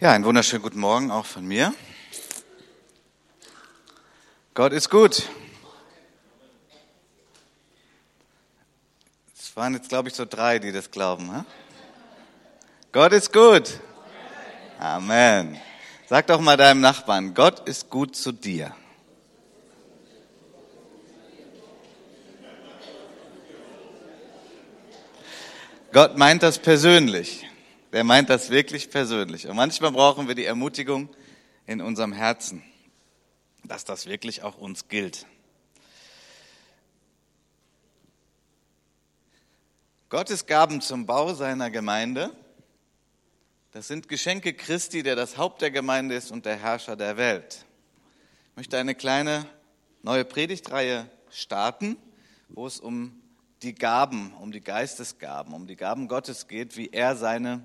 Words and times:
Ja, 0.00 0.12
einen 0.12 0.24
wunderschönen 0.24 0.62
guten 0.62 0.80
Morgen 0.80 1.10
auch 1.10 1.26
von 1.26 1.46
mir. 1.46 1.74
Gott 4.54 4.72
ist 4.72 4.88
gut. 4.88 5.28
Es 9.38 9.54
waren 9.54 9.74
jetzt, 9.74 9.90
glaube 9.90 10.08
ich, 10.08 10.14
so 10.14 10.24
drei, 10.24 10.58
die 10.58 10.72
das 10.72 10.90
glauben. 10.90 11.30
He? 11.36 11.42
Gott 12.92 13.12
ist 13.12 13.30
gut. 13.30 13.78
Amen. 14.78 15.60
Sag 16.08 16.28
doch 16.28 16.40
mal 16.40 16.56
deinem 16.56 16.80
Nachbarn, 16.80 17.34
Gott 17.34 17.68
ist 17.68 17.90
gut 17.90 18.16
zu 18.16 18.32
dir. 18.32 18.74
Gott 25.92 26.16
meint 26.16 26.42
das 26.42 26.58
persönlich. 26.58 27.49
Der 27.92 28.04
meint 28.04 28.30
das 28.30 28.50
wirklich 28.50 28.90
persönlich. 28.90 29.48
Und 29.48 29.56
manchmal 29.56 29.90
brauchen 29.90 30.28
wir 30.28 30.34
die 30.34 30.44
Ermutigung 30.44 31.08
in 31.66 31.80
unserem 31.80 32.12
Herzen, 32.12 32.62
dass 33.64 33.84
das 33.84 34.06
wirklich 34.06 34.42
auch 34.42 34.58
uns 34.58 34.88
gilt. 34.88 35.26
Gottes 40.08 40.46
Gaben 40.46 40.80
zum 40.80 41.06
Bau 41.06 41.34
seiner 41.34 41.70
Gemeinde, 41.70 42.30
das 43.72 43.86
sind 43.86 44.08
Geschenke 44.08 44.54
Christi, 44.54 45.04
der 45.04 45.14
das 45.14 45.36
Haupt 45.36 45.62
der 45.62 45.70
Gemeinde 45.70 46.16
ist 46.16 46.32
und 46.32 46.46
der 46.46 46.56
Herrscher 46.56 46.96
der 46.96 47.16
Welt. 47.16 47.64
Ich 48.50 48.56
möchte 48.56 48.78
eine 48.78 48.96
kleine 48.96 49.46
neue 50.02 50.24
Predigtreihe 50.24 51.08
starten, 51.30 51.96
wo 52.48 52.66
es 52.66 52.80
um 52.80 53.20
die 53.62 53.74
Gaben, 53.74 54.32
um 54.34 54.50
die 54.50 54.60
Geistesgaben, 54.60 55.54
um 55.54 55.68
die 55.68 55.76
Gaben 55.76 56.08
Gottes 56.08 56.48
geht, 56.48 56.76
wie 56.76 56.88
er 56.88 57.14
seine 57.14 57.64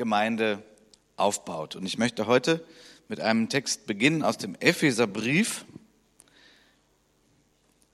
Gemeinde 0.00 0.62
aufbaut. 1.16 1.76
Und 1.76 1.84
ich 1.84 1.98
möchte 1.98 2.26
heute 2.26 2.64
mit 3.08 3.20
einem 3.20 3.50
Text 3.50 3.84
beginnen 3.84 4.22
aus 4.22 4.38
dem 4.38 4.54
Epheserbrief, 4.54 5.66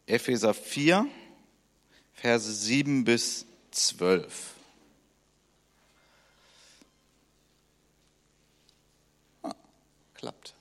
Epheser 0.06 0.54
4, 0.54 1.08
Verse 2.12 2.52
7 2.52 3.02
bis 3.02 3.44
12. 3.72 4.54
Ah, 9.42 9.52
klappt. 10.14 10.54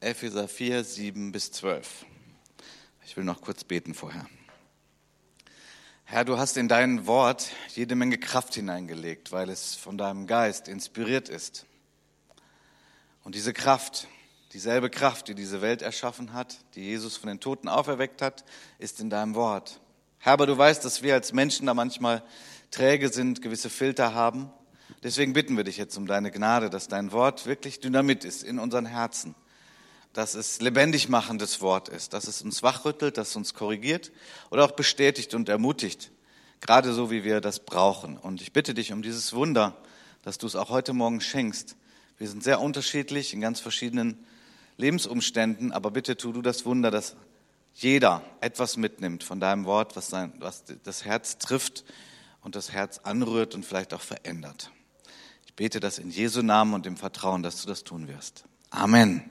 Epheser 0.00 0.48
4, 0.48 0.82
7 0.82 1.30
bis 1.30 1.52
12. 1.52 2.04
Ich 3.06 3.16
will 3.16 3.22
noch 3.22 3.42
kurz 3.42 3.62
beten 3.62 3.94
vorher. 3.94 4.26
Herr, 6.10 6.24
du 6.24 6.38
hast 6.38 6.56
in 6.56 6.68
dein 6.68 7.06
Wort 7.06 7.50
jede 7.74 7.94
Menge 7.94 8.16
Kraft 8.16 8.54
hineingelegt, 8.54 9.30
weil 9.30 9.50
es 9.50 9.74
von 9.74 9.98
deinem 9.98 10.26
Geist 10.26 10.66
inspiriert 10.66 11.28
ist. 11.28 11.66
Und 13.24 13.34
diese 13.34 13.52
Kraft, 13.52 14.08
dieselbe 14.54 14.88
Kraft, 14.88 15.28
die 15.28 15.34
diese 15.34 15.60
Welt 15.60 15.82
erschaffen 15.82 16.32
hat, 16.32 16.56
die 16.76 16.80
Jesus 16.80 17.18
von 17.18 17.28
den 17.28 17.40
Toten 17.40 17.68
auferweckt 17.68 18.22
hat, 18.22 18.46
ist 18.78 19.00
in 19.00 19.10
deinem 19.10 19.34
Wort. 19.34 19.80
Herr, 20.16 20.32
aber 20.32 20.46
du 20.46 20.56
weißt, 20.56 20.82
dass 20.82 21.02
wir 21.02 21.12
als 21.12 21.34
Menschen 21.34 21.66
da 21.66 21.74
manchmal 21.74 22.22
träge 22.70 23.10
sind, 23.10 23.42
gewisse 23.42 23.68
Filter 23.68 24.14
haben. 24.14 24.50
Deswegen 25.02 25.34
bitten 25.34 25.58
wir 25.58 25.64
dich 25.64 25.76
jetzt 25.76 25.98
um 25.98 26.06
deine 26.06 26.30
Gnade, 26.30 26.70
dass 26.70 26.88
dein 26.88 27.12
Wort 27.12 27.44
wirklich 27.44 27.80
Dynamit 27.80 28.24
ist 28.24 28.44
in 28.44 28.58
unseren 28.58 28.86
Herzen 28.86 29.34
dass 30.12 30.34
es 30.34 30.60
lebendig 30.60 31.08
machendes 31.08 31.60
Wort 31.60 31.88
ist, 31.88 32.12
dass 32.12 32.26
es 32.26 32.42
uns 32.42 32.62
wachrüttelt, 32.62 33.18
dass 33.18 33.30
es 33.30 33.36
uns 33.36 33.54
korrigiert 33.54 34.10
oder 34.50 34.64
auch 34.64 34.72
bestätigt 34.72 35.34
und 35.34 35.48
ermutigt, 35.48 36.10
gerade 36.60 36.92
so 36.92 37.10
wie 37.10 37.24
wir 37.24 37.40
das 37.40 37.60
brauchen. 37.60 38.16
Und 38.16 38.40
ich 38.40 38.52
bitte 38.52 38.74
dich 38.74 38.92
um 38.92 39.02
dieses 39.02 39.32
Wunder, 39.32 39.76
dass 40.22 40.38
du 40.38 40.46
es 40.46 40.56
auch 40.56 40.70
heute 40.70 40.92
Morgen 40.92 41.20
schenkst. 41.20 41.76
Wir 42.18 42.28
sind 42.28 42.42
sehr 42.42 42.60
unterschiedlich 42.60 43.32
in 43.32 43.40
ganz 43.40 43.60
verschiedenen 43.60 44.24
Lebensumständen, 44.76 45.72
aber 45.72 45.90
bitte 45.90 46.16
tu 46.16 46.32
du 46.32 46.42
das 46.42 46.64
Wunder, 46.64 46.90
dass 46.90 47.16
jeder 47.74 48.22
etwas 48.40 48.76
mitnimmt 48.76 49.22
von 49.22 49.38
deinem 49.38 49.64
Wort, 49.64 49.94
was, 49.94 50.08
sein, 50.08 50.32
was 50.38 50.64
das 50.82 51.04
Herz 51.04 51.38
trifft 51.38 51.84
und 52.40 52.56
das 52.56 52.72
Herz 52.72 52.98
anrührt 53.04 53.54
und 53.54 53.64
vielleicht 53.64 53.94
auch 53.94 54.00
verändert. 54.00 54.72
Ich 55.46 55.54
bete 55.54 55.78
das 55.78 55.98
in 55.98 56.10
Jesu 56.10 56.42
Namen 56.42 56.74
und 56.74 56.86
im 56.86 56.96
Vertrauen, 56.96 57.42
dass 57.42 57.62
du 57.62 57.68
das 57.68 57.84
tun 57.84 58.08
wirst. 58.08 58.44
Amen. 58.70 59.30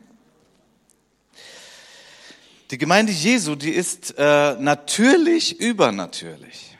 Die 2.69 2.77
Gemeinde 2.77 3.13
Jesu, 3.13 3.55
die 3.55 3.71
ist 3.71 4.15
äh, 4.17 4.55
natürlich 4.59 5.57
übernatürlich. 5.61 6.77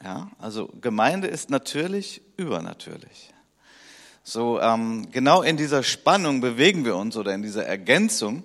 Ja, 0.00 0.30
also 0.38 0.68
Gemeinde 0.80 1.26
ist 1.26 1.50
natürlich 1.50 2.22
übernatürlich. 2.36 3.32
So 4.22 4.60
ähm, 4.60 5.08
genau 5.10 5.42
in 5.42 5.56
dieser 5.56 5.82
Spannung 5.82 6.40
bewegen 6.40 6.84
wir 6.84 6.94
uns 6.94 7.16
oder 7.16 7.34
in 7.34 7.42
dieser 7.42 7.66
Ergänzung. 7.66 8.44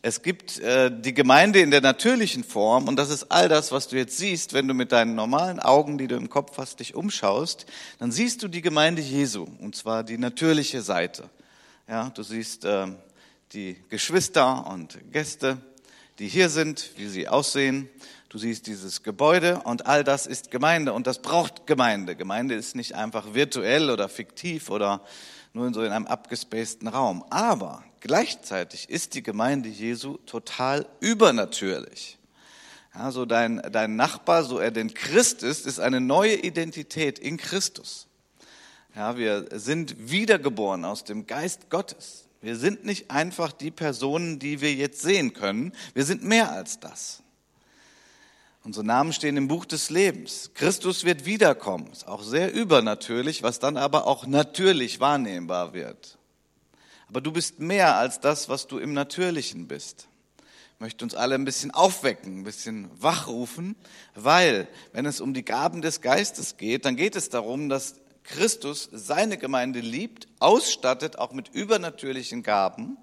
Es 0.00 0.22
gibt 0.22 0.60
äh, 0.60 0.92
die 0.96 1.12
Gemeinde 1.12 1.58
in 1.58 1.72
der 1.72 1.80
natürlichen 1.80 2.44
Form 2.44 2.86
und 2.86 2.94
das 2.94 3.10
ist 3.10 3.32
all 3.32 3.48
das, 3.48 3.72
was 3.72 3.88
du 3.88 3.96
jetzt 3.96 4.16
siehst, 4.16 4.52
wenn 4.52 4.68
du 4.68 4.74
mit 4.74 4.92
deinen 4.92 5.16
normalen 5.16 5.58
Augen, 5.58 5.98
die 5.98 6.06
du 6.06 6.14
im 6.14 6.30
Kopf 6.30 6.56
hast, 6.58 6.78
dich 6.78 6.94
umschaust, 6.94 7.66
dann 7.98 8.12
siehst 8.12 8.44
du 8.44 8.48
die 8.48 8.62
Gemeinde 8.62 9.02
Jesu 9.02 9.44
und 9.58 9.74
zwar 9.74 10.04
die 10.04 10.18
natürliche 10.18 10.82
Seite. 10.82 11.28
Ja, 11.88 12.10
du 12.10 12.22
siehst 12.22 12.64
äh, 12.64 12.86
die 13.52 13.76
Geschwister 13.88 14.68
und 14.68 14.98
Gäste, 15.10 15.58
die 16.18 16.28
hier 16.28 16.48
sind, 16.48 16.90
wie 16.96 17.08
sie 17.08 17.28
aussehen. 17.28 17.88
Du 18.28 18.38
siehst 18.38 18.66
dieses 18.66 19.02
Gebäude 19.02 19.60
und 19.64 19.86
all 19.86 20.04
das 20.04 20.26
ist 20.26 20.50
Gemeinde 20.50 20.92
und 20.92 21.06
das 21.06 21.20
braucht 21.22 21.66
Gemeinde. 21.66 22.16
Gemeinde 22.16 22.54
ist 22.54 22.74
nicht 22.74 22.94
einfach 22.94 23.34
virtuell 23.34 23.90
oder 23.90 24.08
fiktiv 24.08 24.70
oder 24.70 25.02
nur 25.52 25.66
in 25.66 25.74
so 25.74 25.82
in 25.82 25.92
einem 25.92 26.06
abgespaceden 26.06 26.88
Raum. 26.88 27.24
Aber 27.30 27.82
gleichzeitig 28.00 28.90
ist 28.90 29.14
die 29.14 29.22
Gemeinde 29.22 29.68
Jesu 29.68 30.18
total 30.26 30.86
übernatürlich. 31.00 32.18
Ja, 32.94 33.10
so 33.10 33.26
dein, 33.26 33.62
dein 33.72 33.96
Nachbar, 33.96 34.44
so 34.44 34.58
er 34.58 34.70
denn 34.70 34.94
Christ 34.94 35.42
ist, 35.42 35.66
ist 35.66 35.80
eine 35.80 36.00
neue 36.00 36.34
Identität 36.34 37.18
in 37.18 37.36
Christus. 37.36 38.06
Ja, 38.94 39.18
wir 39.18 39.46
sind 39.52 40.10
wiedergeboren 40.10 40.84
aus 40.84 41.04
dem 41.04 41.26
Geist 41.26 41.68
Gottes. 41.68 42.25
Wir 42.42 42.56
sind 42.56 42.84
nicht 42.84 43.10
einfach 43.10 43.52
die 43.52 43.70
Personen, 43.70 44.38
die 44.38 44.60
wir 44.60 44.74
jetzt 44.74 45.02
sehen 45.02 45.32
können. 45.32 45.72
Wir 45.94 46.04
sind 46.04 46.22
mehr 46.22 46.52
als 46.52 46.80
das. 46.80 47.22
Unsere 48.62 48.84
Namen 48.84 49.12
stehen 49.12 49.36
im 49.36 49.46
Buch 49.46 49.64
des 49.64 49.90
Lebens. 49.90 50.50
Christus 50.54 51.04
wird 51.04 51.24
wiederkommen. 51.24 51.88
Ist 51.92 52.08
auch 52.08 52.22
sehr 52.22 52.52
übernatürlich, 52.52 53.44
was 53.44 53.60
dann 53.60 53.76
aber 53.76 54.06
auch 54.06 54.26
natürlich 54.26 54.98
wahrnehmbar 54.98 55.72
wird. 55.72 56.18
Aber 57.08 57.20
du 57.20 57.30
bist 57.30 57.60
mehr 57.60 57.96
als 57.96 58.18
das, 58.18 58.48
was 58.48 58.66
du 58.66 58.78
im 58.78 58.92
Natürlichen 58.92 59.68
bist. 59.68 60.08
Ich 60.74 60.80
möchte 60.80 61.04
uns 61.04 61.14
alle 61.14 61.36
ein 61.36 61.44
bisschen 61.44 61.70
aufwecken, 61.70 62.40
ein 62.40 62.44
bisschen 62.44 62.90
wachrufen, 63.00 63.76
weil 64.14 64.68
wenn 64.92 65.06
es 65.06 65.20
um 65.20 65.32
die 65.32 65.44
Gaben 65.44 65.80
des 65.80 66.00
Geistes 66.00 66.56
geht, 66.56 66.84
dann 66.84 66.96
geht 66.96 67.16
es 67.16 67.30
darum, 67.30 67.68
dass 67.68 67.94
Christus 68.26 68.88
seine 68.92 69.38
Gemeinde 69.38 69.80
liebt, 69.80 70.28
ausstattet 70.38 71.18
auch 71.18 71.32
mit 71.32 71.48
übernatürlichen 71.48 72.42
Gaben 72.42 72.98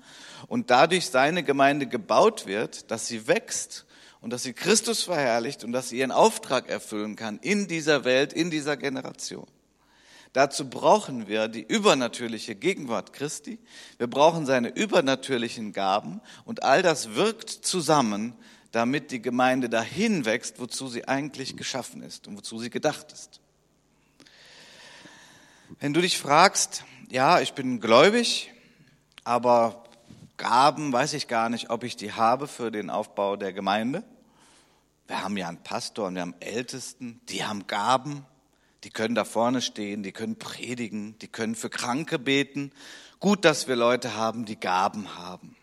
und 0.47 0.69
dadurch 0.69 1.07
seine 1.07 1.43
Gemeinde 1.43 1.87
gebaut 1.87 2.45
wird, 2.45 2.91
dass 2.91 3.07
sie 3.07 3.27
wächst 3.27 3.85
und 4.21 4.31
dass 4.31 4.43
sie 4.43 4.53
Christus 4.53 5.03
verherrlicht 5.03 5.63
und 5.63 5.71
dass 5.71 5.89
sie 5.89 5.97
ihren 5.99 6.11
Auftrag 6.11 6.69
erfüllen 6.69 7.15
kann 7.15 7.39
in 7.39 7.67
dieser 7.67 8.05
Welt, 8.05 8.33
in 8.33 8.51
dieser 8.51 8.77
Generation. 8.77 9.47
Dazu 10.33 10.67
brauchen 10.67 11.27
wir 11.27 11.47
die 11.47 11.61
übernatürliche 11.61 12.55
Gegenwart 12.55 13.13
Christi. 13.13 13.59
Wir 13.99 14.07
brauchen 14.07 14.47
seine 14.47 14.69
übernatürlichen 14.69 15.73
Gaben 15.73 16.21
und 16.45 16.63
all 16.63 16.81
das 16.81 17.13
wirkt 17.13 17.49
zusammen, 17.49 18.33
damit 18.71 19.11
die 19.11 19.21
Gemeinde 19.21 19.69
dahin 19.69 20.25
wächst, 20.25 20.59
wozu 20.59 20.87
sie 20.87 21.07
eigentlich 21.07 21.55
geschaffen 21.55 22.01
ist 22.01 22.27
und 22.27 22.35
wozu 22.35 22.57
sie 22.57 22.71
gedacht 22.71 23.11
ist. 23.11 23.42
Wenn 25.79 25.93
du 25.93 26.01
dich 26.01 26.17
fragst, 26.17 26.83
ja, 27.09 27.39
ich 27.39 27.53
bin 27.53 27.79
gläubig, 27.79 28.51
aber 29.23 29.83
Gaben 30.37 30.93
weiß 30.93 31.13
ich 31.13 31.27
gar 31.27 31.49
nicht, 31.49 31.69
ob 31.69 31.83
ich 31.83 31.95
die 31.95 32.13
habe 32.13 32.47
für 32.47 32.71
den 32.71 32.89
Aufbau 32.89 33.35
der 33.35 33.53
Gemeinde. 33.53 34.03
Wir 35.07 35.23
haben 35.23 35.35
ja 35.35 35.47
einen 35.47 35.63
Pastor 35.63 36.07
und 36.07 36.15
wir 36.15 36.21
haben 36.21 36.35
Ältesten, 36.39 37.21
die 37.29 37.43
haben 37.43 37.67
Gaben, 37.67 38.25
die 38.83 38.89
können 38.89 39.15
da 39.15 39.25
vorne 39.25 39.61
stehen, 39.61 40.03
die 40.03 40.11
können 40.11 40.37
predigen, 40.37 41.17
die 41.19 41.27
können 41.27 41.55
für 41.55 41.69
Kranke 41.69 42.19
beten. 42.19 42.71
Gut, 43.19 43.43
dass 43.43 43.67
wir 43.67 43.75
Leute 43.75 44.15
haben, 44.15 44.45
die 44.45 44.59
Gaben 44.59 45.15
haben. 45.15 45.55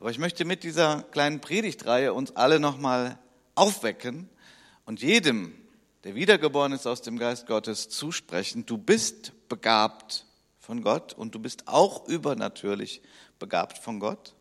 Aber 0.00 0.10
ich 0.10 0.18
möchte 0.18 0.44
mit 0.44 0.62
dieser 0.62 1.02
kleinen 1.02 1.40
Predigtreihe 1.40 2.12
uns 2.12 2.34
alle 2.36 2.58
nochmal 2.58 3.18
aufwecken 3.54 4.28
und 4.84 5.02
jedem 5.02 5.54
der 6.06 6.14
wiedergeboren 6.14 6.70
ist 6.70 6.86
aus 6.86 7.02
dem 7.02 7.18
Geist 7.18 7.48
Gottes, 7.48 7.88
zusprechen, 7.88 8.64
du 8.64 8.78
bist 8.78 9.32
begabt 9.48 10.26
von 10.58 10.82
Gott 10.82 11.12
und 11.12 11.34
du 11.34 11.38
bist 11.38 11.68
auch 11.68 12.06
übernatürlich 12.08 13.02
begabt 13.38 13.78
von 13.78 14.00
Gott. 14.00 14.34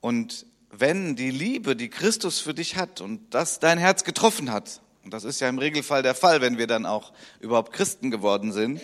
Und 0.00 0.46
wenn 0.70 1.16
die 1.16 1.30
Liebe, 1.30 1.76
die 1.76 1.90
Christus 1.90 2.40
für 2.40 2.54
dich 2.54 2.76
hat 2.76 3.00
und 3.00 3.34
das 3.34 3.60
dein 3.60 3.78
Herz 3.78 4.04
getroffen 4.04 4.50
hat, 4.50 4.80
und 5.04 5.12
das 5.12 5.24
ist 5.24 5.40
ja 5.40 5.48
im 5.48 5.58
Regelfall 5.58 6.02
der 6.02 6.14
Fall, 6.14 6.40
wenn 6.40 6.58
wir 6.58 6.66
dann 6.66 6.86
auch 6.86 7.12
überhaupt 7.40 7.72
Christen 7.72 8.10
geworden 8.10 8.52
sind, 8.52 8.80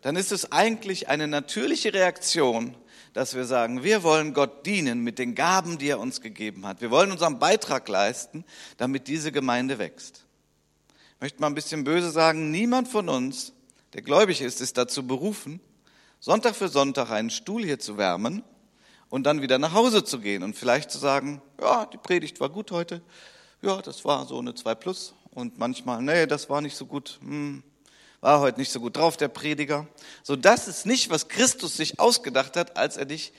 dann 0.00 0.16
ist 0.16 0.32
es 0.32 0.52
eigentlich 0.52 1.08
eine 1.08 1.28
natürliche 1.28 1.92
Reaktion, 1.92 2.76
dass 3.14 3.34
wir 3.34 3.44
sagen, 3.44 3.84
wir 3.84 4.02
wollen 4.02 4.34
Gott 4.34 4.66
dienen 4.66 5.00
mit 5.00 5.18
den 5.18 5.34
Gaben, 5.34 5.78
die 5.78 5.88
er 5.88 6.00
uns 6.00 6.20
gegeben 6.20 6.66
hat. 6.66 6.80
Wir 6.80 6.90
wollen 6.90 7.12
unseren 7.12 7.38
Beitrag 7.38 7.88
leisten, 7.88 8.44
damit 8.76 9.06
diese 9.06 9.32
Gemeinde 9.32 9.78
wächst. 9.78 10.24
Ich 11.14 11.20
möchte 11.20 11.40
mal 11.40 11.46
ein 11.46 11.54
bisschen 11.54 11.84
böse 11.84 12.10
sagen, 12.10 12.50
niemand 12.50 12.88
von 12.88 13.08
uns, 13.08 13.52
der 13.94 14.02
gläubig 14.02 14.40
ist, 14.40 14.60
ist 14.60 14.76
dazu 14.76 15.06
berufen, 15.06 15.60
Sonntag 16.18 16.56
für 16.56 16.68
Sonntag 16.68 17.10
einen 17.10 17.30
Stuhl 17.30 17.64
hier 17.64 17.78
zu 17.78 17.96
wärmen 17.96 18.42
und 19.08 19.24
dann 19.24 19.40
wieder 19.40 19.58
nach 19.58 19.72
Hause 19.72 20.04
zu 20.04 20.18
gehen 20.18 20.42
und 20.42 20.56
vielleicht 20.56 20.90
zu 20.90 20.98
sagen, 20.98 21.40
ja, 21.60 21.86
die 21.86 21.98
Predigt 21.98 22.40
war 22.40 22.48
gut 22.48 22.72
heute, 22.72 23.02
ja, 23.62 23.80
das 23.80 24.04
war 24.04 24.26
so 24.26 24.38
eine 24.38 24.54
2 24.54 24.74
plus 24.74 25.14
und 25.30 25.58
manchmal, 25.58 26.02
nee, 26.02 26.26
das 26.26 26.50
war 26.50 26.60
nicht 26.60 26.76
so 26.76 26.86
gut, 26.86 27.18
hm, 27.20 27.62
war 28.20 28.40
heute 28.40 28.58
nicht 28.58 28.72
so 28.72 28.80
gut 28.80 28.96
drauf, 28.96 29.16
der 29.16 29.28
Prediger. 29.28 29.86
So, 30.22 30.34
das 30.34 30.66
ist 30.66 30.86
nicht, 30.86 31.10
was 31.10 31.28
Christus 31.28 31.76
sich 31.76 32.00
ausgedacht 32.00 32.56
hat, 32.56 32.76
als 32.76 32.96
er 32.96 33.04
dich 33.04 33.32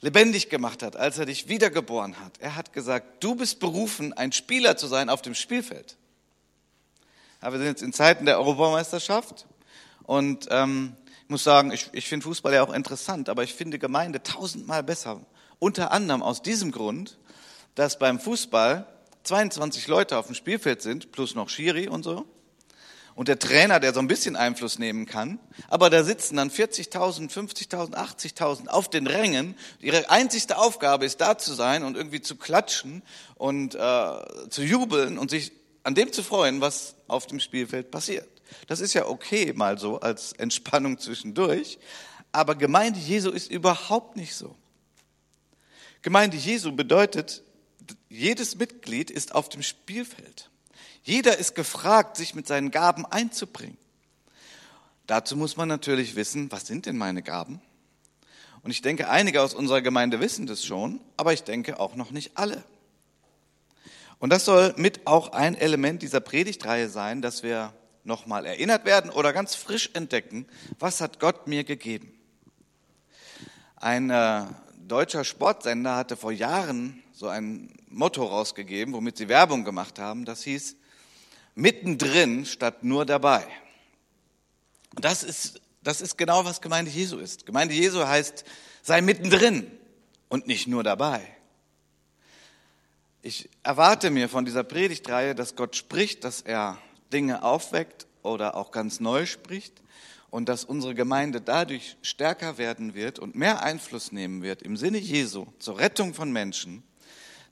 lebendig 0.00 0.48
gemacht 0.48 0.82
hat, 0.82 0.96
als 0.96 1.18
er 1.18 1.26
dich 1.26 1.48
wiedergeboren 1.48 2.18
hat. 2.20 2.38
Er 2.38 2.56
hat 2.56 2.72
gesagt, 2.72 3.22
du 3.22 3.34
bist 3.34 3.60
berufen, 3.60 4.12
ein 4.12 4.32
Spieler 4.32 4.76
zu 4.76 4.86
sein 4.86 5.10
auf 5.10 5.22
dem 5.22 5.34
Spielfeld. 5.34 5.96
Ja, 7.42 7.50
wir 7.50 7.58
sind 7.58 7.68
jetzt 7.68 7.82
in 7.82 7.92
Zeiten 7.92 8.24
der 8.24 8.38
Europameisterschaft 8.38 9.46
und 10.04 10.48
ähm, 10.50 10.96
ich 11.24 11.30
muss 11.30 11.44
sagen, 11.44 11.72
ich, 11.72 11.88
ich 11.92 12.08
finde 12.08 12.24
Fußball 12.24 12.52
ja 12.52 12.62
auch 12.62 12.72
interessant, 12.72 13.28
aber 13.28 13.42
ich 13.42 13.54
finde 13.54 13.78
Gemeinde 13.78 14.22
tausendmal 14.22 14.82
besser. 14.82 15.20
Unter 15.58 15.92
anderem 15.92 16.22
aus 16.22 16.42
diesem 16.42 16.72
Grund, 16.72 17.18
dass 17.74 17.98
beim 17.98 18.20
Fußball 18.20 18.86
22 19.22 19.86
Leute 19.86 20.18
auf 20.18 20.26
dem 20.26 20.34
Spielfeld 20.34 20.82
sind, 20.82 21.12
plus 21.12 21.34
noch 21.34 21.48
Schiri 21.48 21.88
und 21.88 22.02
so 22.02 22.26
und 23.14 23.28
der 23.28 23.38
Trainer, 23.38 23.80
der 23.80 23.92
so 23.92 24.00
ein 24.00 24.08
bisschen 24.08 24.36
Einfluss 24.36 24.78
nehmen 24.78 25.06
kann. 25.06 25.38
Aber 25.68 25.90
da 25.90 26.04
sitzen 26.04 26.36
dann 26.36 26.50
40.000, 26.50 27.30
50.000, 27.30 27.94
80.000 27.94 28.68
auf 28.68 28.88
den 28.88 29.06
Rängen. 29.06 29.54
Ihre 29.80 30.10
einzigste 30.10 30.58
Aufgabe 30.58 31.04
ist 31.04 31.20
da 31.20 31.36
zu 31.36 31.52
sein 31.52 31.84
und 31.84 31.96
irgendwie 31.96 32.20
zu 32.20 32.36
klatschen 32.36 33.02
und 33.34 33.74
äh, 33.74 34.48
zu 34.48 34.62
jubeln 34.62 35.18
und 35.18 35.30
sich 35.30 35.52
an 35.84 35.94
dem 35.94 36.12
zu 36.12 36.22
freuen, 36.22 36.60
was 36.60 36.94
auf 37.08 37.26
dem 37.26 37.40
Spielfeld 37.40 37.90
passiert. 37.90 38.28
Das 38.66 38.80
ist 38.80 38.94
ja 38.94 39.06
okay 39.06 39.52
mal 39.54 39.78
so 39.78 40.00
als 40.00 40.32
Entspannung 40.32 40.98
zwischendurch. 40.98 41.78
Aber 42.32 42.54
Gemeinde 42.54 42.98
Jesu 42.98 43.30
ist 43.30 43.50
überhaupt 43.50 44.16
nicht 44.16 44.34
so. 44.34 44.56
Gemeinde 46.00 46.36
Jesu 46.36 46.72
bedeutet, 46.72 47.42
jedes 48.08 48.56
Mitglied 48.56 49.10
ist 49.10 49.34
auf 49.34 49.48
dem 49.48 49.62
Spielfeld. 49.62 50.50
Jeder 51.02 51.38
ist 51.38 51.54
gefragt, 51.54 52.16
sich 52.16 52.34
mit 52.34 52.46
seinen 52.46 52.70
Gaben 52.70 53.06
einzubringen. 53.06 53.78
Dazu 55.06 55.36
muss 55.36 55.56
man 55.56 55.68
natürlich 55.68 56.14
wissen, 56.14 56.50
was 56.52 56.66
sind 56.66 56.86
denn 56.86 56.96
meine 56.96 57.22
Gaben? 57.22 57.60
Und 58.62 58.70
ich 58.70 58.82
denke, 58.82 59.10
einige 59.10 59.42
aus 59.42 59.54
unserer 59.54 59.82
Gemeinde 59.82 60.20
wissen 60.20 60.46
das 60.46 60.64
schon, 60.64 61.00
aber 61.16 61.32
ich 61.32 61.42
denke 61.42 61.80
auch 61.80 61.96
noch 61.96 62.12
nicht 62.12 62.36
alle. 62.36 62.62
Und 64.20 64.30
das 64.30 64.44
soll 64.44 64.72
mit 64.76 65.06
auch 65.06 65.32
ein 65.32 65.56
Element 65.56 66.02
dieser 66.02 66.20
Predigtreihe 66.20 66.88
sein, 66.88 67.22
dass 67.22 67.42
wir 67.42 67.74
nochmal 68.04 68.46
erinnert 68.46 68.84
werden 68.84 69.10
oder 69.10 69.32
ganz 69.32 69.54
frisch 69.54 69.90
entdecken, 69.94 70.46
was 70.78 71.00
hat 71.00 71.20
Gott 71.20 71.46
mir 71.46 71.64
gegeben. 71.64 72.12
Ein 73.76 74.10
äh, 74.10 74.44
deutscher 74.86 75.24
Sportsender 75.24 75.96
hatte 75.96 76.16
vor 76.16 76.32
Jahren 76.32 77.02
so 77.12 77.28
ein 77.28 77.72
Motto 77.88 78.24
rausgegeben, 78.24 78.94
womit 78.94 79.16
sie 79.16 79.28
Werbung 79.28 79.64
gemacht 79.64 79.98
haben. 79.98 80.24
Das 80.24 80.42
hieß, 80.42 80.76
mittendrin 81.54 82.46
statt 82.46 82.84
nur 82.84 83.06
dabei. 83.06 83.46
Und 84.94 85.04
das 85.04 85.22
ist, 85.22 85.60
das 85.82 86.00
ist 86.00 86.16
genau, 86.18 86.44
was 86.44 86.60
Gemeinde 86.60 86.90
Jesu 86.90 87.18
ist. 87.18 87.46
Gemeinde 87.46 87.74
Jesu 87.74 88.06
heißt, 88.06 88.44
sei 88.82 89.00
mittendrin 89.00 89.70
und 90.28 90.46
nicht 90.46 90.66
nur 90.66 90.82
dabei. 90.82 91.26
Ich 93.22 93.48
erwarte 93.62 94.10
mir 94.10 94.28
von 94.28 94.44
dieser 94.44 94.64
Predigtreihe, 94.64 95.34
dass 95.34 95.54
Gott 95.54 95.76
spricht, 95.76 96.24
dass 96.24 96.40
er 96.40 96.78
Dinge 97.12 97.42
aufweckt 97.42 98.06
oder 98.22 98.56
auch 98.56 98.70
ganz 98.70 99.00
neu 99.00 99.26
spricht 99.26 99.82
und 100.30 100.48
dass 100.48 100.64
unsere 100.64 100.94
Gemeinde 100.94 101.40
dadurch 101.40 101.96
stärker 102.02 102.58
werden 102.58 102.94
wird 102.94 103.18
und 103.18 103.34
mehr 103.34 103.62
Einfluss 103.62 104.12
nehmen 104.12 104.42
wird 104.42 104.62
im 104.62 104.76
Sinne 104.76 104.98
Jesu 104.98 105.46
zur 105.58 105.78
Rettung 105.78 106.14
von 106.14 106.32
Menschen, 106.32 106.82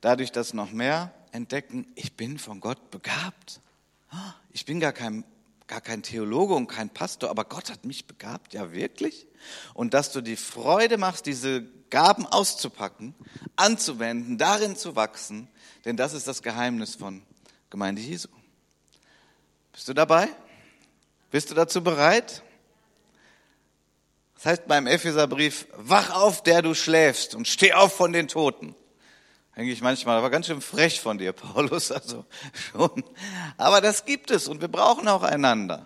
dadurch, 0.00 0.32
dass 0.32 0.54
noch 0.54 0.72
mehr 0.72 1.12
entdecken, 1.32 1.86
ich 1.94 2.16
bin 2.16 2.38
von 2.38 2.60
Gott 2.60 2.90
begabt 2.90 3.60
ich 4.52 4.64
bin 4.64 4.80
gar 4.80 4.92
kein, 4.92 5.24
gar 5.66 5.80
kein 5.80 6.02
Theologe 6.02 6.54
und 6.54 6.66
kein 6.66 6.90
Pastor, 6.90 7.30
aber 7.30 7.44
Gott 7.44 7.70
hat 7.70 7.84
mich 7.84 8.06
begabt, 8.06 8.54
ja 8.54 8.72
wirklich? 8.72 9.26
Und 9.74 9.94
dass 9.94 10.12
du 10.12 10.20
die 10.20 10.36
Freude 10.36 10.98
machst, 10.98 11.26
diese 11.26 11.62
Gaben 11.90 12.26
auszupacken, 12.26 13.14
anzuwenden, 13.56 14.38
darin 14.38 14.76
zu 14.76 14.96
wachsen, 14.96 15.48
denn 15.84 15.96
das 15.96 16.12
ist 16.12 16.26
das 16.26 16.42
Geheimnis 16.42 16.96
von 16.96 17.22
Gemeinde 17.70 18.02
Jesu. 18.02 18.28
Bist 19.72 19.88
du 19.88 19.94
dabei? 19.94 20.28
Bist 21.30 21.50
du 21.50 21.54
dazu 21.54 21.82
bereit? 21.82 22.42
Das 24.34 24.46
heißt 24.46 24.66
beim 24.66 24.86
Epheserbrief, 24.86 25.66
wach 25.76 26.14
auf, 26.14 26.42
der 26.42 26.62
du 26.62 26.74
schläfst 26.74 27.34
und 27.34 27.46
steh 27.46 27.72
auf 27.74 27.94
von 27.94 28.12
den 28.12 28.28
Toten 28.28 28.74
denke 29.60 29.74
ich 29.74 29.82
manchmal, 29.82 30.22
war 30.22 30.30
ganz 30.30 30.46
schön 30.46 30.62
frech 30.62 31.02
von 31.02 31.18
dir, 31.18 31.32
Paulus, 31.34 31.92
also 31.92 32.24
schon. 32.54 33.04
Aber 33.58 33.82
das 33.82 34.06
gibt 34.06 34.30
es 34.30 34.48
und 34.48 34.62
wir 34.62 34.68
brauchen 34.68 35.06
auch 35.06 35.22
einander. 35.22 35.84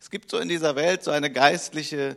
Es 0.00 0.10
gibt 0.10 0.30
so 0.30 0.38
in 0.38 0.48
dieser 0.48 0.76
Welt 0.76 1.02
so 1.02 1.10
eine 1.10 1.28
geistliche 1.28 2.16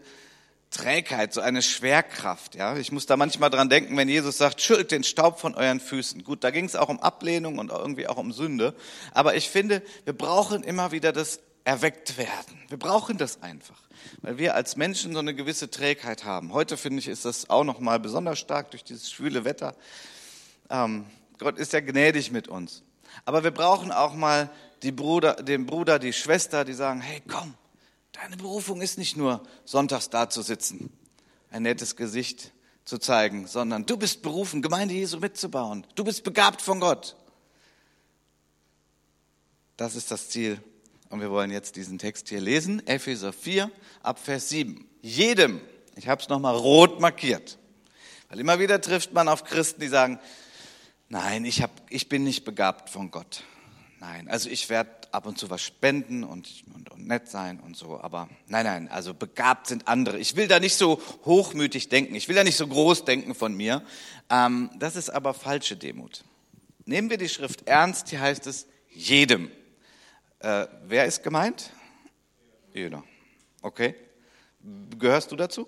Trägheit, 0.71 1.33
so 1.33 1.41
eine 1.41 1.61
Schwerkraft. 1.61 2.55
Ja, 2.55 2.77
ich 2.77 2.91
muss 2.91 3.05
da 3.05 3.17
manchmal 3.17 3.49
dran 3.49 3.69
denken, 3.69 3.95
wenn 3.97 4.07
Jesus 4.07 4.37
sagt, 4.37 4.61
schüttelt 4.61 4.91
den 4.91 5.03
Staub 5.03 5.39
von 5.39 5.53
euren 5.53 5.81
Füßen. 5.81 6.23
Gut, 6.23 6.43
da 6.43 6.49
ging 6.49 6.65
es 6.65 6.75
auch 6.75 6.89
um 6.89 6.99
Ablehnung 6.99 7.59
und 7.59 7.69
irgendwie 7.69 8.07
auch 8.07 8.17
um 8.17 8.31
Sünde. 8.31 8.73
Aber 9.13 9.35
ich 9.35 9.49
finde, 9.49 9.83
wir 10.05 10.13
brauchen 10.13 10.63
immer 10.63 10.91
wieder 10.91 11.11
das 11.11 11.41
erweckt 11.65 12.17
werden. 12.17 12.57
Wir 12.69 12.79
brauchen 12.79 13.17
das 13.17 13.43
einfach, 13.43 13.79
weil 14.21 14.37
wir 14.37 14.55
als 14.55 14.77
Menschen 14.77 15.13
so 15.13 15.19
eine 15.19 15.35
gewisse 15.35 15.69
Trägheit 15.69 16.23
haben. 16.23 16.53
Heute 16.53 16.77
finde 16.77 16.99
ich, 16.99 17.07
ist 17.07 17.25
das 17.25 17.49
auch 17.49 17.65
noch 17.65 17.79
mal 17.79 17.99
besonders 17.99 18.39
stark 18.39 18.71
durch 18.71 18.83
dieses 18.83 19.11
schwüle 19.11 19.45
Wetter. 19.45 19.75
Ähm, 20.69 21.05
Gott 21.37 21.57
ist 21.57 21.73
ja 21.73 21.81
gnädig 21.81 22.31
mit 22.31 22.47
uns. 22.47 22.81
Aber 23.25 23.43
wir 23.43 23.51
brauchen 23.51 23.91
auch 23.91 24.13
mal 24.13 24.49
die 24.83 24.91
Bruder, 24.91 25.33
den 25.33 25.65
Bruder, 25.65 25.99
die 25.99 26.13
Schwester, 26.13 26.65
die 26.65 26.73
sagen, 26.73 27.01
hey, 27.01 27.21
komm, 27.27 27.53
deine 28.21 28.37
Berufung 28.37 28.81
ist 28.81 28.99
nicht 28.99 29.17
nur 29.17 29.41
sonntags 29.65 30.09
da 30.09 30.29
zu 30.29 30.43
sitzen, 30.43 30.95
ein 31.49 31.63
nettes 31.63 31.95
Gesicht 31.95 32.51
zu 32.85 32.99
zeigen, 32.99 33.47
sondern 33.47 33.85
du 33.85 33.97
bist 33.97 34.21
berufen, 34.21 34.61
Gemeinde 34.61 34.93
Jesu 34.93 35.17
mitzubauen. 35.17 35.87
Du 35.95 36.03
bist 36.03 36.23
begabt 36.23 36.61
von 36.61 36.79
Gott. 36.79 37.15
Das 39.75 39.95
ist 39.95 40.11
das 40.11 40.29
Ziel. 40.29 40.61
Und 41.09 41.19
wir 41.19 41.31
wollen 41.31 41.51
jetzt 41.51 41.75
diesen 41.75 41.97
Text 41.97 42.29
hier 42.29 42.39
lesen, 42.39 42.85
Epheser 42.85 43.33
4 43.33 43.71
ab 44.03 44.19
Vers 44.19 44.49
7. 44.49 44.87
Jedem, 45.01 45.59
ich 45.95 46.07
habe 46.07 46.21
es 46.21 46.29
nochmal 46.29 46.55
rot 46.55 46.99
markiert, 46.99 47.57
weil 48.29 48.39
immer 48.39 48.59
wieder 48.59 48.79
trifft 48.79 49.13
man 49.13 49.27
auf 49.27 49.43
Christen, 49.43 49.81
die 49.81 49.87
sagen, 49.87 50.19
Nein, 51.09 51.43
ich, 51.43 51.61
hab, 51.61 51.71
ich 51.89 52.07
bin 52.07 52.23
nicht 52.23 52.45
begabt 52.45 52.89
von 52.89 53.11
Gott. 53.11 53.43
Nein, 53.99 54.29
also 54.29 54.49
ich 54.49 54.69
werde 54.69 55.00
ab 55.11 55.25
und 55.25 55.37
zu 55.37 55.49
was 55.49 55.61
spenden 55.61 56.23
und, 56.23 56.63
und, 56.73 56.89
und 56.91 57.07
nett 57.07 57.29
sein 57.29 57.59
und 57.59 57.75
so, 57.75 57.99
aber 57.99 58.29
nein, 58.47 58.65
nein, 58.65 58.87
also 58.89 59.13
begabt 59.13 59.67
sind 59.67 59.87
andere. 59.87 60.19
Ich 60.19 60.35
will 60.35 60.47
da 60.47 60.59
nicht 60.59 60.75
so 60.75 61.01
hochmütig 61.25 61.89
denken, 61.89 62.15
ich 62.15 62.27
will 62.27 62.35
da 62.35 62.43
nicht 62.43 62.57
so 62.57 62.67
groß 62.67 63.05
denken 63.05 63.35
von 63.35 63.53
mir. 63.53 63.83
Ähm, 64.29 64.69
das 64.79 64.95
ist 64.95 65.09
aber 65.09 65.33
falsche 65.33 65.75
Demut. 65.75 66.23
Nehmen 66.85 67.09
wir 67.09 67.17
die 67.17 67.29
Schrift 67.29 67.67
ernst, 67.67 68.09
hier 68.09 68.21
heißt 68.21 68.47
es 68.47 68.67
jedem. 68.89 69.51
Äh, 70.39 70.67
wer 70.87 71.05
ist 71.05 71.23
gemeint? 71.23 71.71
Jeder. 72.73 73.03
Okay. 73.61 73.95
Gehörst 74.97 75.31
du 75.31 75.35
dazu? 75.35 75.67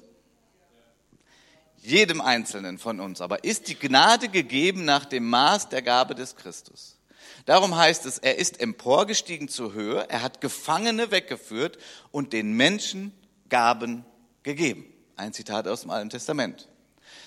jedem 1.83 2.21
Einzelnen 2.21 2.77
von 2.77 2.99
uns 2.99 3.21
aber 3.21 3.43
ist 3.43 3.67
die 3.67 3.75
Gnade 3.75 4.29
gegeben 4.29 4.85
nach 4.85 5.05
dem 5.05 5.29
Maß 5.29 5.69
der 5.69 5.81
Gabe 5.81 6.15
des 6.15 6.35
Christus. 6.35 6.97
Darum 7.45 7.75
heißt 7.75 8.05
es, 8.05 8.19
er 8.19 8.37
ist 8.37 8.59
emporgestiegen 8.59 9.47
zur 9.47 9.73
Höhe, 9.73 10.07
er 10.09 10.21
hat 10.21 10.41
Gefangene 10.41 11.11
weggeführt 11.11 11.77
und 12.11 12.33
den 12.33 12.53
Menschen 12.53 13.13
Gaben 13.49 14.05
gegeben. 14.43 14.85
Ein 15.15 15.33
Zitat 15.33 15.67
aus 15.67 15.81
dem 15.81 15.91
Alten 15.91 16.09
Testament. 16.09 16.69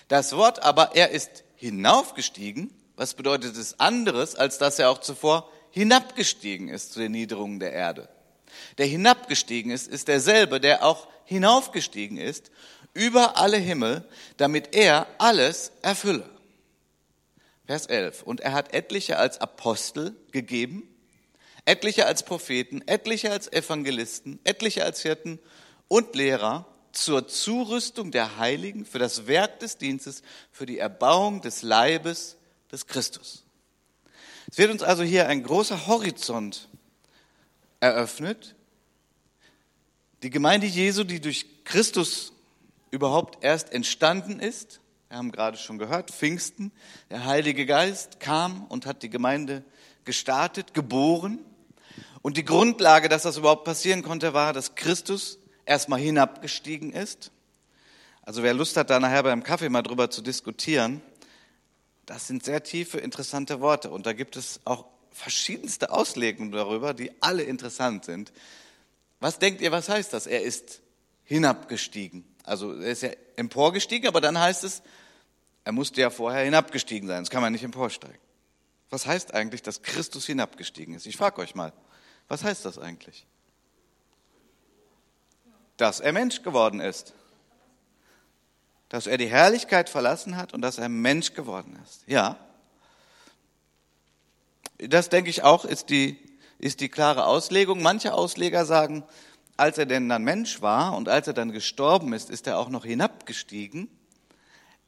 Das 0.09 0.35
Wort 0.35 0.63
aber, 0.63 0.95
er 0.95 1.11
ist 1.11 1.45
hinaufgestiegen, 1.57 2.73
was 2.97 3.15
bedeutet 3.15 3.57
es 3.57 3.79
anderes, 3.79 4.35
als 4.35 4.59
dass 4.59 4.79
er 4.79 4.91
auch 4.91 4.99
zuvor 4.99 5.51
hinabgestiegen 5.71 6.69
ist 6.69 6.93
zu 6.93 7.01
den 7.01 7.13
Niederungen 7.13 7.61
der 7.61 7.73
Erde. 7.73 8.09
Der 8.79 8.87
hinabgestiegen 8.87 9.71
ist, 9.71 9.89
ist 9.89 10.09
derselbe, 10.09 10.61
der 10.61 10.85
auch 10.85 11.09
hinaufgestiegen 11.25 12.17
ist 12.17 12.51
über 12.95 13.37
alle 13.37 13.59
Himmel, 13.59 14.05
damit 14.39 14.75
er 14.75 15.07
alles 15.19 15.73
erfülle. 15.83 16.29
Vers 17.67 17.87
11. 17.87 18.23
Und 18.23 18.41
er 18.41 18.53
hat 18.53 18.73
etliche 18.73 19.19
als 19.19 19.41
Apostel 19.41 20.15
gegeben, 20.31 20.89
etliche 21.65 22.07
als 22.07 22.23
Propheten, 22.23 22.83
etliche 22.87 23.33
als 23.33 23.53
Evangelisten, 23.53 24.39
etliche 24.45 24.85
als 24.85 25.03
Hirten 25.03 25.41
und 25.89 26.15
Lehrer 26.15 26.67
zur 26.93 27.29
Zurüstung 27.29 28.11
der 28.11 28.39
Heiligen 28.39 28.87
für 28.87 28.99
das 28.99 29.27
Werk 29.27 29.61
des 29.61 29.79
Dienstes, 29.79 30.23
für 30.51 30.65
die 30.65 30.79
Erbauung 30.79 31.43
des 31.43 31.63
Leibes 31.63 32.37
des 32.71 32.87
Christus. 32.87 33.45
Es 34.51 34.59
wird 34.59 34.71
uns 34.71 34.83
also 34.83 35.03
hier 35.03 35.29
ein 35.29 35.43
großer 35.43 35.89
Horizont 35.89 36.69
eröffnet. 37.81 38.55
Die 40.23 40.31
Gemeinde 40.31 40.67
Jesu, 40.67 41.05
die 41.05 41.21
durch 41.21 41.47
Christus 41.65 42.33
überhaupt 42.91 43.43
erst 43.45 43.73
entstanden 43.73 44.39
ist, 44.41 44.81
wir 45.09 45.19
haben 45.19 45.31
gerade 45.31 45.57
schon 45.57 45.79
gehört, 45.79 46.11
Pfingsten, 46.11 46.73
der 47.11 47.25
Heilige 47.25 47.65
Geist 47.65 48.19
kam 48.19 48.65
und 48.65 48.87
hat 48.87 49.05
die 49.05 49.11
Gemeinde 49.11 49.63
gestartet, 50.05 50.75
geboren. 50.75 51.39
Und 52.23 52.37
die 52.37 52.45
Grundlage, 52.45 53.09
dass 53.09 53.23
das 53.23 53.37
überhaupt 53.37 53.65
passieren 53.65 54.03
konnte, 54.03 54.35
war, 54.35 54.53
dass 54.53 54.75
Christus 54.75 55.39
erstmal 55.65 56.01
hinabgestiegen 56.01 56.93
ist. 56.93 57.31
Also 58.23 58.43
wer 58.43 58.53
Lust 58.53 58.77
hat, 58.77 58.91
da 58.91 58.99
nachher 58.99 59.23
beim 59.23 59.45
Kaffee 59.45 59.69
mal 59.69 59.83
drüber 59.83 60.11
zu 60.11 60.23
diskutieren, 60.23 61.01
das 62.05 62.27
sind 62.27 62.45
sehr 62.45 62.65
tiefe, 62.65 62.99
interessante 62.99 63.61
Worte. 63.61 63.91
Und 63.91 64.07
da 64.07 64.13
gibt 64.13 64.37
es 64.37 64.61
auch 64.65 64.87
verschiedenste 65.13 65.93
Auslegungen 65.93 66.51
darüber, 66.51 66.95
die 66.95 67.13
alle 67.21 67.45
interessant 67.45 68.05
sind. 68.05 68.33
Was 69.21 69.39
denkt 69.39 69.61
ihr, 69.61 69.71
was 69.71 69.89
heißt 69.89 70.13
das? 70.13 70.27
Er 70.27 70.43
ist 70.43 70.83
hinabgestiegen. 71.25 72.25
Also 72.47 72.73
er 72.73 72.93
ist 72.93 73.03
ja 73.03 73.11
emporgestiegen, 73.35 74.09
aber 74.09 74.21
dann 74.21 74.39
heißt 74.39 74.65
es, 74.65 74.83
er 75.65 75.73
musste 75.73 76.01
ja 76.01 76.11
vorher 76.11 76.45
hinabgestiegen 76.45 77.09
sein, 77.09 77.19
sonst 77.19 77.31
kann 77.31 77.43
man 77.43 77.53
nicht 77.53 77.65
emporsteigen. 77.65 78.21
Was 78.89 79.05
heißt 79.05 79.35
eigentlich, 79.35 79.63
dass 79.63 79.83
Christus 79.83 80.27
hinabgestiegen 80.27 80.95
ist? 80.95 81.07
Ich 81.07 81.17
frage 81.17 81.41
euch 81.41 81.57
mal, 81.57 81.73
was 82.29 82.45
heißt 82.45 82.65
das 82.65 82.79
eigentlich? 82.79 83.27
Dass 85.77 85.99
er 85.99 86.13
Mensch 86.13 86.43
geworden 86.43 86.81
ist. 86.81 87.15
Dass 88.89 89.09
er 89.09 89.19
die 89.19 89.27
Herrlichkeit 89.27 89.89
verlassen 89.89 90.37
hat 90.37 90.55
und 90.55 90.63
dass 90.63 90.79
er 90.79 90.89
Mensch 90.89 91.35
geworden 91.35 91.77
ist. 91.85 92.05
Ja. 92.07 92.39
Das 94.79 95.09
denke 95.09 95.31
ich 95.31 95.43
auch, 95.43 95.65
ist 95.65 95.91
die, 95.91 96.17
ist 96.59 96.81
die 96.81 96.89
klare 96.89 97.27
Auslegung. 97.27 97.83
Manche 97.83 98.15
Ausleger 98.15 98.65
sagen, 98.65 99.03
als 99.57 99.79
er 99.79 99.87
denn 99.87 100.09
dann 100.09 100.25
Mensch 100.25 100.61
war 100.61 100.97
und 100.97 101.09
als 101.09 101.27
er 101.27 101.33
dann 101.33 101.53
gestorben 101.53 102.13
ist, 102.13 102.31
ist 102.31 102.47
er 102.47 102.59
auch 102.59 102.69
noch 102.69 102.85
hinabgestiegen 102.85 103.89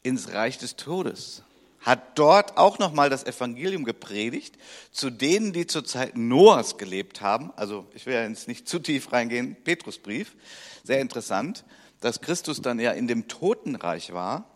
ins 0.03 0.33
Reich 0.33 0.59
des 0.59 0.77
Todes. 0.77 1.43
Hat 1.81 2.19
dort 2.19 2.59
auch 2.59 2.79
nochmal 2.79 3.09
das 3.09 3.25
Evangelium 3.25 3.85
gepredigt 3.85 4.57
zu 4.91 5.11
denen, 5.11 5.53
die 5.53 5.67
zur 5.67 5.85
Zeit 5.85 6.17
Noahs 6.17 6.77
gelebt 6.77 7.21
haben. 7.21 7.53
Also 7.57 7.87
ich 7.95 8.05
will 8.05 8.15
ja 8.15 8.27
jetzt 8.27 8.49
nicht 8.49 8.69
zu 8.69 8.79
tief 8.79 9.13
reingehen. 9.13 9.57
Petrusbrief, 9.63 10.35
sehr 10.83 11.01
interessant, 11.01 11.65
dass 12.01 12.21
Christus 12.21 12.61
dann 12.61 12.79
ja 12.79 12.93
in 12.93 13.07
dem 13.07 13.29
Totenreich 13.29 14.13
war. 14.13 14.51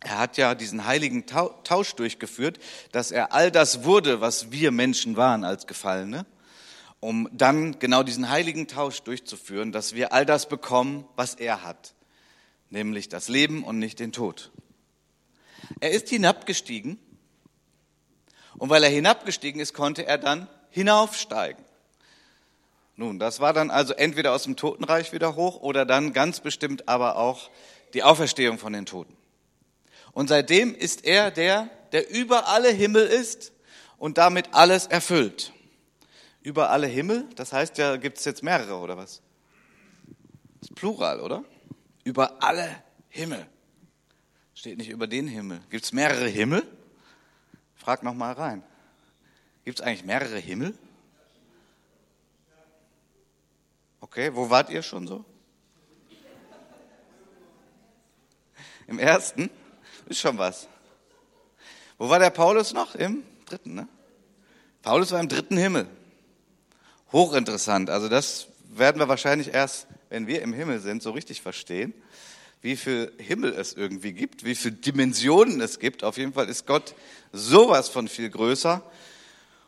Er 0.00 0.18
hat 0.18 0.36
ja 0.36 0.56
diesen 0.56 0.84
heiligen 0.84 1.26
Tausch 1.26 1.94
durchgeführt, 1.94 2.58
dass 2.90 3.12
er 3.12 3.32
all 3.32 3.52
das 3.52 3.84
wurde, 3.84 4.20
was 4.20 4.50
wir 4.50 4.72
Menschen 4.72 5.16
waren 5.16 5.44
als 5.44 5.68
Gefallene 5.68 6.26
um 7.02 7.28
dann 7.32 7.80
genau 7.80 8.04
diesen 8.04 8.30
heiligen 8.30 8.68
Tausch 8.68 9.00
durchzuführen, 9.00 9.72
dass 9.72 9.92
wir 9.92 10.12
all 10.12 10.24
das 10.24 10.48
bekommen, 10.48 11.04
was 11.16 11.34
er 11.34 11.64
hat, 11.64 11.94
nämlich 12.70 13.08
das 13.08 13.26
Leben 13.26 13.64
und 13.64 13.80
nicht 13.80 13.98
den 13.98 14.12
Tod. 14.12 14.52
Er 15.80 15.90
ist 15.90 16.08
hinabgestiegen 16.08 17.00
und 18.56 18.70
weil 18.70 18.84
er 18.84 18.88
hinabgestiegen 18.88 19.60
ist, 19.60 19.74
konnte 19.74 20.06
er 20.06 20.16
dann 20.16 20.48
hinaufsteigen. 20.70 21.64
Nun, 22.94 23.18
das 23.18 23.40
war 23.40 23.52
dann 23.52 23.72
also 23.72 23.94
entweder 23.94 24.32
aus 24.32 24.44
dem 24.44 24.54
Totenreich 24.54 25.12
wieder 25.12 25.34
hoch 25.34 25.60
oder 25.60 25.84
dann 25.84 26.12
ganz 26.12 26.38
bestimmt 26.38 26.88
aber 26.88 27.16
auch 27.16 27.50
die 27.94 28.04
Auferstehung 28.04 28.58
von 28.58 28.72
den 28.72 28.86
Toten. 28.86 29.16
Und 30.12 30.28
seitdem 30.28 30.72
ist 30.72 31.04
er 31.04 31.32
der, 31.32 31.68
der 31.90 32.08
über 32.10 32.46
alle 32.46 32.70
Himmel 32.70 33.04
ist 33.08 33.50
und 33.98 34.18
damit 34.18 34.50
alles 34.52 34.86
erfüllt 34.86 35.52
über 36.42 36.70
alle 36.70 36.86
Himmel. 36.86 37.28
Das 37.36 37.52
heißt 37.52 37.78
ja, 37.78 37.96
gibt 37.96 38.18
es 38.18 38.24
jetzt 38.24 38.42
mehrere 38.42 38.76
oder 38.76 38.96
was? 38.96 39.22
Das 40.60 40.70
ist 40.70 40.74
Plural, 40.74 41.20
oder? 41.20 41.44
Über 42.04 42.42
alle 42.42 42.82
Himmel. 43.08 43.46
Steht 44.54 44.78
nicht 44.78 44.90
über 44.90 45.06
den 45.06 45.26
Himmel. 45.26 45.60
Gibt 45.70 45.84
es 45.84 45.92
mehrere 45.92 46.28
Himmel? 46.28 46.62
Frag 47.74 48.02
noch 48.02 48.14
mal 48.14 48.32
rein. 48.32 48.62
Gibt 49.64 49.80
es 49.80 49.84
eigentlich 49.84 50.04
mehrere 50.04 50.38
Himmel? 50.38 50.76
Okay, 54.00 54.34
wo 54.34 54.50
wart 54.50 54.70
ihr 54.70 54.82
schon 54.82 55.06
so? 55.06 55.24
Im 58.86 58.98
ersten? 58.98 59.48
Ist 60.06 60.20
schon 60.20 60.36
was. 60.38 60.68
Wo 61.98 62.08
war 62.08 62.18
der 62.18 62.30
Paulus 62.30 62.72
noch? 62.72 62.94
Im 62.94 63.24
dritten, 63.46 63.74
ne? 63.74 63.88
Paulus 64.82 65.12
war 65.12 65.20
im 65.20 65.28
dritten 65.28 65.56
Himmel. 65.56 65.86
Hochinteressant. 67.12 67.90
Also 67.90 68.08
das 68.08 68.48
werden 68.70 68.98
wir 69.00 69.08
wahrscheinlich 69.08 69.52
erst, 69.52 69.86
wenn 70.08 70.26
wir 70.26 70.42
im 70.42 70.52
Himmel 70.52 70.80
sind, 70.80 71.02
so 71.02 71.10
richtig 71.10 71.42
verstehen, 71.42 71.94
wie 72.62 72.76
viel 72.76 73.12
Himmel 73.18 73.52
es 73.52 73.74
irgendwie 73.74 74.12
gibt, 74.12 74.44
wie 74.44 74.54
viele 74.54 74.76
Dimensionen 74.76 75.60
es 75.60 75.78
gibt. 75.78 76.04
Auf 76.04 76.16
jeden 76.16 76.32
Fall 76.32 76.48
ist 76.48 76.66
Gott 76.66 76.94
sowas 77.32 77.88
von 77.88 78.08
viel 78.08 78.30
größer. 78.30 78.82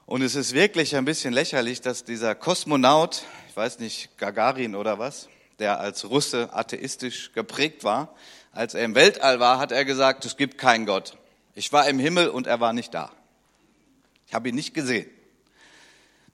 Und 0.06 0.22
es 0.22 0.34
ist 0.34 0.52
wirklich 0.52 0.96
ein 0.96 1.04
bisschen 1.04 1.32
lächerlich, 1.32 1.80
dass 1.80 2.04
dieser 2.04 2.34
Kosmonaut, 2.34 3.24
ich 3.48 3.56
weiß 3.56 3.78
nicht, 3.78 4.16
Gagarin 4.18 4.74
oder 4.74 4.98
was, 4.98 5.28
der 5.58 5.80
als 5.80 6.08
Russe 6.08 6.50
atheistisch 6.52 7.32
geprägt 7.32 7.84
war, 7.84 8.14
als 8.52 8.74
er 8.74 8.84
im 8.84 8.94
Weltall 8.94 9.40
war, 9.40 9.58
hat 9.58 9.72
er 9.72 9.84
gesagt, 9.84 10.24
es 10.24 10.36
gibt 10.36 10.58
keinen 10.58 10.86
Gott. 10.86 11.16
Ich 11.54 11.72
war 11.72 11.88
im 11.88 11.98
Himmel 11.98 12.28
und 12.28 12.46
er 12.46 12.60
war 12.60 12.72
nicht 12.72 12.94
da. 12.94 13.12
Ich 14.26 14.34
habe 14.34 14.48
ihn 14.48 14.54
nicht 14.54 14.74
gesehen. 14.74 15.08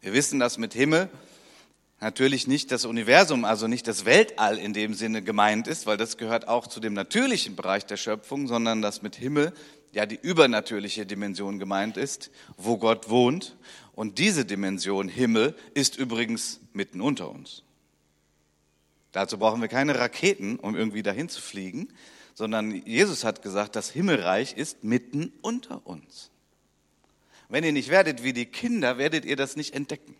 Wir 0.01 0.13
wissen, 0.15 0.41
dass 0.41 0.57
mit 0.57 0.73
Himmel 0.73 1.11
natürlich 2.01 2.47
nicht 2.47 2.73
das 2.73 2.87
Universum, 2.87 3.45
also 3.45 3.67
nicht 3.67 3.87
das 3.87 4.07
Weltall 4.07 4.59
in 4.59 4.73
dem 4.73 4.95
Sinne 4.95 5.23
gemeint 5.23 5.69
ist, 5.69 5.87
weil 5.87 5.99
das 5.99 6.17
gehört 6.17 6.49
auch 6.49 6.67
zu 6.67 6.81
dem 6.81 6.95
natürlichen 6.95 7.55
Bereich 7.55 7.85
der 7.85 7.99
Schöpfung, 7.99 8.47
sondern 8.47 8.81
dass 8.81 9.03
mit 9.03 9.17
Himmel 9.17 9.53
ja 9.93 10.07
die 10.07 10.19
übernatürliche 10.21 11.05
Dimension 11.05 11.59
gemeint 11.59 11.97
ist, 11.97 12.31
wo 12.57 12.79
Gott 12.79 13.11
wohnt. 13.11 13.57
Und 13.93 14.19
diese 14.19 14.47
Dimension 14.47 15.09
Himmel 15.09 15.55
ist 15.75 15.97
übrigens 15.97 16.61
mitten 16.73 17.03
unter 17.03 17.31
uns. 17.31 17.63
Dazu 19.13 19.39
brauchen 19.39 19.61
wir 19.61 19.69
keine 19.69 19.99
Raketen, 19.99 20.59
um 20.59 20.77
irgendwie 20.77 21.03
dahin 21.03 21.29
zu 21.29 21.43
fliegen, 21.43 21.89
sondern 22.35 22.87
Jesus 22.87 23.25
hat 23.25 23.43
gesagt, 23.43 23.77
das 23.77 23.91
Himmelreich 23.91 24.57
ist 24.57 24.85
mitten 24.85 25.33
unter 25.43 25.87
uns. 25.87 26.30
Wenn 27.51 27.65
ihr 27.65 27.73
nicht 27.73 27.91
werdet 27.91 28.23
wie 28.23 28.33
die 28.33 28.47
Kinder, 28.47 28.97
werdet 28.97 29.25
ihr 29.25 29.37
das 29.37 29.57
nicht 29.57 29.75
entdecken. 29.75 30.15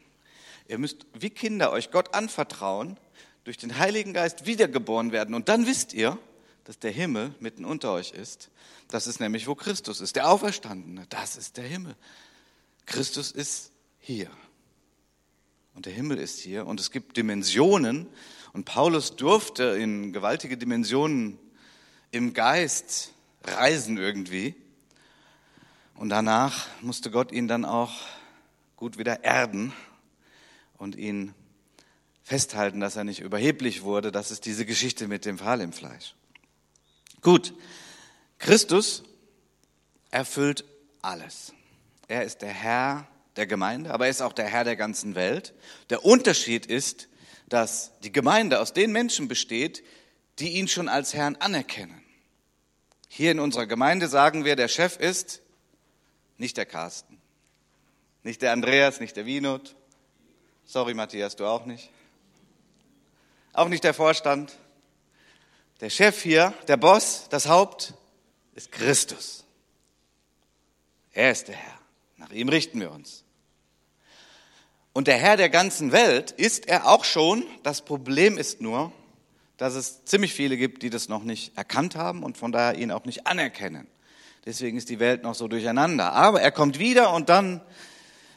Ihr 0.69 0.79
müsst 0.79 1.07
wie 1.15 1.31
Kinder 1.31 1.73
euch 1.73 1.91
Gott 1.91 2.15
anvertrauen, 2.15 2.99
durch 3.45 3.57
den 3.57 3.79
Heiligen 3.79 4.13
Geist 4.13 4.47
wiedergeboren 4.47 5.13
werden. 5.13 5.35
Und 5.35 5.49
dann 5.49 5.67
wisst 5.67 5.95
ihr, 5.95 6.19
dass 6.65 6.79
der 6.79 6.91
Himmel 6.91 7.35
mitten 7.41 7.65
unter 7.65 7.93
euch 7.93 8.13
ist. 8.13 8.51
Das 8.89 9.07
ist 9.07 9.21
nämlich, 9.21 9.47
wo 9.47 9.55
Christus 9.55 10.01
ist, 10.01 10.17
der 10.17 10.29
Auferstandene. 10.29 11.07
Das 11.09 11.37
ist 11.37 11.57
der 11.57 11.65
Himmel. 11.65 11.97
Christus 12.87 13.33
ist 13.33 13.73
hier. 13.99 14.31
Und 15.75 15.87
der 15.87 15.93
Himmel 15.93 16.19
ist 16.19 16.41
hier. 16.41 16.67
Und 16.67 16.81
es 16.81 16.91
gibt 16.91 17.17
Dimensionen. 17.17 18.07
Und 18.53 18.65
Paulus 18.65 19.17
durfte 19.17 19.63
in 19.63 20.13
gewaltige 20.13 20.57
Dimensionen 20.57 21.39
im 22.11 22.35
Geist 22.35 23.13
reisen 23.45 23.97
irgendwie. 23.97 24.55
Und 26.01 26.09
danach 26.09 26.67
musste 26.81 27.11
Gott 27.11 27.31
ihn 27.31 27.47
dann 27.47 27.67
auch 27.67 27.93
gut 28.75 28.97
wieder 28.97 29.23
erden 29.23 29.75
und 30.79 30.97
ihn 30.97 31.35
festhalten, 32.23 32.81
dass 32.81 32.97
er 32.97 33.05
nicht 33.05 33.21
überheblich 33.21 33.83
wurde. 33.83 34.11
Das 34.11 34.31
ist 34.31 34.47
diese 34.47 34.65
Geschichte 34.65 35.09
mit 35.09 35.27
dem 35.27 35.37
Pfahl 35.37 35.61
im 35.61 35.75
Fleisch. 35.75 36.15
Gut, 37.21 37.53
Christus 38.39 39.03
erfüllt 40.11 40.65
alles. 41.03 41.53
Er 42.09 42.25
ist 42.25 42.41
der 42.41 42.49
Herr 42.49 43.07
der 43.37 43.47
Gemeinde, 43.47 43.93
aber 43.93 44.07
er 44.07 44.11
ist 44.11 44.23
auch 44.23 44.33
der 44.33 44.47
Herr 44.47 44.65
der 44.65 44.77
ganzen 44.77 45.15
Welt. 45.15 45.53
Der 45.91 46.03
Unterschied 46.03 46.65
ist, 46.65 47.09
dass 47.51 47.93
die 48.03 48.11
Gemeinde 48.11 48.61
aus 48.61 48.73
den 48.73 48.91
Menschen 48.93 49.29
besteht, 49.29 49.85
die 50.39 50.53
ihn 50.53 50.67
schon 50.67 50.89
als 50.89 51.13
Herrn 51.13 51.37
anerkennen. 51.37 52.03
Hier 53.07 53.33
in 53.33 53.39
unserer 53.39 53.67
Gemeinde 53.67 54.09
sagen 54.09 54.47
wir, 54.47 54.57
der 54.57 54.69
Chef 54.69 54.97
ist 54.97 55.43
nicht 56.41 56.57
der 56.57 56.67
Carsten. 56.67 57.21
Nicht 58.23 58.43
der 58.43 58.53
Andreas, 58.53 58.99
nicht 58.99 59.15
der 59.15 59.27
Winot. 59.27 59.77
Sorry, 60.65 60.95
Matthias, 60.95 61.37
du 61.37 61.47
auch 61.47 61.67
nicht. 61.67 61.91
Auch 63.53 63.69
nicht 63.69 63.85
der 63.85 63.95
Vorstand. 63.95 64.57
Der 65.81 65.91
Chef 65.91 66.23
hier, 66.23 66.55
der 66.67 66.77
Boss, 66.77 67.27
das 67.31 67.47
Haupt 67.47 67.95
ist 68.55 68.73
Christus. 68.73 69.45
Er 71.13 71.31
ist 71.31 71.49
der 71.49 71.57
Herr. 71.57 71.79
Nach 72.17 72.31
ihm 72.31 72.49
richten 72.49 72.81
wir 72.81 72.91
uns. 72.91 73.25
Und 74.93 75.09
der 75.09 75.19
Herr 75.19 75.37
der 75.37 75.51
ganzen 75.51 75.93
Welt 75.93 76.31
ist 76.31 76.69
er 76.69 76.89
auch 76.89 77.05
schon. 77.05 77.45
Das 77.63 77.83
Problem 77.83 78.39
ist 78.39 78.61
nur, 78.61 78.93
dass 79.57 79.75
es 79.75 80.05
ziemlich 80.05 80.33
viele 80.33 80.57
gibt, 80.57 80.83
die 80.83 80.91
das 80.91 81.09
noch 81.09 81.23
nicht 81.23 81.57
erkannt 81.57 81.97
haben 81.97 82.23
und 82.23 82.39
von 82.39 82.51
daher 82.51 82.79
ihn 82.79 82.91
auch 82.93 83.05
nicht 83.05 83.27
anerkennen. 83.27 83.87
Deswegen 84.45 84.79
ist 84.79 84.89
die 84.89 85.01
Welt 85.01 85.23
noch 85.23 85.35
so 85.35 85.49
durcheinander. 85.49 86.13
Aber 86.13 86.41
er 86.41 86.51
kommt 86.51 86.79
wieder 86.79 87.13
und 87.13 87.29
dann 87.29 87.61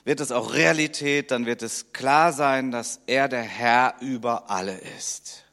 wird 0.04 0.20
es 0.20 0.32
auch 0.32 0.54
Realität, 0.54 1.32
dann 1.32 1.46
wird 1.46 1.62
es 1.62 1.94
klar 1.94 2.34
sein, 2.34 2.72
dass 2.72 3.00
er 3.08 3.30
der 3.30 3.44
Herr 3.44 3.96
über 4.02 4.50
alle 4.50 4.78
ist. 4.98 5.46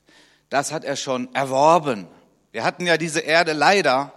Das 0.49 0.73
hat 0.73 0.85
er 0.85 0.97
schon 0.97 1.33
erworben. 1.35 2.09
Wir 2.51 2.65
hatten 2.65 2.87
ja 2.87 2.97
diese 2.97 3.21
Erde 3.21 3.53
leider 3.53 4.13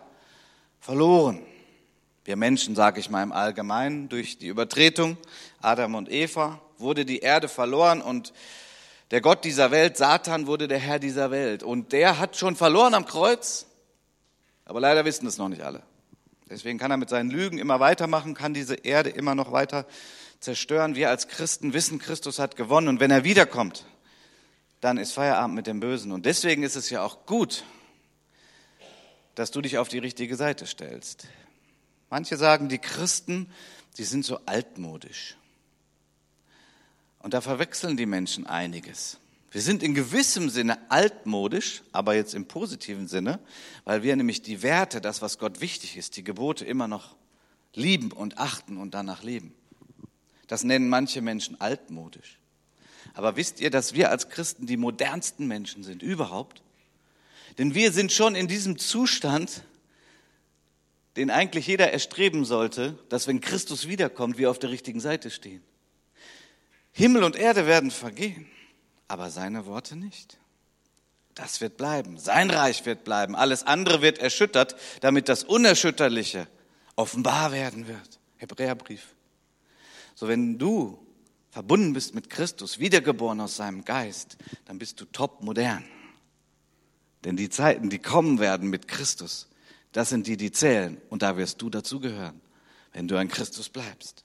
verloren. 0.80 1.46
Wir 2.26 2.36
Menschen, 2.36 2.76
sage 2.76 3.00
ich 3.00 3.10
mal 3.10 3.22
im 3.22 3.32
Allgemeinen, 3.32 4.10
durch 4.10 4.40
die 4.40 4.48
Übertretung 4.48 5.18
Adam 5.62 5.94
und 5.96 6.10
Eva 6.12 6.60
wurde 6.78 7.06
die 7.06 7.20
Erde 7.20 7.48
verloren 7.48 8.02
und 8.02 8.34
der 9.12 9.22
Gott 9.22 9.44
dieser 9.46 9.70
Welt, 9.70 9.98
Satan, 9.98 10.48
wurde 10.48 10.68
der 10.68 10.80
Herr 10.80 10.98
dieser 10.98 11.30
Welt. 11.30 11.62
Und 11.62 11.92
der 11.92 12.18
hat 12.18 12.36
schon 12.36 12.56
verloren 12.56 12.96
am 12.96 13.06
Kreuz, 13.06 13.68
aber 14.66 14.80
leider 14.80 15.06
wissen 15.06 15.28
es 15.28 15.38
noch 15.38 15.50
nicht 15.50 15.62
alle. 15.62 15.84
Deswegen 16.50 16.78
kann 16.78 16.92
er 16.92 16.98
mit 16.98 17.10
seinen 17.10 17.30
Lügen 17.30 17.58
immer 17.58 17.80
weitermachen, 17.80 18.34
kann 18.34 18.54
diese 18.54 18.76
Erde 18.76 19.10
immer 19.10 19.36
noch 19.36 19.52
weiter 19.52 19.86
zerstören. 20.40 20.96
Wir 20.96 21.10
als 21.10 21.28
Christen 21.28 21.74
wissen, 21.74 22.00
Christus 22.00 22.40
hat 22.40 22.56
gewonnen 22.56 22.88
und 22.88 23.00
wenn 23.00 23.12
er 23.12 23.24
wiederkommt, 23.24 23.86
dann 24.82 24.98
ist 24.98 25.14
Feierabend 25.14 25.56
mit 25.56 25.68
dem 25.68 25.80
Bösen. 25.80 26.12
Und 26.12 26.26
deswegen 26.26 26.64
ist 26.64 26.76
es 26.76 26.90
ja 26.90 27.04
auch 27.04 27.26
gut, 27.26 27.64
dass 29.36 29.52
du 29.52 29.62
dich 29.62 29.78
auf 29.78 29.88
die 29.88 30.00
richtige 30.00 30.36
Seite 30.36 30.66
stellst. 30.66 31.28
Manche 32.10 32.38
sagen, 32.38 32.70
die 32.70 32.80
Christen, 32.80 33.52
die 33.98 34.04
sind 34.04 34.26
so 34.26 34.40
altmodisch. 34.46 35.38
Und 37.20 37.34
da 37.34 37.42
verwechseln 37.42 37.96
die 37.96 38.06
Menschen 38.06 38.46
einiges. 38.46 39.18
Wir 39.54 39.62
sind 39.62 39.84
in 39.84 39.94
gewissem 39.94 40.50
Sinne 40.50 40.80
altmodisch, 40.90 41.84
aber 41.92 42.16
jetzt 42.16 42.34
im 42.34 42.48
positiven 42.48 43.08
Sinne, 43.08 43.40
weil 43.86 44.02
wir 44.02 44.16
nämlich 44.16 44.42
die 44.42 44.64
Werte, 44.64 45.00
das, 45.00 45.22
was 45.22 45.38
Gott 45.38 45.62
wichtig 45.62 45.96
ist, 45.96 46.18
die 46.18 46.24
Gebote 46.24 46.66
immer 46.66 46.88
noch 46.88 47.16
lieben 47.76 48.12
und 48.12 48.40
achten 48.40 48.78
und 48.78 48.96
danach 48.96 49.22
leben. 49.22 49.54
Das 50.48 50.64
nennen 50.64 50.90
manche 50.90 51.22
Menschen 51.22 51.62
altmodisch. 51.62 52.40
Aber 53.14 53.36
wisst 53.36 53.60
ihr, 53.60 53.70
dass 53.70 53.94
wir 53.94 54.10
als 54.10 54.30
Christen 54.30 54.66
die 54.66 54.76
modernsten 54.76 55.46
Menschen 55.46 55.84
sind 55.84 56.02
überhaupt? 56.02 56.64
Denn 57.60 57.76
wir 57.76 57.92
sind 57.92 58.12
schon 58.12 58.34
in 58.34 58.48
diesem 58.48 58.80
Zustand, 58.80 59.64
den 61.16 61.30
eigentlich 61.30 61.68
jeder 61.68 61.94
erstreben 61.94 62.44
sollte, 62.44 62.98
dass 63.10 63.28
wenn 63.28 63.40
Christus 63.40 63.88
wiederkommt, 63.88 64.40
wir 64.40 64.50
auf 64.50 64.58
der 64.58 64.72
richtigen 64.72 65.00
Seite 65.00 65.30
stehen. 65.30 65.62
Himmel 66.92 67.24
und 67.24 67.36
Erde 67.36 67.68
werden 67.68 67.92
vergehen, 67.92 68.48
aber 69.14 69.30
seine 69.30 69.68
Worte 69.68 69.96
nicht. 69.96 70.40
Das 71.36 71.62
wird 71.62 71.78
bleiben. 71.78 72.18
Sein 72.18 72.50
Reich 72.50 72.84
wird 72.88 73.04
bleiben. 73.04 73.36
Alles 73.36 73.62
andere 73.62 74.02
wird 74.02 74.18
erschüttert, 74.18 74.76
damit 75.02 75.30
das 75.30 75.44
Unerschütterliche 75.44 76.48
offenbar 76.96 77.52
werden 77.52 77.88
wird. 77.88 78.20
Hebräerbrief. 78.38 79.14
So 80.16 80.28
wenn 80.28 80.58
du 80.58 81.00
verbunden 81.52 81.94
bist 81.94 82.16
mit 82.16 82.32
Christus, 82.32 82.80
wiedergeboren 82.80 83.40
aus 83.40 83.56
seinem 83.56 83.86
Geist, 83.86 84.38
dann 84.66 84.80
bist 84.80 85.00
du 85.00 85.06
top 85.06 85.44
modern. 85.44 85.86
Denn 87.24 87.38
die 87.38 87.50
Zeiten, 87.50 87.92
die 87.92 88.00
kommen 88.00 88.40
werden 88.40 88.72
mit 88.72 88.88
Christus, 88.88 89.48
das 89.92 90.10
sind 90.10 90.26
die, 90.26 90.38
die 90.38 90.52
zählen. 90.52 91.00
Und 91.10 91.22
da 91.22 91.38
wirst 91.38 91.62
du 91.62 91.70
dazugehören, 91.70 92.42
wenn 92.94 93.08
du 93.08 93.16
an 93.16 93.28
Christus 93.28 93.70
bleibst. 93.70 94.24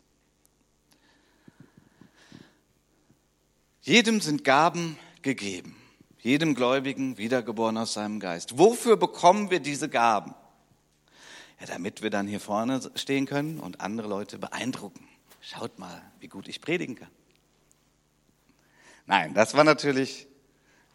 Jedem 3.83 4.21
sind 4.21 4.45
Gaben 4.45 4.99
gegeben. 5.23 5.77
Jedem 6.21 6.55
Gläubigen 6.55 7.17
wiedergeboren 7.17 7.77
aus 7.79 7.95
seinem 7.95 8.21
Geist. 8.21 8.59
Wofür 8.59 8.97
bekommen 8.97 9.51
wir 9.51 9.61
diese 9.61 9.89
Gaben? 9.89 10.35
Ja, 11.61 11.67
damit 11.67 12.03
wir 12.03 12.11
dann 12.11 12.27
hier 12.27 12.41
vorne 12.41 12.81
stehen 12.95 13.27
können 13.27 13.61
und 13.61 13.81
andere 13.81 14.09
Leute 14.09 14.39
beeindrucken. 14.39 15.09
Schaut 15.41 15.79
mal, 15.79 16.03
wie 16.21 16.29
gut 16.29 16.49
ich 16.49 16.61
predigen 16.61 16.97
kann. 16.97 17.09
Nein, 19.07 19.33
das 19.35 19.55
war 19.55 19.65
natürlich 19.65 20.27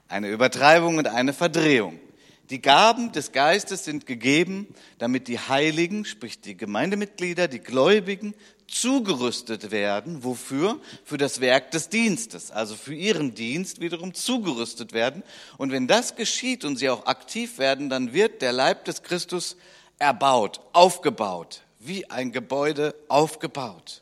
eine 0.08 0.30
Übertreibung 0.30 0.98
und 0.98 1.08
eine 1.08 1.34
Verdrehung. 1.34 2.00
Die 2.50 2.62
Gaben 2.62 3.12
des 3.14 3.32
Geistes 3.32 3.86
sind 3.86 4.06
gegeben, 4.06 4.68
damit 4.98 5.28
die 5.28 5.40
Heiligen, 5.40 6.04
sprich 6.04 6.42
die 6.42 6.58
Gemeindemitglieder, 6.58 7.48
die 7.48 7.60
Gläubigen, 7.60 8.36
zugerüstet 8.68 9.72
werden. 9.72 10.24
Wofür? 10.24 10.80
Für 11.06 11.18
das 11.18 11.40
Werk 11.40 11.72
des 11.72 11.90
Dienstes, 11.90 12.52
also 12.52 12.76
für 12.76 12.94
ihren 12.94 13.34
Dienst 13.34 13.80
wiederum 13.80 14.14
zugerüstet 14.14 14.94
werden. 14.94 15.24
Und 15.58 15.72
wenn 15.72 15.88
das 15.88 16.16
geschieht 16.16 16.66
und 16.66 16.78
sie 16.78 16.90
auch 16.90 17.06
aktiv 17.06 17.60
werden, 17.60 17.90
dann 17.90 18.14
wird 18.14 18.42
der 18.42 18.52
Leib 18.52 18.86
des 18.86 19.04
Christus 19.04 19.56
erbaut, 20.00 20.60
aufgebaut, 20.74 21.62
wie 21.80 22.10
ein 22.10 22.32
Gebäude 22.32 22.96
aufgebaut. 23.08 24.02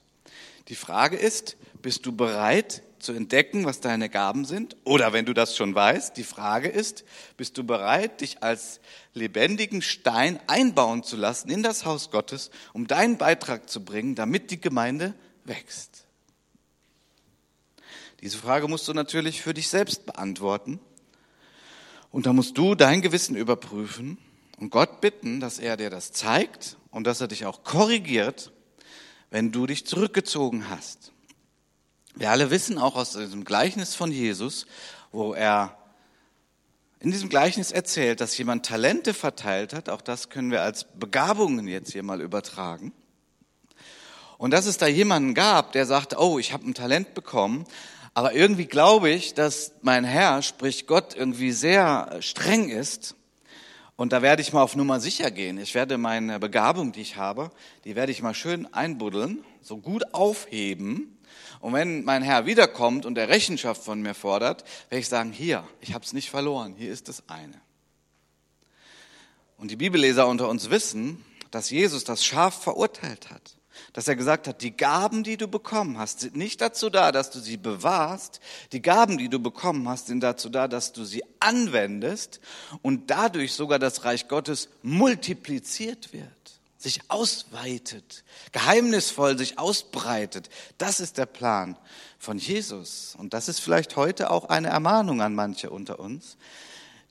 Die 0.68 0.76
Frage 0.76 1.18
ist, 1.18 1.58
bist 1.82 2.06
du 2.06 2.12
bereit, 2.12 2.82
zu 3.02 3.14
entdecken, 3.14 3.66
was 3.66 3.82
deine 3.82 4.10
Gaben 4.10 4.46
sind? 4.46 4.78
Oder 4.84 5.14
wenn 5.14 5.26
du 5.26 5.34
das 5.34 5.56
schon 5.56 5.76
weißt, 5.76 6.16
die 6.18 6.24
Frage 6.24 6.70
ist, 6.70 7.04
bist 7.38 7.58
du 7.58 7.64
bereit, 7.64 8.22
dich 8.22 8.44
als 8.44 8.80
lebendigen 9.14 9.82
Stein 9.82 10.40
einbauen 10.48 11.04
zu 11.04 11.18
lassen 11.18 11.50
in 11.50 11.64
das 11.64 11.86
Haus 11.86 12.12
Gottes, 12.12 12.52
um 12.74 12.88
deinen 12.88 13.18
Beitrag 13.18 13.70
zu 13.70 13.84
bringen, 13.84 14.16
damit 14.16 14.52
die 14.52 14.62
Gemeinde 14.62 15.14
wächst? 15.44 16.06
Diese 18.22 18.38
Frage 18.38 18.68
musst 18.68 18.88
du 18.88 18.94
natürlich 18.94 19.42
für 19.42 19.54
dich 19.54 19.68
selbst 19.68 20.06
beantworten. 20.06 20.80
Und 22.12 22.26
da 22.26 22.34
musst 22.34 22.58
du 22.58 22.76
dein 22.76 23.02
Gewissen 23.02 23.36
überprüfen 23.36 24.18
und 24.58 24.70
Gott 24.70 25.02
bitten, 25.02 25.40
dass 25.40 25.60
er 25.60 25.78
dir 25.78 25.90
das 25.90 26.12
zeigt 26.12 26.78
und 26.92 27.08
dass 27.08 27.22
er 27.22 27.28
dich 27.28 27.46
auch 27.46 27.64
korrigiert, 27.64 28.52
wenn 29.32 29.52
du 29.52 29.66
dich 29.66 29.88
zurückgezogen 29.88 30.70
hast. 30.70 31.11
Wir 32.16 32.30
alle 32.30 32.52
wissen 32.52 32.78
auch 32.78 32.96
aus 32.96 33.14
diesem 33.14 33.46
Gleichnis 33.46 33.96
von 33.96 34.12
Jesus, 34.12 34.66
wo 35.12 35.34
er 35.34 35.78
in 37.00 37.12
diesem 37.12 37.30
Gleichnis 37.30 37.72
erzählt, 37.72 38.22
dass 38.22 38.38
jemand 38.38 38.66
Talente 38.66 39.14
verteilt 39.14 39.74
hat. 39.74 39.90
Auch 39.90 40.02
das 40.02 40.30
können 40.30 40.52
wir 40.52 40.62
als 40.62 40.86
Begabungen 40.94 41.68
jetzt 41.68 41.94
hier 41.94 42.04
mal 42.04 42.22
übertragen. 42.22 42.94
Und 44.38 44.52
dass 44.52 44.66
es 44.66 44.78
da 44.78 44.88
jemanden 44.88 45.34
gab, 45.34 45.72
der 45.72 45.86
sagte, 45.86 46.18
oh, 46.20 46.38
ich 46.38 46.52
habe 46.52 46.68
ein 46.68 46.74
Talent 46.74 47.14
bekommen, 47.14 47.66
aber 48.14 48.34
irgendwie 48.34 48.66
glaube 48.66 49.10
ich, 49.10 49.34
dass 49.34 49.72
mein 49.82 50.04
Herr, 50.04 50.42
sprich 50.42 50.88
Gott, 50.88 51.16
irgendwie 51.16 51.52
sehr 51.52 52.18
streng 52.20 52.70
ist. 52.70 53.16
Und 53.96 54.12
da 54.14 54.22
werde 54.22 54.42
ich 54.42 54.52
mal 54.52 54.64
auf 54.64 54.76
Nummer 54.76 55.00
sicher 55.00 55.32
gehen. 55.32 55.58
Ich 55.60 55.76
werde 55.76 55.98
meine 55.98 56.40
Begabung, 56.40 56.92
die 56.92 57.02
ich 57.02 57.16
habe, 57.16 57.52
die 57.86 57.96
werde 57.96 58.12
ich 58.12 58.22
mal 58.22 58.34
schön 58.34 58.72
einbuddeln, 58.74 59.44
so 59.62 59.78
gut 59.78 60.14
aufheben, 60.14 61.18
und 61.62 61.74
wenn 61.74 62.04
mein 62.04 62.24
Herr 62.24 62.48
wiederkommt 62.48 63.06
und 63.06 63.18
er 63.18 63.30
Rechenschaft 63.30 63.84
von 63.84 64.02
mir 64.02 64.16
fordert, 64.16 64.64
werde 64.90 65.00
ich 65.00 65.08
sagen, 65.08 65.32
hier, 65.32 65.64
ich 65.80 65.94
habe 65.94 66.04
es 66.04 66.12
nicht 66.12 66.30
verloren, 66.30 66.74
hier 66.76 66.92
ist 66.92 67.08
das 67.08 67.24
eine. 67.30 67.62
Und 69.58 69.70
die 69.70 69.76
Bibelleser 69.76 70.28
unter 70.28 70.50
uns 70.50 70.72
wissen, 70.72 71.24
dass 71.52 71.70
Jesus 71.70 72.04
das 72.04 72.26
scharf 72.26 72.64
verurteilt 72.64 73.30
hat. 73.30 73.58
Dass 73.94 74.08
er 74.08 74.16
gesagt 74.16 74.48
hat, 74.48 74.62
die 74.62 74.76
Gaben, 74.76 75.24
die 75.24 75.38
du 75.38 75.48
bekommen 75.48 75.98
hast, 75.98 76.22
sind 76.22 76.36
nicht 76.36 76.62
dazu 76.62 76.90
da, 76.90 77.12
dass 77.12 77.30
du 77.30 77.40
sie 77.40 77.58
bewahrst. 77.58 78.40
Die 78.74 78.82
Gaben, 78.82 79.18
die 79.18 79.30
du 79.30 79.40
bekommen 79.40 79.88
hast, 79.88 80.08
sind 80.08 80.22
dazu 80.22 80.50
da, 80.50 80.68
dass 80.68 80.94
du 80.94 81.04
sie 81.04 81.24
anwendest 81.40 82.42
und 82.82 83.12
dadurch 83.12 83.54
sogar 83.54 83.80
das 83.80 84.04
Reich 84.04 84.28
Gottes 84.28 84.70
multipliziert 84.82 86.12
wird 86.12 86.61
sich 86.82 87.02
ausweitet, 87.10 88.24
geheimnisvoll 88.52 89.38
sich 89.38 89.60
ausbreitet. 89.60 90.50
Das 90.78 91.00
ist 91.00 91.18
der 91.18 91.26
Plan 91.26 91.78
von 92.18 92.38
Jesus. 92.38 93.16
Und 93.18 93.34
das 93.34 93.48
ist 93.48 93.60
vielleicht 93.60 93.96
heute 93.96 94.32
auch 94.32 94.46
eine 94.46 94.70
Ermahnung 94.70 95.22
an 95.22 95.36
manche 95.36 95.70
unter 95.70 96.00
uns, 96.00 96.38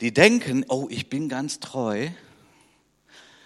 die 0.01 0.13
denken, 0.13 0.65
oh, 0.69 0.87
ich 0.91 1.09
bin 1.09 1.29
ganz 1.29 1.61
treu. 1.61 2.09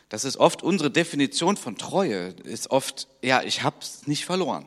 Das 0.08 0.24
ist 0.24 0.36
oft 0.36 0.62
unsere 0.62 0.90
Definition 0.90 1.56
von 1.56 1.76
Treue, 1.76 2.28
ist 2.44 2.70
oft, 2.70 3.08
ja, 3.22 3.42
ich 3.42 3.62
hab's 3.62 4.06
nicht 4.06 4.24
verloren. 4.24 4.66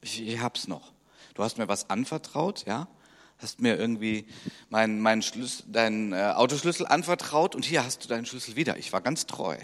Ich, 0.00 0.20
ich 0.20 0.40
hab's 0.40 0.66
noch. 0.66 0.92
Du 1.34 1.42
hast 1.44 1.58
mir 1.58 1.68
was 1.68 1.88
anvertraut, 1.90 2.64
ja? 2.66 2.88
Hast 3.38 3.60
mir 3.60 3.76
irgendwie 3.76 4.26
meinen 4.68 5.00
mein 5.00 5.22
Schlüssel, 5.22 5.64
deinen 5.68 6.12
äh, 6.12 6.32
Autoschlüssel 6.34 6.86
anvertraut 6.88 7.54
und 7.54 7.64
hier 7.64 7.84
hast 7.84 8.02
du 8.02 8.08
deinen 8.08 8.26
Schlüssel 8.26 8.56
wieder. 8.56 8.76
Ich 8.78 8.92
war 8.92 9.00
ganz 9.00 9.26
treu. 9.26 9.56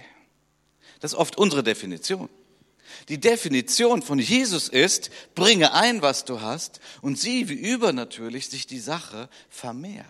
Das 1.01 1.13
ist 1.13 1.19
oft 1.19 1.37
unsere 1.37 1.63
Definition. 1.63 2.29
Die 3.09 3.21
Definition 3.21 4.03
von 4.03 4.19
Jesus 4.19 4.69
ist, 4.69 5.11
bringe 5.35 5.73
ein, 5.75 6.03
was 6.03 6.25
du 6.25 6.41
hast, 6.41 6.81
und 7.03 7.19
sieh, 7.19 7.49
wie 7.49 7.55
übernatürlich 7.55 8.49
sich 8.49 8.67
die 8.67 8.79
Sache 8.81 9.29
vermehrt. 9.49 10.07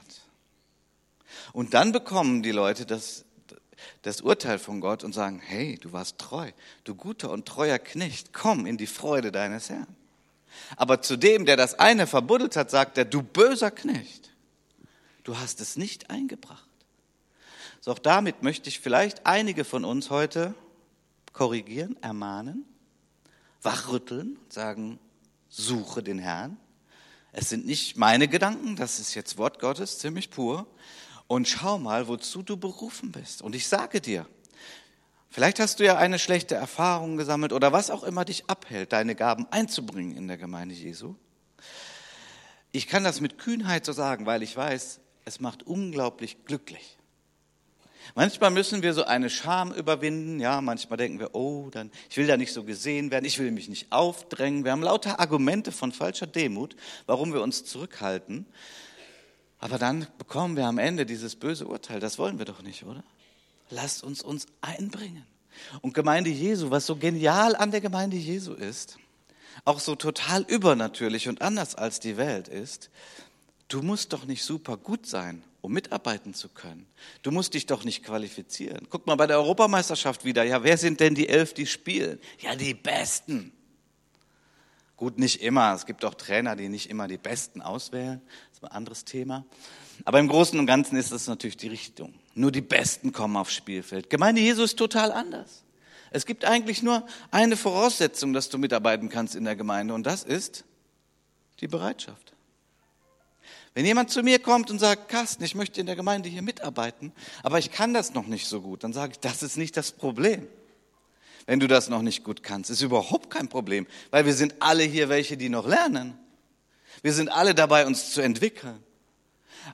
Und 1.53 1.75
dann 1.75 1.93
bekommen 1.93 2.43
die 2.43 2.53
Leute 2.53 2.87
das, 2.87 3.25
das 4.03 4.21
Urteil 4.21 4.59
von 4.59 4.81
Gott 4.81 5.05
und 5.05 5.13
sagen, 5.13 5.41
hey, 5.45 5.79
du 5.81 5.93
warst 5.93 6.19
treu, 6.19 6.51
du 6.85 6.95
guter 6.95 7.31
und 7.31 7.47
treuer 7.47 7.79
Knecht, 7.79 8.33
komm 8.33 8.67
in 8.67 8.77
die 8.77 8.87
Freude 8.87 9.33
deines 9.33 9.71
Herrn. 9.71 9.97
Aber 10.77 11.03
zu 11.03 11.17
dem, 11.17 11.47
der 11.47 11.57
das 11.57 11.79
eine 11.79 12.07
verbuddelt 12.07 12.57
hat, 12.57 12.71
sagt 12.71 12.97
er, 12.97 13.05
du 13.05 13.23
böser 13.23 13.71
Knecht, 13.71 14.31
du 15.25 15.39
hast 15.39 15.61
es 15.61 15.77
nicht 15.77 16.11
eingebracht. 16.11 16.69
So 17.81 17.93
auch 17.93 17.99
damit 17.99 18.43
möchte 18.43 18.69
ich 18.69 18.81
vielleicht 18.81 19.27
einige 19.27 19.65
von 19.65 19.85
uns 19.85 20.11
heute 20.11 20.55
korrigieren, 21.35 22.03
ermahnen, 22.03 22.65
wachrütteln, 23.61 24.39
sagen, 24.49 24.99
suche 25.51 26.03
den 26.03 26.19
Herrn. 26.19 26.57
Es 27.33 27.51
sind 27.51 27.67
nicht 27.67 27.97
meine 27.97 28.29
Gedanken, 28.29 28.77
das 28.77 29.01
ist 29.01 29.15
jetzt 29.15 29.37
Wort 29.37 29.59
Gottes, 29.59 29.99
ziemlich 29.99 30.31
pur. 30.31 30.67
Und 31.27 31.49
schau 31.49 31.79
mal, 31.79 32.09
wozu 32.09 32.43
du 32.43 32.57
berufen 32.57 33.13
bist. 33.13 33.43
Und 33.43 33.55
ich 33.55 33.67
sage 33.67 34.01
dir, 34.01 34.27
vielleicht 35.31 35.59
hast 35.59 35.81
du 35.81 35.85
ja 35.85 35.97
eine 35.97 36.19
schlechte 36.19 36.55
Erfahrung 36.55 37.17
gesammelt 37.17 37.53
oder 37.53 37.73
was 37.73 37.91
auch 37.91 38.05
immer 38.05 38.25
dich 38.25 38.49
abhält, 38.49 38.93
deine 38.93 39.15
Gaben 39.15 39.47
einzubringen 39.51 40.17
in 40.17 40.29
der 40.29 40.37
Gemeinde 40.37 40.75
Jesu. 40.75 41.17
Ich 42.71 42.87
kann 42.87 43.05
das 43.05 43.21
mit 43.21 43.39
Kühnheit 43.39 43.85
so 43.85 43.93
sagen, 43.93 44.27
weil 44.27 44.43
ich 44.43 44.57
weiß, 44.57 45.01
es 45.25 45.41
macht 45.41 45.65
unglaublich 45.65 46.45
glücklich. 46.45 46.99
Manchmal 48.15 48.51
müssen 48.51 48.83
wir 48.83 48.93
so 48.93 49.05
eine 49.05 49.31
Scham 49.31 49.73
überwinden. 49.73 50.41
Ja, 50.41 50.61
manchmal 50.61 50.97
denken 50.97 51.19
wir, 51.19 51.35
oh, 51.35 51.69
dann, 51.71 51.91
ich 52.11 52.17
will 52.17 52.27
da 52.27 52.37
nicht 52.37 52.53
so 52.53 52.65
gesehen 52.65 53.11
werden, 53.11 53.25
ich 53.25 53.39
will 53.39 53.51
mich 53.51 53.69
nicht 53.69 53.91
aufdrängen. 53.91 54.65
Wir 54.65 54.73
haben 54.73 54.83
lauter 54.83 55.21
Argumente 55.21 55.73
von 55.73 55.93
falscher 55.93 56.27
Demut, 56.27 56.77
warum 57.07 57.33
wir 57.33 57.43
uns 57.43 57.65
zurückhalten. 57.65 58.47
Aber 59.59 59.79
dann 59.79 60.07
bekommen 60.19 60.57
wir 60.57 60.67
am 60.67 60.79
Ende 60.79 61.07
dieses 61.07 61.37
böse 61.37 61.67
Urteil. 61.67 61.99
Das 62.01 62.19
wollen 62.19 62.39
wir 62.39 62.45
doch 62.45 62.63
nicht, 62.63 62.85
oder? 62.85 63.03
Lasst 63.71 64.05
uns 64.05 64.23
uns 64.23 64.47
einbringen. 64.61 65.27
Und 65.81 65.95
Gemeinde 65.95 66.31
Jesu, 66.31 66.71
was 66.71 66.87
so 66.87 66.97
genial 66.97 67.57
an 67.57 67.71
der 67.71 67.81
Gemeinde 67.81 68.17
Jesu 68.17 68.53
ist, 68.53 68.99
auch 69.65 69.81
so 69.81 69.95
total 69.95 70.43
übernatürlich 70.43 71.29
und 71.29 71.43
anders 71.43 71.75
als 71.75 72.01
die 72.01 72.17
Welt 72.17 72.49
ist, 72.49 72.91
du 73.69 73.83
musst 73.83 74.13
doch 74.13 74.25
nicht 74.27 74.45
super 74.45 74.77
gut 74.77 75.07
sein, 75.07 75.43
um 75.65 75.73
mitarbeiten 75.73 76.35
zu 76.35 76.51
können. 76.51 76.87
Du 77.23 77.31
musst 77.31 77.55
dich 77.55 77.65
doch 77.65 77.85
nicht 77.85 78.05
qualifizieren. 78.05 78.87
Guck 78.91 79.07
mal 79.07 79.15
bei 79.15 79.27
der 79.27 79.39
Europameisterschaft 79.39 80.27
wieder. 80.27 80.45
Ja, 80.45 80.63
wer 80.63 80.77
sind 80.77 81.01
denn 81.01 81.15
die 81.15 81.27
elf, 81.27 81.55
die 81.55 81.65
spielen? 81.65 82.21
Ja, 82.41 82.55
die 82.55 82.75
Besten. 82.75 83.51
Gut, 84.99 85.19
nicht 85.19 85.41
immer. 85.41 85.73
Es 85.75 85.87
gibt 85.87 86.05
auch 86.05 86.13
Trainer, 86.13 86.55
die 86.55 86.69
nicht 86.69 86.91
immer 86.91 87.09
die 87.09 87.17
Besten 87.17 87.63
auswählen. 87.63 88.21
Das 88.51 88.59
ist 88.59 88.65
ein 88.65 88.73
anderes 88.73 89.07
Thema. 89.07 89.47
Aber 90.05 90.21
im 90.21 90.29
Großen 90.29 90.59
und 90.59 90.67
Ganzen 90.67 90.97
ist 90.97 91.13
das 91.13 91.29
natürlich 91.29 91.57
die 91.57 91.69
Richtung. 91.69 92.13
Nur 92.35 92.53
die 92.53 92.61
Besten 92.61 93.13
kommen 93.13 93.39
aufs 93.39 93.55
Spielfeld. 93.55 94.11
Gemeinde 94.11 94.43
Jesu 94.43 94.65
ist 94.65 94.77
total 94.77 95.13
anders. 95.13 95.65
Es 96.11 96.27
gibt 96.27 96.45
eigentlich 96.45 96.83
nur 96.83 97.07
eine 97.31 97.57
Voraussetzung, 97.57 98.35
dass 98.35 98.51
du 98.51 98.59
mitarbeiten 98.59 99.09
kannst 99.09 99.35
in 99.35 99.45
der 99.45 99.57
Gemeinde 99.57 99.95
und 99.95 100.05
das 100.05 100.25
ist 100.25 100.65
die 101.61 101.69
Bereitschaft. 101.69 102.34
Wenn 103.75 103.85
jemand 103.85 104.11
zu 104.11 104.23
mir 104.23 104.39
kommt 104.39 104.71
und 104.71 104.79
sagt, 104.79 105.09
Carsten, 105.09 105.43
ich 105.43 105.57
möchte 105.57 105.81
in 105.81 105.87
der 105.87 105.97
Gemeinde 105.97 106.29
hier 106.29 106.43
mitarbeiten, 106.43 107.13
aber 107.43 107.59
ich 107.59 107.73
kann 107.73 107.93
das 107.93 108.15
noch 108.15 108.27
nicht 108.27 108.47
so 108.47 108.61
gut, 108.61 108.85
dann 108.85 108.93
sage 108.93 109.13
ich, 109.13 109.19
das 109.19 109.43
ist 109.43 109.57
nicht 109.57 109.77
das 109.77 109.91
Problem. 109.91 110.47
Wenn 111.47 111.59
du 111.59 111.67
das 111.67 111.89
noch 111.89 112.01
nicht 112.01 112.23
gut 112.23 112.45
kannst, 112.45 112.71
ist 112.71 112.83
überhaupt 112.83 113.31
kein 113.31 113.49
Problem, 113.49 113.87
weil 114.11 114.27
wir 114.27 114.35
sind 114.35 114.55
alle 114.61 114.85
hier 114.85 115.09
welche, 115.09 115.37
die 115.37 115.49
noch 115.49 115.67
lernen. 115.67 116.17
Wir 117.03 117.13
sind 117.13 117.29
alle 117.29 117.55
dabei, 117.55 117.87
uns 117.87 118.13
zu 118.13 118.21
entwickeln. 118.21 118.79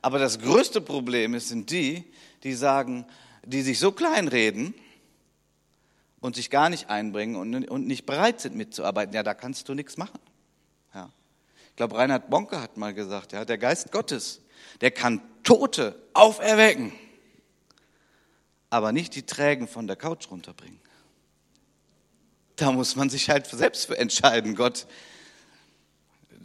Aber 0.00 0.18
das 0.18 0.40
größte 0.40 0.80
Problem 0.80 1.34
ist, 1.34 1.48
sind 1.48 1.70
die, 1.70 2.04
die 2.42 2.54
sagen, 2.54 3.04
die 3.44 3.60
sich 3.60 3.78
so 3.78 3.92
kleinreden 3.92 4.74
und 6.20 6.36
sich 6.36 6.48
gar 6.48 6.70
nicht 6.70 6.88
einbringen 6.88 7.36
und, 7.36 7.86
nicht 7.86 8.06
bereit 8.06 8.40
sind 8.40 8.56
mitzuarbeiten. 8.56 9.14
Ja, 9.14 9.22
da 9.22 9.34
kannst 9.34 9.68
du 9.68 9.74
nichts 9.74 9.98
machen 9.98 10.18
glaube, 11.80 11.96
Reinhard 11.96 12.28
Bonke 12.28 12.60
hat 12.60 12.76
mal 12.76 12.92
gesagt, 12.92 13.32
ja, 13.32 13.46
der 13.46 13.56
Geist 13.56 13.90
Gottes, 13.90 14.42
der 14.82 14.90
kann 14.90 15.22
Tote 15.44 15.98
auferwecken, 16.12 16.92
aber 18.68 18.92
nicht 18.92 19.14
die 19.14 19.22
Trägen 19.22 19.66
von 19.66 19.86
der 19.86 19.96
Couch 19.96 20.30
runterbringen. 20.30 20.78
Da 22.56 22.70
muss 22.70 22.96
man 22.96 23.08
sich 23.08 23.30
halt 23.30 23.46
selbst 23.46 23.86
für 23.86 23.96
entscheiden. 23.96 24.56
Gott 24.56 24.86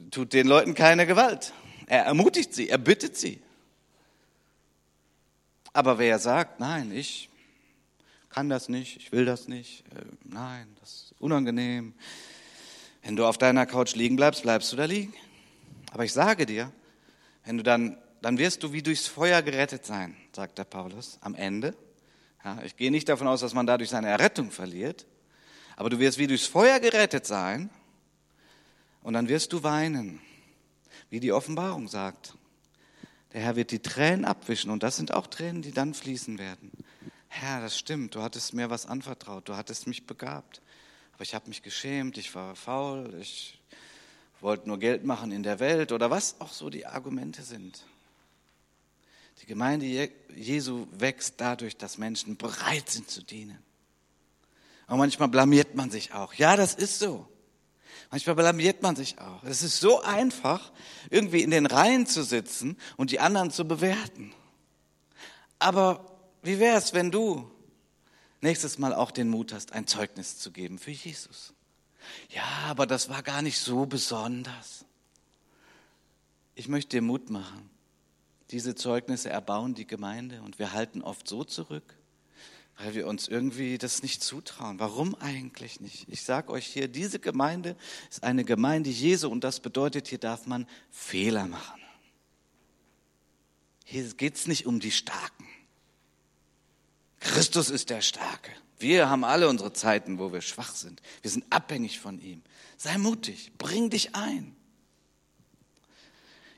tut 0.10 0.32
den 0.32 0.48
Leuten 0.48 0.74
keine 0.74 1.06
Gewalt. 1.06 1.52
Er 1.88 2.06
ermutigt 2.06 2.54
sie, 2.54 2.70
er 2.70 2.78
bittet 2.78 3.18
sie. 3.18 3.42
Aber 5.74 6.00
wer 6.00 6.18
sagt, 6.18 6.62
nein, 6.62 6.94
ich 6.94 7.30
kann 8.30 8.48
das 8.48 8.70
nicht, 8.70 8.96
ich 8.96 9.12
will 9.12 9.26
das 9.26 9.50
nicht, 9.50 9.84
äh, 9.94 10.06
nein, 10.24 10.74
das 10.80 10.94
ist 10.94 11.16
unangenehm. 11.20 11.94
Wenn 13.04 13.18
du 13.18 13.26
auf 13.26 13.38
deiner 13.38 13.66
Couch 13.66 13.96
liegen 13.96 14.16
bleibst, 14.16 14.44
bleibst 14.44 14.72
du 14.72 14.78
da 14.78 14.86
liegen. 14.86 15.14
Aber 15.96 16.04
ich 16.04 16.12
sage 16.12 16.46
dir, 16.46 16.74
wenn 17.46 17.56
du 17.56 17.64
dann, 17.64 17.98
dann 18.22 18.38
wirst 18.38 18.64
du 18.64 18.74
wie 18.74 18.84
durchs 18.84 19.08
Feuer 19.08 19.42
gerettet 19.42 19.86
sein, 19.86 20.18
sagt 20.36 20.58
der 20.58 20.66
Paulus 20.66 21.18
am 21.22 21.36
Ende. 21.36 21.74
Ja, 22.44 22.62
ich 22.66 22.76
gehe 22.76 22.92
nicht 22.92 23.08
davon 23.08 23.30
aus, 23.30 23.40
dass 23.40 23.54
man 23.54 23.66
dadurch 23.66 23.92
seine 23.92 24.10
Errettung 24.10 24.52
verliert, 24.52 25.08
aber 25.78 25.90
du 25.90 25.98
wirst 25.98 26.18
wie 26.18 26.28
durchs 26.28 26.48
Feuer 26.48 26.82
gerettet 26.82 27.26
sein 27.26 27.70
und 29.04 29.14
dann 29.14 29.30
wirst 29.30 29.54
du 29.54 29.64
weinen, 29.64 30.20
wie 31.10 31.22
die 31.22 31.32
Offenbarung 31.32 31.88
sagt. 31.88 32.36
Der 33.32 33.40
Herr 33.40 33.56
wird 33.56 33.72
die 33.72 33.80
Tränen 33.80 34.26
abwischen 34.26 34.72
und 34.72 34.84
das 34.84 34.98
sind 34.98 35.14
auch 35.14 35.28
Tränen, 35.28 35.62
die 35.62 35.72
dann 35.72 35.94
fließen 35.94 36.40
werden. 36.40 36.74
Herr, 37.30 37.62
das 37.62 37.80
stimmt, 37.80 38.16
du 38.16 38.22
hattest 38.22 38.54
mir 38.54 38.70
was 38.70 38.86
anvertraut, 38.86 39.48
du 39.48 39.56
hattest 39.56 39.88
mich 39.88 40.06
begabt, 40.06 40.62
aber 41.14 41.24
ich 41.24 41.34
habe 41.34 41.48
mich 41.48 41.62
geschämt, 41.62 42.18
ich 42.18 42.36
war 42.36 42.58
faul, 42.58 43.16
ich 43.22 43.62
wollt 44.46 44.68
nur 44.68 44.78
Geld 44.78 45.04
machen 45.04 45.32
in 45.32 45.42
der 45.42 45.60
Welt 45.60 45.92
oder 45.92 46.12
was 46.12 46.40
auch 46.40 46.54
so 46.54 46.70
die 46.70 46.86
Argumente 46.86 47.42
sind. 47.42 47.84
Die 49.42 49.48
Gemeinde 49.48 50.12
Jesu 50.36 50.86
wächst 50.92 51.42
dadurch, 51.42 51.78
dass 51.78 51.98
Menschen 51.98 52.38
bereit 52.38 52.88
sind 52.88 53.10
zu 53.10 53.24
dienen. 53.24 53.58
Und 54.88 55.00
manchmal 55.00 55.30
blamiert 55.30 55.74
man 55.74 55.90
sich 55.90 56.14
auch. 56.14 56.36
Ja, 56.36 56.56
das 56.56 56.76
ist 56.76 57.00
so. 57.00 57.28
Manchmal 58.12 58.36
blamiert 58.36 58.84
man 58.84 58.96
sich 58.96 59.18
auch. 59.18 59.44
Es 59.46 59.64
ist 59.64 59.80
so 59.80 60.04
einfach, 60.04 60.72
irgendwie 61.10 61.42
in 61.42 61.50
den 61.50 61.66
Reihen 61.66 62.06
zu 62.06 62.24
sitzen 62.24 62.78
und 62.98 63.10
die 63.10 63.20
anderen 63.20 63.50
zu 63.50 63.68
bewerten. 63.68 64.32
Aber 65.58 66.06
wie 66.44 66.60
wäre 66.60 66.78
es, 66.78 66.94
wenn 66.94 67.10
du 67.10 67.50
nächstes 68.42 68.78
Mal 68.78 68.94
auch 68.94 69.10
den 69.10 69.28
Mut 69.28 69.54
hast, 69.54 69.72
ein 69.72 69.88
Zeugnis 69.88 70.38
zu 70.38 70.52
geben 70.52 70.78
für 70.78 70.92
Jesus? 70.92 71.55
Ja, 72.30 72.44
aber 72.66 72.86
das 72.86 73.10
war 73.10 73.24
gar 73.24 73.42
nicht 73.42 73.60
so 73.60 73.86
besonders. 73.86 74.86
Ich 76.56 76.68
möchte 76.68 76.98
dir 76.98 77.02
Mut 77.02 77.30
machen. 77.30 77.70
Diese 78.52 78.76
Zeugnisse 78.76 79.30
erbauen 79.30 79.74
die 79.74 79.88
Gemeinde 79.88 80.42
und 80.42 80.60
wir 80.60 80.72
halten 80.72 81.02
oft 81.02 81.28
so 81.28 81.44
zurück, 81.44 81.96
weil 82.78 82.94
wir 82.94 83.08
uns 83.08 83.28
irgendwie 83.28 83.78
das 83.78 84.04
nicht 84.04 84.24
zutrauen. 84.24 84.80
Warum 84.80 85.16
eigentlich 85.16 85.82
nicht? 85.82 86.08
Ich 86.10 86.22
sage 86.22 86.52
euch 86.52 86.68
hier, 86.68 86.88
diese 86.88 87.20
Gemeinde 87.20 87.76
ist 88.10 88.24
eine 88.24 88.46
Gemeinde 88.46 88.90
Jesu 88.90 89.30
und 89.30 89.44
das 89.44 89.60
bedeutet, 89.60 90.08
hier 90.08 90.20
darf 90.20 90.46
man 90.46 90.68
Fehler 90.92 91.48
machen. 91.48 91.82
Hier 93.84 94.04
geht 94.14 94.36
es 94.36 94.48
nicht 94.48 94.66
um 94.66 94.80
die 94.80 94.92
Starken. 94.92 95.48
Christus 97.20 97.70
ist 97.70 97.90
der 97.90 98.02
Starke. 98.02 98.52
Wir 98.78 99.10
haben 99.10 99.24
alle 99.24 99.48
unsere 99.48 99.74
Zeiten, 99.74 100.20
wo 100.20 100.34
wir 100.34 100.42
schwach 100.42 100.76
sind. 100.76 101.02
Wir 101.22 101.32
sind 101.32 101.46
abhängig 101.50 102.00
von 102.00 102.20
ihm. 102.20 102.42
Sei 102.78 102.98
mutig, 102.98 103.52
bring 103.58 103.90
dich 103.90 104.16
ein. 104.16 104.56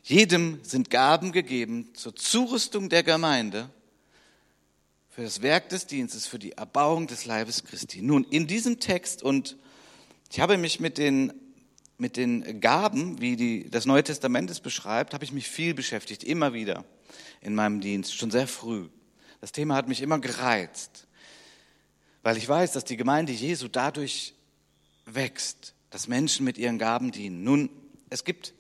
Jedem 0.04 0.60
sind 0.64 0.90
Gaben 0.90 1.32
gegeben 1.32 1.90
zur 1.94 2.16
Zurüstung 2.16 2.90
der 2.90 3.04
Gemeinde, 3.04 3.70
für 5.10 5.24
das 5.24 5.42
Werk 5.42 5.70
des 5.70 5.88
Dienstes, 5.88 6.28
für 6.28 6.40
die 6.40 6.54
Erbauung 6.54 7.08
des 7.08 7.26
Leibes 7.26 7.64
Christi. 7.64 8.02
Nun, 8.02 8.24
in 8.24 8.48
diesem 8.48 8.80
Text, 8.80 9.24
und 9.24 9.58
ich 10.32 10.40
habe 10.40 10.58
mich 10.58 10.80
mit 10.80 10.98
den, 10.98 11.34
mit 11.98 12.18
den 12.18 12.62
Gaben, 12.62 13.20
wie 13.20 13.36
die, 13.36 13.70
das 13.70 13.86
Neue 13.86 14.04
Testament 14.04 14.50
es 14.52 14.60
beschreibt, 14.60 15.14
habe 15.14 15.26
ich 15.26 15.32
mich 15.32 15.48
viel 15.48 15.74
beschäftigt, 15.74 16.24
immer 16.24 16.54
wieder 16.54 16.86
in 17.42 17.56
meinem 17.56 17.82
Dienst, 17.82 18.16
schon 18.16 18.32
sehr 18.32 18.48
früh. 18.48 18.90
Das 19.42 19.52
Thema 19.52 19.76
hat 19.76 19.88
mich 19.88 20.02
immer 20.02 20.20
gereizt 20.20 21.07
weil 22.28 22.36
ich 22.36 22.50
weiß, 22.50 22.74
dass 22.74 22.84
die 22.84 22.98
Gemeinde 22.98 23.32
Jesu 23.32 23.70
dadurch 23.70 24.34
wächst, 25.06 25.74
dass 25.92 26.10
Menschen 26.10 26.44
mit 26.44 26.58
ihren 26.58 26.78
Gaben 26.78 27.12
dienen. 27.12 27.46
Nun, 27.46 27.70
es 28.10 28.26
gibt, 28.26 28.54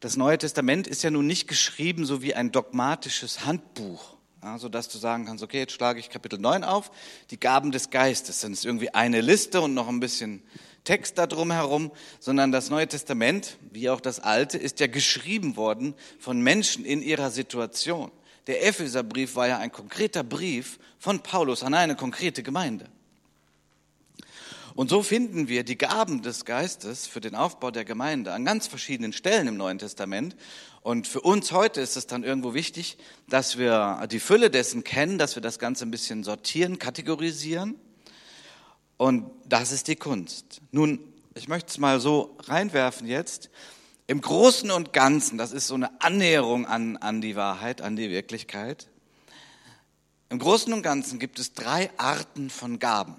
das 0.00 0.16
Neue 0.16 0.38
Testament 0.38 0.86
ist 0.86 1.02
ja 1.02 1.10
nun 1.10 1.26
nicht 1.26 1.48
geschrieben 1.48 2.06
so 2.06 2.22
wie 2.22 2.34
ein 2.34 2.50
dogmatisches 2.50 3.44
Handbuch, 3.44 4.16
ja, 4.42 4.56
sodass 4.56 4.88
du 4.88 4.96
sagen 4.96 5.26
kannst, 5.26 5.44
okay, 5.44 5.58
jetzt 5.58 5.74
schlage 5.74 6.00
ich 6.00 6.08
Kapitel 6.08 6.38
9 6.38 6.64
auf, 6.64 6.90
die 7.30 7.38
Gaben 7.38 7.72
des 7.72 7.90
Geistes, 7.90 8.40
dann 8.40 8.54
ist 8.54 8.64
irgendwie 8.64 8.94
eine 8.94 9.20
Liste 9.20 9.60
und 9.60 9.74
noch 9.74 9.88
ein 9.88 10.00
bisschen 10.00 10.42
Text 10.84 11.18
da 11.18 11.26
drum 11.26 11.50
herum, 11.50 11.92
sondern 12.20 12.52
das 12.52 12.70
Neue 12.70 12.88
Testament, 12.88 13.58
wie 13.70 13.90
auch 13.90 14.00
das 14.00 14.18
Alte, 14.18 14.56
ist 14.56 14.80
ja 14.80 14.86
geschrieben 14.86 15.56
worden 15.56 15.92
von 16.18 16.40
Menschen 16.40 16.86
in 16.86 17.02
ihrer 17.02 17.30
Situation. 17.30 18.10
Der 18.46 18.66
Epheserbrief 18.66 19.36
war 19.36 19.48
ja 19.48 19.58
ein 19.58 19.70
konkreter 19.70 20.24
Brief 20.24 20.78
von 20.98 21.22
Paulus 21.22 21.62
an 21.62 21.74
eine 21.74 21.96
konkrete 21.96 22.42
Gemeinde. 22.42 22.88
Und 24.74 24.88
so 24.88 25.02
finden 25.02 25.48
wir 25.48 25.64
die 25.64 25.76
Gaben 25.76 26.22
des 26.22 26.44
Geistes 26.44 27.06
für 27.06 27.20
den 27.20 27.34
Aufbau 27.34 27.70
der 27.70 27.84
Gemeinde 27.84 28.32
an 28.32 28.44
ganz 28.44 28.66
verschiedenen 28.66 29.12
Stellen 29.12 29.46
im 29.46 29.56
Neuen 29.56 29.78
Testament. 29.78 30.34
Und 30.80 31.06
für 31.06 31.20
uns 31.20 31.52
heute 31.52 31.80
ist 31.80 31.96
es 31.96 32.06
dann 32.06 32.24
irgendwo 32.24 32.54
wichtig, 32.54 32.96
dass 33.28 33.58
wir 33.58 34.06
die 34.10 34.20
Fülle 34.20 34.50
dessen 34.50 34.82
kennen, 34.82 35.18
dass 35.18 35.36
wir 35.36 35.42
das 35.42 35.58
Ganze 35.58 35.84
ein 35.84 35.90
bisschen 35.90 36.24
sortieren, 36.24 36.78
kategorisieren. 36.78 37.76
Und 38.96 39.30
das 39.46 39.72
ist 39.72 39.88
die 39.88 39.96
Kunst. 39.96 40.62
Nun, 40.70 41.00
ich 41.34 41.48
möchte 41.48 41.68
es 41.68 41.78
mal 41.78 42.00
so 42.00 42.36
reinwerfen 42.44 43.06
jetzt. 43.06 43.50
Im 44.08 44.20
Großen 44.20 44.70
und 44.70 44.92
Ganzen, 44.92 45.38
das 45.38 45.52
ist 45.52 45.68
so 45.68 45.74
eine 45.74 46.00
Annäherung 46.02 46.66
an, 46.66 46.96
an 46.96 47.20
die 47.20 47.36
Wahrheit, 47.36 47.80
an 47.80 47.94
die 47.96 48.10
Wirklichkeit. 48.10 48.88
Im 50.28 50.38
Großen 50.38 50.72
und 50.72 50.82
Ganzen 50.82 51.18
gibt 51.18 51.38
es 51.38 51.52
drei 51.52 51.90
Arten 51.98 52.50
von 52.50 52.78
Gaben 52.78 53.14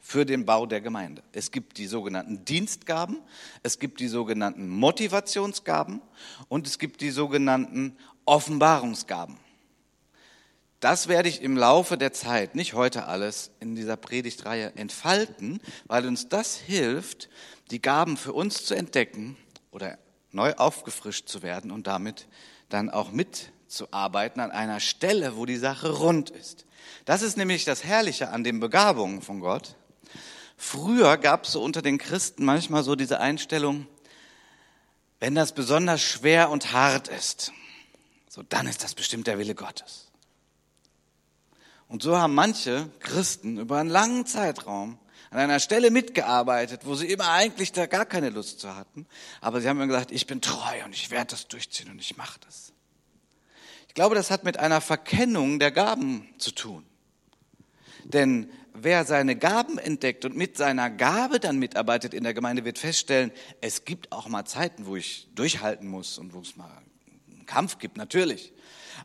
für 0.00 0.24
den 0.24 0.46
Bau 0.46 0.66
der 0.66 0.80
Gemeinde. 0.80 1.22
Es 1.32 1.50
gibt 1.50 1.78
die 1.78 1.86
sogenannten 1.86 2.44
Dienstgaben, 2.44 3.20
es 3.64 3.80
gibt 3.80 3.98
die 3.98 4.06
sogenannten 4.06 4.68
Motivationsgaben 4.68 6.00
und 6.48 6.66
es 6.68 6.78
gibt 6.78 7.00
die 7.00 7.10
sogenannten 7.10 7.96
Offenbarungsgaben. 8.26 9.36
Das 10.78 11.08
werde 11.08 11.28
ich 11.28 11.42
im 11.42 11.56
Laufe 11.56 11.98
der 11.98 12.12
Zeit, 12.12 12.54
nicht 12.54 12.74
heute 12.74 13.06
alles, 13.06 13.50
in 13.58 13.74
dieser 13.74 13.96
Predigtreihe 13.96 14.72
entfalten, 14.76 15.60
weil 15.86 16.06
uns 16.06 16.28
das 16.28 16.56
hilft, 16.56 17.28
die 17.72 17.82
Gaben 17.82 18.16
für 18.16 18.34
uns 18.34 18.64
zu 18.64 18.74
entdecken 18.74 19.36
oder 19.76 19.98
neu 20.32 20.54
aufgefrischt 20.54 21.28
zu 21.28 21.42
werden 21.42 21.70
und 21.70 21.86
damit 21.86 22.26
dann 22.68 22.90
auch 22.90 23.12
mitzuarbeiten 23.12 24.42
an 24.42 24.50
einer 24.50 24.80
Stelle, 24.80 25.36
wo 25.36 25.46
die 25.46 25.56
Sache 25.56 25.90
rund 25.98 26.30
ist. 26.30 26.66
Das 27.04 27.22
ist 27.22 27.36
nämlich 27.36 27.64
das 27.64 27.84
Herrliche 27.84 28.30
an 28.30 28.42
den 28.42 28.58
Begabungen 28.58 29.22
von 29.22 29.38
Gott, 29.38 29.76
Früher 30.56 31.18
gab 31.18 31.44
es 31.44 31.52
so 31.52 31.62
unter 31.62 31.82
den 31.82 31.98
Christen 31.98 32.44
manchmal 32.44 32.82
so 32.82 32.96
diese 32.96 33.20
Einstellung, 33.20 33.86
wenn 35.20 35.34
das 35.34 35.52
besonders 35.52 36.02
schwer 36.02 36.50
und 36.50 36.72
hart 36.72 37.08
ist, 37.08 37.52
so 38.28 38.42
dann 38.42 38.66
ist 38.66 38.82
das 38.82 38.94
bestimmt 38.94 39.26
der 39.26 39.38
Wille 39.38 39.54
Gottes. 39.54 40.10
Und 41.88 42.02
so 42.02 42.16
haben 42.16 42.34
manche 42.34 42.88
Christen 43.00 43.58
über 43.58 43.78
einen 43.78 43.90
langen 43.90 44.26
Zeitraum 44.26 44.98
an 45.30 45.38
einer 45.38 45.60
Stelle 45.60 45.90
mitgearbeitet, 45.90 46.82
wo 46.84 46.94
sie 46.94 47.06
immer 47.06 47.30
eigentlich 47.30 47.72
da 47.72 47.86
gar 47.86 48.06
keine 48.06 48.30
Lust 48.30 48.60
zu 48.60 48.74
hatten. 48.74 49.06
Aber 49.40 49.60
sie 49.60 49.68
haben 49.68 49.78
mir 49.78 49.86
gesagt, 49.86 50.12
ich 50.12 50.26
bin 50.26 50.40
treu 50.40 50.84
und 50.84 50.94
ich 50.94 51.10
werde 51.10 51.32
das 51.32 51.48
durchziehen 51.48 51.90
und 51.90 52.00
ich 52.00 52.16
mache 52.16 52.38
das. 52.44 52.72
Ich 53.88 53.94
glaube, 53.94 54.14
das 54.14 54.30
hat 54.30 54.44
mit 54.44 54.58
einer 54.58 54.80
Verkennung 54.80 55.58
der 55.58 55.72
Gaben 55.72 56.28
zu 56.38 56.52
tun. 56.52 56.86
Denn 58.04 58.50
wer 58.72 59.04
seine 59.04 59.36
Gaben 59.36 59.78
entdeckt 59.78 60.24
und 60.24 60.36
mit 60.36 60.56
seiner 60.56 60.90
Gabe 60.90 61.40
dann 61.40 61.58
mitarbeitet 61.58 62.14
in 62.14 62.22
der 62.22 62.34
Gemeinde, 62.34 62.64
wird 62.64 62.78
feststellen, 62.78 63.32
es 63.60 63.84
gibt 63.84 64.12
auch 64.12 64.28
mal 64.28 64.44
Zeiten, 64.44 64.86
wo 64.86 64.96
ich 64.96 65.28
durchhalten 65.34 65.88
muss 65.88 66.18
und 66.18 66.34
wo 66.34 66.40
es 66.40 66.56
mal 66.56 66.70
einen 67.28 67.46
Kampf 67.46 67.78
gibt, 67.78 67.96
natürlich. 67.96 68.52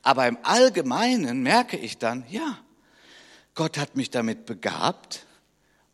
Aber 0.04 0.28
im 0.28 0.38
Allgemeinen 0.44 1.42
merke 1.42 1.78
ich 1.78 1.98
dann, 1.98 2.26
ja, 2.30 2.60
Gott 3.56 3.78
hat 3.78 3.96
mich 3.96 4.10
damit 4.10 4.46
begabt 4.46 5.26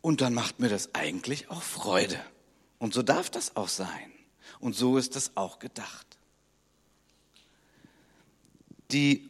und 0.00 0.20
dann 0.20 0.34
macht 0.34 0.60
mir 0.60 0.68
das 0.68 0.94
eigentlich 0.94 1.50
auch 1.50 1.62
Freude. 1.62 2.18
Und 2.78 2.94
so 2.94 3.02
darf 3.02 3.30
das 3.30 3.56
auch 3.56 3.68
sein. 3.68 4.12
Und 4.60 4.74
so 4.74 4.96
ist 4.96 5.16
das 5.16 5.32
auch 5.36 5.58
gedacht. 5.58 6.06
Die 8.90 9.28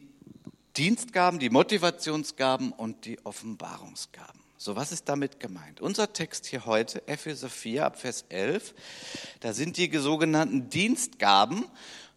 Dienstgaben, 0.77 1.39
die 1.39 1.49
Motivationsgaben 1.49 2.71
und 2.71 3.05
die 3.05 3.23
Offenbarungsgaben. 3.25 4.39
So, 4.57 4.75
was 4.75 4.91
ist 4.91 5.07
damit 5.09 5.39
gemeint? 5.39 5.81
Unser 5.81 6.11
Text 6.13 6.45
hier 6.45 6.65
heute, 6.65 7.07
Epheser 7.07 7.49
4 7.49 7.85
ab 7.85 7.99
Vers 7.99 8.25
11, 8.29 8.73
da 9.39 9.53
sind 9.53 9.77
die 9.77 9.89
sogenannten 9.97 10.69
Dienstgaben. 10.69 11.65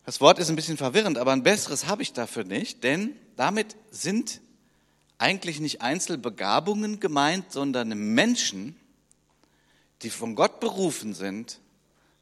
Das 0.04 0.20
Wort 0.20 0.40
ist 0.40 0.50
ein 0.50 0.56
bisschen 0.56 0.76
verwirrend, 0.76 1.18
aber 1.18 1.32
ein 1.32 1.44
besseres 1.44 1.86
habe 1.86 2.02
ich 2.02 2.12
dafür 2.12 2.44
nicht, 2.44 2.82
denn 2.82 3.16
damit 3.36 3.76
sind 3.90 4.40
eigentlich 5.22 5.60
nicht 5.60 5.82
Einzelbegabungen 5.82 6.98
gemeint, 6.98 7.52
sondern 7.52 7.90
Menschen, 7.90 8.74
die 10.02 10.10
von 10.10 10.34
Gott 10.34 10.58
berufen 10.58 11.14
sind 11.14 11.60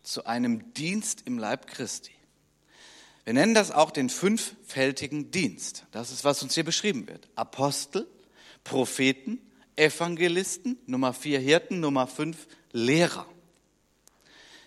zu 0.03 0.27
einem 0.27 0.75
Dienst 0.75 1.23
im 1.25 1.39
Leib 1.39 1.67
Christi. 1.67 2.13
Wir 3.25 3.33
nennen 3.33 3.55
das 3.55 3.71
auch 3.71 3.91
den 3.91 4.11
fünffältigen 4.11 5.31
Dienst. 5.31 5.87
Das 5.93 6.11
ist, 6.11 6.25
was 6.25 6.43
uns 6.43 6.55
hier 6.55 6.65
beschrieben 6.65 7.09
wird. 7.09 7.27
Apostel, 7.37 8.07
Propheten, 8.65 9.41
Evangelisten, 9.77 10.79
Nummer 10.85 11.15
vier 11.15 11.41
Hirten, 11.41 11.81
Nummer 11.81 12.07
fünf 12.07 12.49
Lehrer. 12.73 13.27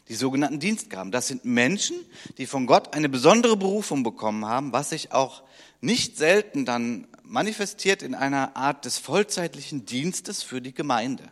Die 0.09 0.15
sogenannten 0.15 0.59
Dienstgaben. 0.59 1.11
Das 1.11 1.27
sind 1.27 1.45
Menschen, 1.45 1.97
die 2.39 2.47
von 2.47 2.65
Gott 2.65 2.95
eine 2.95 3.09
besondere 3.09 3.57
Berufung 3.57 4.01
bekommen 4.01 4.45
haben, 4.45 4.73
was 4.73 4.89
sich 4.89 5.11
auch 5.11 5.43
nicht 5.83 6.17
selten 6.17 6.63
dann 6.63 7.07
manifestiert 7.23 8.03
in 8.03 8.15
einer 8.15 8.55
Art 8.55 8.85
des 8.85 8.97
vollzeitlichen 8.97 9.85
Dienstes 9.85 10.41
für 10.41 10.61
die 10.61 10.73
Gemeinde. 10.73 11.29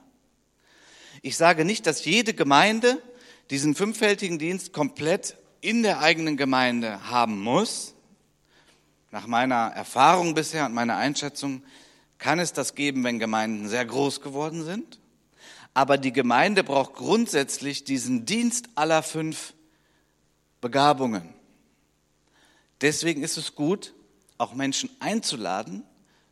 Ich 1.22 1.38
sage 1.38 1.64
nicht, 1.64 1.88
dass 1.88 2.04
jede 2.04 2.34
Gemeinde 2.34 3.02
diesen 3.50 3.76
fünffältigen 3.76 4.40
Dienst 4.40 4.74
komplett 4.74 5.38
in 5.62 5.84
der 5.84 6.02
eigenen 6.02 6.36
Gemeinde 6.36 7.10
haben 7.10 7.40
muss, 7.42 7.94
nach 9.12 9.26
meiner 9.26 9.68
Erfahrung 9.68 10.34
bisher 10.34 10.66
und 10.66 10.74
meiner 10.74 10.98
Einschätzung, 10.98 11.64
kann 12.18 12.40
es 12.40 12.52
das 12.52 12.76
geben, 12.76 13.06
wenn 13.06 13.20
Gemeinden 13.20 13.70
sehr 13.70 13.86
groß 13.86 14.20
geworden 14.20 14.66
sind. 14.66 15.00
Aber 15.74 15.98
die 15.98 16.12
Gemeinde 16.12 16.66
braucht 16.66 16.96
grundsätzlich 16.96 17.86
diesen 17.86 18.26
Dienst 18.26 18.70
aller 18.76 19.02
fünf 19.02 19.54
Begabungen. 20.60 21.34
Deswegen 22.82 23.24
ist 23.24 23.38
es 23.38 23.56
gut, 23.56 23.94
auch 24.42 24.54
Menschen 24.54 24.90
einzuladen, 25.00 25.84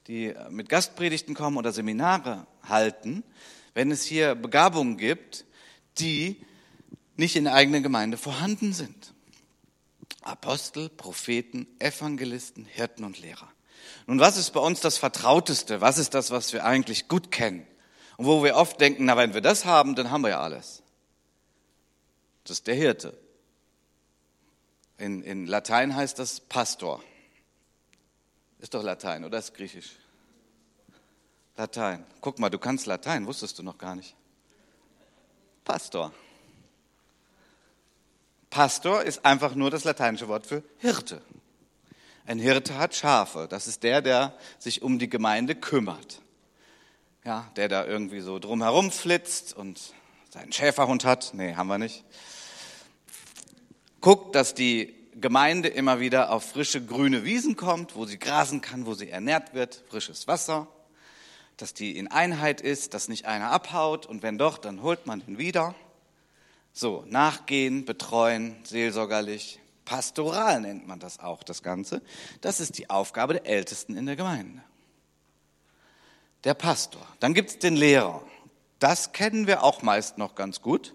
die 0.07 0.33
mit 0.49 0.67
Gastpredigten 0.67 1.35
kommen 1.35 1.57
oder 1.57 1.71
Seminare 1.71 2.47
halten, 2.67 3.23
wenn 3.75 3.91
es 3.91 4.03
hier 4.03 4.33
Begabungen 4.33 4.97
gibt, 4.97 5.45
die 5.99 6.43
nicht 7.17 7.35
in 7.35 7.43
der 7.43 7.53
eigenen 7.53 7.83
Gemeinde 7.83 8.17
vorhanden 8.17 8.73
sind. 8.73 9.13
Apostel, 10.21 10.89
Propheten, 10.89 11.67
Evangelisten, 11.77 12.65
Hirten 12.65 13.03
und 13.03 13.19
Lehrer. 13.19 13.47
Nun, 14.07 14.19
was 14.19 14.37
ist 14.37 14.51
bei 14.51 14.59
uns 14.59 14.79
das 14.79 14.97
Vertrauteste? 14.97 15.81
Was 15.81 15.97
ist 15.97 16.13
das, 16.13 16.31
was 16.31 16.51
wir 16.51 16.65
eigentlich 16.65 17.07
gut 17.07 17.31
kennen? 17.31 17.65
Und 18.17 18.25
wo 18.25 18.43
wir 18.43 18.55
oft 18.55 18.81
denken, 18.81 19.05
na, 19.05 19.15
wenn 19.17 19.33
wir 19.33 19.41
das 19.41 19.65
haben, 19.65 19.95
dann 19.95 20.09
haben 20.09 20.21
wir 20.21 20.31
ja 20.31 20.41
alles. 20.41 20.81
Das 22.43 22.57
ist 22.57 22.67
der 22.67 22.75
Hirte. 22.75 23.17
In, 24.97 25.21
in 25.21 25.45
Latein 25.45 25.95
heißt 25.95 26.17
das 26.19 26.39
Pastor. 26.39 27.01
Ist 28.59 28.73
doch 28.73 28.83
Latein, 28.83 29.23
oder 29.23 29.39
ist 29.39 29.53
Griechisch? 29.53 29.91
Latein. 31.55 32.05
Guck 32.21 32.39
mal, 32.39 32.49
du 32.49 32.59
kannst 32.59 32.85
Latein, 32.85 33.25
wusstest 33.25 33.59
du 33.59 33.63
noch 33.63 33.77
gar 33.77 33.95
nicht. 33.95 34.15
Pastor. 35.63 36.13
Pastor 38.49 39.03
ist 39.03 39.25
einfach 39.25 39.55
nur 39.55 39.69
das 39.69 39.83
lateinische 39.83 40.27
Wort 40.27 40.45
für 40.45 40.63
Hirte. 40.77 41.21
Ein 42.25 42.39
Hirte 42.39 42.77
hat 42.77 42.95
Schafe. 42.95 43.47
Das 43.49 43.67
ist 43.67 43.83
der, 43.83 44.01
der 44.01 44.37
sich 44.57 44.81
um 44.81 44.99
die 44.99 45.09
Gemeinde 45.09 45.55
kümmert. 45.55 46.21
Ja, 47.23 47.51
der 47.55 47.67
da 47.67 47.85
irgendwie 47.85 48.21
so 48.21 48.39
drumherum 48.39 48.91
flitzt 48.91 49.53
und 49.55 49.93
seinen 50.29 50.51
Schäferhund 50.51 51.05
hat. 51.05 51.33
Nee, 51.33 51.55
haben 51.55 51.67
wir 51.67 51.77
nicht. 51.77 52.03
Guckt, 54.01 54.35
dass 54.35 54.53
die 54.53 54.98
Gemeinde 55.21 55.69
immer 55.69 55.99
wieder 55.99 56.31
auf 56.31 56.43
frische 56.43 56.83
grüne 56.83 57.23
Wiesen 57.23 57.55
kommt, 57.55 57.95
wo 57.95 58.05
sie 58.05 58.19
grasen 58.19 58.61
kann, 58.61 58.85
wo 58.85 58.93
sie 58.93 59.09
ernährt 59.09 59.53
wird, 59.53 59.83
frisches 59.89 60.27
Wasser, 60.27 60.67
dass 61.57 61.73
die 61.73 61.97
in 61.97 62.07
Einheit 62.07 62.61
ist, 62.61 62.93
dass 62.93 63.07
nicht 63.07 63.25
einer 63.25 63.51
abhaut 63.51 64.05
und 64.05 64.23
wenn 64.23 64.37
doch, 64.37 64.57
dann 64.57 64.81
holt 64.81 65.05
man 65.05 65.21
ihn 65.27 65.37
wieder. 65.37 65.75
So, 66.71 67.03
nachgehen, 67.07 67.85
betreuen, 67.85 68.55
seelsorgerlich, 68.63 69.59
pastoral 69.85 70.61
nennt 70.61 70.87
man 70.87 70.99
das 70.99 71.19
auch, 71.19 71.43
das 71.43 71.63
Ganze. 71.63 72.01
Das 72.41 72.59
ist 72.59 72.77
die 72.77 72.89
Aufgabe 72.89 73.33
der 73.33 73.45
Ältesten 73.45 73.97
in 73.97 74.05
der 74.05 74.15
Gemeinde. 74.15 74.61
Der 76.43 76.53
Pastor. 76.53 77.05
Dann 77.19 77.33
gibt 77.33 77.49
es 77.49 77.59
den 77.59 77.75
Lehrer. 77.75 78.23
Das 78.77 79.11
kennen 79.11 79.47
wir 79.47 79.63
auch 79.63 79.81
meist 79.81 80.17
noch 80.17 80.35
ganz 80.35 80.61
gut. 80.61 80.93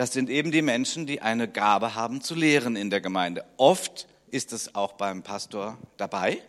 Das 0.00 0.14
sind 0.14 0.30
eben 0.30 0.50
die 0.50 0.62
Menschen, 0.62 1.04
die 1.04 1.20
eine 1.20 1.46
Gabe 1.46 1.94
haben 1.94 2.22
zu 2.22 2.34
lehren 2.34 2.74
in 2.74 2.88
der 2.88 3.02
Gemeinde. 3.02 3.44
Oft 3.58 4.08
ist 4.30 4.54
es 4.54 4.74
auch 4.74 4.94
beim 4.94 5.22
Pastor 5.22 5.76
dabei. 5.98 6.42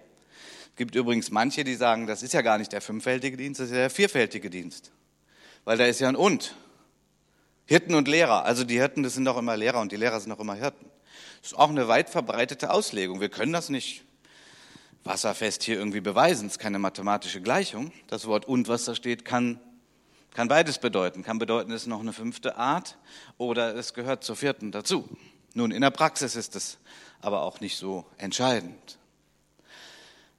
Es 0.69 0.75
gibt 0.77 0.95
übrigens 0.95 1.31
manche, 1.31 1.65
die 1.65 1.75
sagen, 1.75 2.07
das 2.07 2.23
ist 2.23 2.33
ja 2.33 2.43
gar 2.43 2.57
nicht 2.57 2.71
der 2.71 2.79
fünffältige 2.79 3.35
Dienst, 3.35 3.59
das 3.59 3.67
ist 3.67 3.73
ja 3.73 3.79
der 3.79 3.89
vierfältige 3.89 4.49
Dienst. 4.49 4.93
Weil 5.65 5.77
da 5.77 5.85
ist 5.85 5.99
ja 5.99 6.07
ein 6.07 6.15
Und. 6.15 6.55
Hirten 7.65 7.93
und 7.93 8.07
Lehrer. 8.07 8.45
Also 8.45 8.63
die 8.63 8.79
Hirten, 8.79 9.03
das 9.03 9.15
sind 9.15 9.25
doch 9.25 9.37
immer 9.37 9.57
Lehrer 9.57 9.81
und 9.81 9.91
die 9.91 9.97
Lehrer 9.97 10.21
sind 10.21 10.29
doch 10.29 10.39
immer 10.39 10.55
Hirten. 10.55 10.85
Das 11.41 11.51
ist 11.51 11.57
auch 11.57 11.71
eine 11.71 11.89
weit 11.89 12.09
verbreitete 12.09 12.71
Auslegung. 12.71 13.19
Wir 13.19 13.27
können 13.27 13.51
das 13.51 13.67
nicht 13.67 14.05
wasserfest 15.03 15.63
hier 15.63 15.75
irgendwie 15.75 15.99
beweisen. 15.99 16.45
Es 16.47 16.53
ist 16.53 16.59
keine 16.59 16.79
mathematische 16.79 17.41
Gleichung. 17.41 17.91
Das 18.07 18.27
Wort 18.27 18.45
und, 18.45 18.69
was 18.69 18.85
da 18.85 18.95
steht, 18.95 19.25
kann 19.25 19.59
Kann 20.33 20.47
beides 20.47 20.79
bedeuten. 20.79 21.23
Kann 21.23 21.39
bedeuten, 21.39 21.71
es 21.71 21.83
ist 21.83 21.87
noch 21.87 21.99
eine 21.99 22.13
fünfte 22.13 22.57
Art 22.57 22.97
oder 23.37 23.75
es 23.75 23.93
gehört 23.93 24.23
zur 24.23 24.35
vierten 24.35 24.71
dazu. 24.71 25.07
Nun, 25.53 25.71
in 25.71 25.81
der 25.81 25.91
Praxis 25.91 26.35
ist 26.35 26.55
es 26.55 26.77
aber 27.21 27.41
auch 27.41 27.59
nicht 27.59 27.77
so 27.77 28.05
entscheidend. 28.17 28.97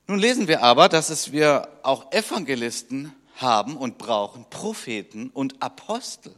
Nun 0.06 0.18
lesen 0.18 0.48
wir 0.48 0.62
aber, 0.62 0.88
dass 0.88 1.10
es 1.10 1.32
wir 1.32 1.68
auch 1.82 2.12
Evangelisten 2.12 3.12
haben 3.36 3.76
und 3.76 3.98
brauchen, 3.98 4.46
Propheten 4.48 5.30
und 5.30 5.62
Apostel. 5.62 6.34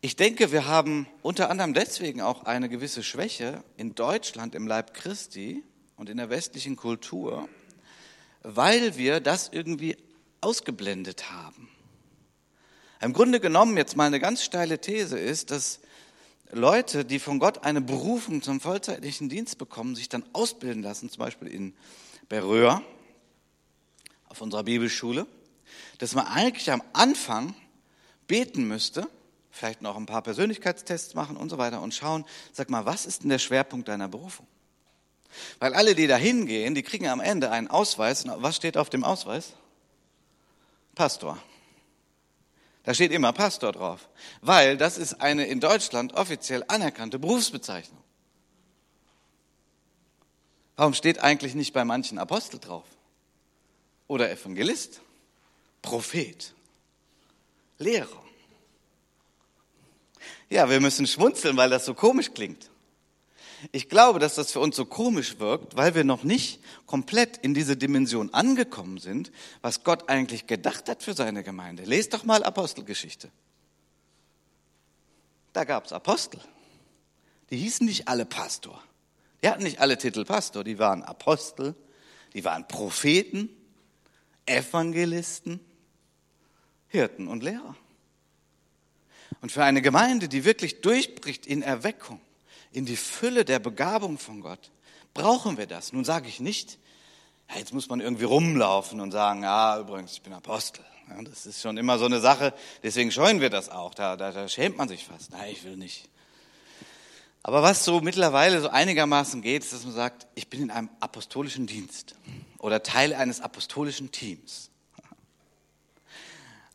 Ich 0.00 0.16
denke, 0.16 0.52
wir 0.52 0.66
haben 0.66 1.06
unter 1.22 1.48
anderem 1.48 1.74
deswegen 1.74 2.20
auch 2.20 2.44
eine 2.44 2.68
gewisse 2.68 3.02
Schwäche 3.02 3.62
in 3.76 3.94
Deutschland 3.94 4.54
im 4.54 4.66
Leib 4.66 4.94
Christi 4.94 5.62
und 5.96 6.08
in 6.08 6.16
der 6.16 6.28
westlichen 6.28 6.76
Kultur, 6.76 7.48
weil 8.42 8.96
wir 8.96 9.20
das 9.20 9.48
irgendwie 9.52 9.96
ausgeblendet 10.42 11.30
haben. 11.30 11.68
Im 13.00 13.12
Grunde 13.12 13.40
genommen 13.40 13.76
jetzt 13.76 13.96
mal 13.96 14.06
eine 14.06 14.20
ganz 14.20 14.44
steile 14.44 14.80
These 14.80 15.18
ist, 15.18 15.50
dass 15.50 15.80
Leute, 16.52 17.04
die 17.04 17.18
von 17.18 17.38
Gott 17.38 17.64
eine 17.64 17.80
Berufung 17.80 18.42
zum 18.42 18.60
vollzeitlichen 18.60 19.28
Dienst 19.28 19.58
bekommen, 19.58 19.96
sich 19.96 20.08
dann 20.08 20.24
ausbilden 20.34 20.82
lassen, 20.82 21.08
zum 21.08 21.20
Beispiel 21.20 21.48
in 21.48 21.74
Beröa, 22.28 22.82
auf 24.28 24.40
unserer 24.40 24.62
Bibelschule, 24.62 25.26
dass 25.98 26.14
man 26.14 26.26
eigentlich 26.26 26.70
am 26.70 26.82
Anfang 26.92 27.54
beten 28.26 28.68
müsste, 28.68 29.08
vielleicht 29.50 29.82
noch 29.82 29.96
ein 29.96 30.06
paar 30.06 30.22
Persönlichkeitstests 30.22 31.14
machen 31.14 31.36
und 31.36 31.50
so 31.50 31.58
weiter 31.58 31.82
und 31.82 31.94
schauen, 31.94 32.24
sag 32.52 32.70
mal, 32.70 32.86
was 32.86 33.06
ist 33.06 33.22
denn 33.22 33.30
der 33.30 33.38
Schwerpunkt 33.38 33.88
deiner 33.88 34.08
Berufung? 34.08 34.46
Weil 35.58 35.74
alle, 35.74 35.94
die 35.94 36.06
da 36.06 36.16
hingehen, 36.16 36.74
die 36.74 36.82
kriegen 36.82 37.08
am 37.08 37.20
Ende 37.20 37.50
einen 37.50 37.68
Ausweis. 37.68 38.24
Was 38.26 38.56
steht 38.56 38.76
auf 38.76 38.90
dem 38.90 39.04
Ausweis? 39.04 39.54
Pastor. 40.94 41.38
Da 42.84 42.94
steht 42.94 43.12
immer 43.12 43.32
Pastor 43.32 43.72
drauf, 43.72 44.08
weil 44.40 44.76
das 44.76 44.98
ist 44.98 45.20
eine 45.20 45.46
in 45.46 45.60
Deutschland 45.60 46.14
offiziell 46.14 46.64
anerkannte 46.66 47.18
Berufsbezeichnung. 47.18 48.02
Warum 50.76 50.94
steht 50.94 51.20
eigentlich 51.20 51.54
nicht 51.54 51.72
bei 51.72 51.84
manchen 51.84 52.18
Apostel 52.18 52.58
drauf? 52.58 52.84
Oder 54.08 54.30
Evangelist? 54.30 55.00
Prophet? 55.80 56.52
Lehrer? 57.78 58.22
Ja, 60.50 60.68
wir 60.68 60.80
müssen 60.80 61.06
schmunzeln, 61.06 61.56
weil 61.56 61.70
das 61.70 61.84
so 61.84 61.94
komisch 61.94 62.34
klingt. 62.34 62.68
Ich 63.70 63.88
glaube, 63.88 64.18
dass 64.18 64.34
das 64.34 64.50
für 64.50 64.60
uns 64.60 64.74
so 64.74 64.84
komisch 64.84 65.38
wirkt, 65.38 65.76
weil 65.76 65.94
wir 65.94 66.02
noch 66.02 66.24
nicht 66.24 66.60
komplett 66.86 67.36
in 67.36 67.54
diese 67.54 67.76
Dimension 67.76 68.34
angekommen 68.34 68.98
sind, 68.98 69.30
was 69.60 69.84
Gott 69.84 70.08
eigentlich 70.08 70.48
gedacht 70.48 70.88
hat 70.88 71.02
für 71.02 71.14
seine 71.14 71.44
Gemeinde. 71.44 71.84
Lest 71.84 72.12
doch 72.12 72.24
mal 72.24 72.42
Apostelgeschichte. 72.42 73.30
Da 75.52 75.64
gab 75.64 75.86
es 75.86 75.92
Apostel. 75.92 76.40
Die 77.50 77.58
hießen 77.58 77.86
nicht 77.86 78.08
alle 78.08 78.24
Pastor. 78.24 78.82
Die 79.42 79.48
hatten 79.48 79.62
nicht 79.62 79.80
alle 79.80 79.98
Titel 79.98 80.24
Pastor. 80.24 80.64
Die 80.64 80.78
waren 80.78 81.02
Apostel, 81.02 81.74
die 82.32 82.44
waren 82.44 82.66
Propheten, 82.66 83.48
Evangelisten, 84.46 85.60
Hirten 86.88 87.28
und 87.28 87.42
Lehrer. 87.42 87.76
Und 89.40 89.52
für 89.52 89.64
eine 89.64 89.82
Gemeinde, 89.82 90.28
die 90.28 90.44
wirklich 90.44 90.80
durchbricht 90.80 91.46
in 91.46 91.62
Erweckung, 91.62 92.20
in 92.72 92.86
die 92.86 92.96
Fülle 92.96 93.44
der 93.44 93.58
Begabung 93.58 94.18
von 94.18 94.40
Gott, 94.40 94.70
brauchen 95.14 95.56
wir 95.56 95.66
das. 95.66 95.92
Nun 95.92 96.04
sage 96.04 96.28
ich 96.28 96.40
nicht, 96.40 96.78
ja, 97.50 97.58
jetzt 97.58 97.72
muss 97.72 97.88
man 97.88 98.00
irgendwie 98.00 98.24
rumlaufen 98.24 99.00
und 99.00 99.10
sagen, 99.12 99.42
ja, 99.42 99.78
übrigens, 99.78 100.12
ich 100.12 100.22
bin 100.22 100.32
Apostel. 100.32 100.84
Ja, 101.08 101.22
das 101.22 101.46
ist 101.46 101.60
schon 101.60 101.76
immer 101.76 101.98
so 101.98 102.06
eine 102.06 102.20
Sache, 102.20 102.54
deswegen 102.82 103.10
scheuen 103.10 103.40
wir 103.40 103.50
das 103.50 103.68
auch. 103.68 103.94
Da, 103.94 104.16
da, 104.16 104.32
da 104.32 104.48
schämt 104.48 104.76
man 104.76 104.88
sich 104.88 105.04
fast. 105.04 105.32
Nein, 105.32 105.50
ich 105.52 105.64
will 105.64 105.76
nicht. 105.76 106.08
Aber 107.42 107.62
was 107.62 107.84
so 107.84 108.00
mittlerweile 108.00 108.60
so 108.60 108.68
einigermaßen 108.68 109.42
geht, 109.42 109.64
ist, 109.64 109.72
dass 109.72 109.84
man 109.84 109.94
sagt, 109.94 110.28
ich 110.36 110.48
bin 110.48 110.62
in 110.62 110.70
einem 110.70 110.88
apostolischen 111.00 111.66
Dienst 111.66 112.14
oder 112.58 112.82
Teil 112.82 113.14
eines 113.14 113.40
apostolischen 113.40 114.12
Teams. 114.12 114.70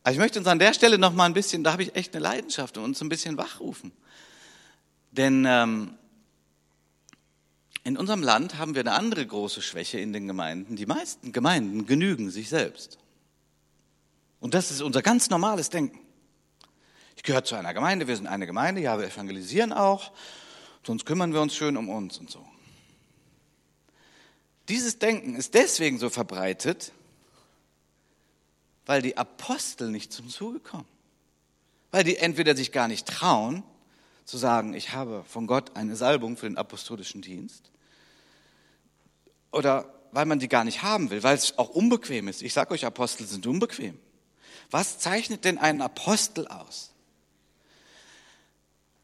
Also 0.02 0.16
ich 0.16 0.20
möchte 0.20 0.38
uns 0.38 0.48
an 0.48 0.58
der 0.58 0.74
Stelle 0.74 0.98
noch 0.98 1.12
mal 1.12 1.24
ein 1.24 1.34
bisschen, 1.34 1.64
da 1.64 1.72
habe 1.72 1.82
ich 1.82 1.96
echt 1.96 2.14
eine 2.14 2.22
Leidenschaft 2.22 2.76
und 2.76 2.84
uns 2.84 3.00
ein 3.00 3.08
bisschen 3.08 3.36
wachrufen. 3.38 3.92
Denn 5.12 5.44
ähm, 5.46 5.94
in 7.84 7.96
unserem 7.96 8.22
Land 8.22 8.58
haben 8.58 8.74
wir 8.74 8.80
eine 8.80 8.92
andere 8.92 9.26
große 9.26 9.62
Schwäche 9.62 9.98
in 9.98 10.12
den 10.12 10.26
Gemeinden. 10.26 10.76
Die 10.76 10.86
meisten 10.86 11.32
Gemeinden 11.32 11.86
genügen 11.86 12.30
sich 12.30 12.48
selbst. 12.48 12.98
Und 14.40 14.54
das 14.54 14.70
ist 14.70 14.82
unser 14.82 15.02
ganz 15.02 15.30
normales 15.30 15.70
Denken. 15.70 15.98
Ich 17.16 17.22
gehöre 17.22 17.44
zu 17.44 17.56
einer 17.56 17.74
Gemeinde, 17.74 18.06
wir 18.06 18.16
sind 18.16 18.26
eine 18.26 18.46
Gemeinde, 18.46 18.80
ja, 18.80 18.98
wir 18.98 19.06
evangelisieren 19.06 19.72
auch, 19.72 20.12
sonst 20.86 21.04
kümmern 21.04 21.32
wir 21.32 21.40
uns 21.40 21.56
schön 21.56 21.76
um 21.76 21.88
uns 21.88 22.18
und 22.18 22.30
so. 22.30 22.46
Dieses 24.68 24.98
Denken 24.98 25.34
ist 25.34 25.54
deswegen 25.54 25.98
so 25.98 26.10
verbreitet, 26.10 26.92
weil 28.84 29.02
die 29.02 29.16
Apostel 29.16 29.90
nicht 29.90 30.12
zum 30.12 30.28
Zuge 30.28 30.60
kommen. 30.60 30.86
Weil 31.90 32.04
die 32.04 32.18
entweder 32.18 32.54
sich 32.54 32.70
gar 32.70 32.86
nicht 32.86 33.06
trauen 33.08 33.62
zu 34.28 34.36
sagen, 34.36 34.74
ich 34.74 34.92
habe 34.92 35.24
von 35.26 35.46
Gott 35.46 35.74
eine 35.74 35.96
Salbung 35.96 36.36
für 36.36 36.46
den 36.46 36.58
apostolischen 36.58 37.22
Dienst. 37.22 37.70
Oder 39.52 39.90
weil 40.12 40.26
man 40.26 40.38
die 40.38 40.48
gar 40.48 40.64
nicht 40.64 40.82
haben 40.82 41.08
will, 41.08 41.22
weil 41.22 41.34
es 41.34 41.56
auch 41.56 41.70
unbequem 41.70 42.28
ist. 42.28 42.42
Ich 42.42 42.52
sage 42.52 42.74
euch, 42.74 42.84
Apostel 42.84 43.26
sind 43.26 43.46
unbequem. 43.46 43.98
Was 44.70 44.98
zeichnet 44.98 45.46
denn 45.46 45.56
einen 45.56 45.80
Apostel 45.80 46.46
aus? 46.46 46.92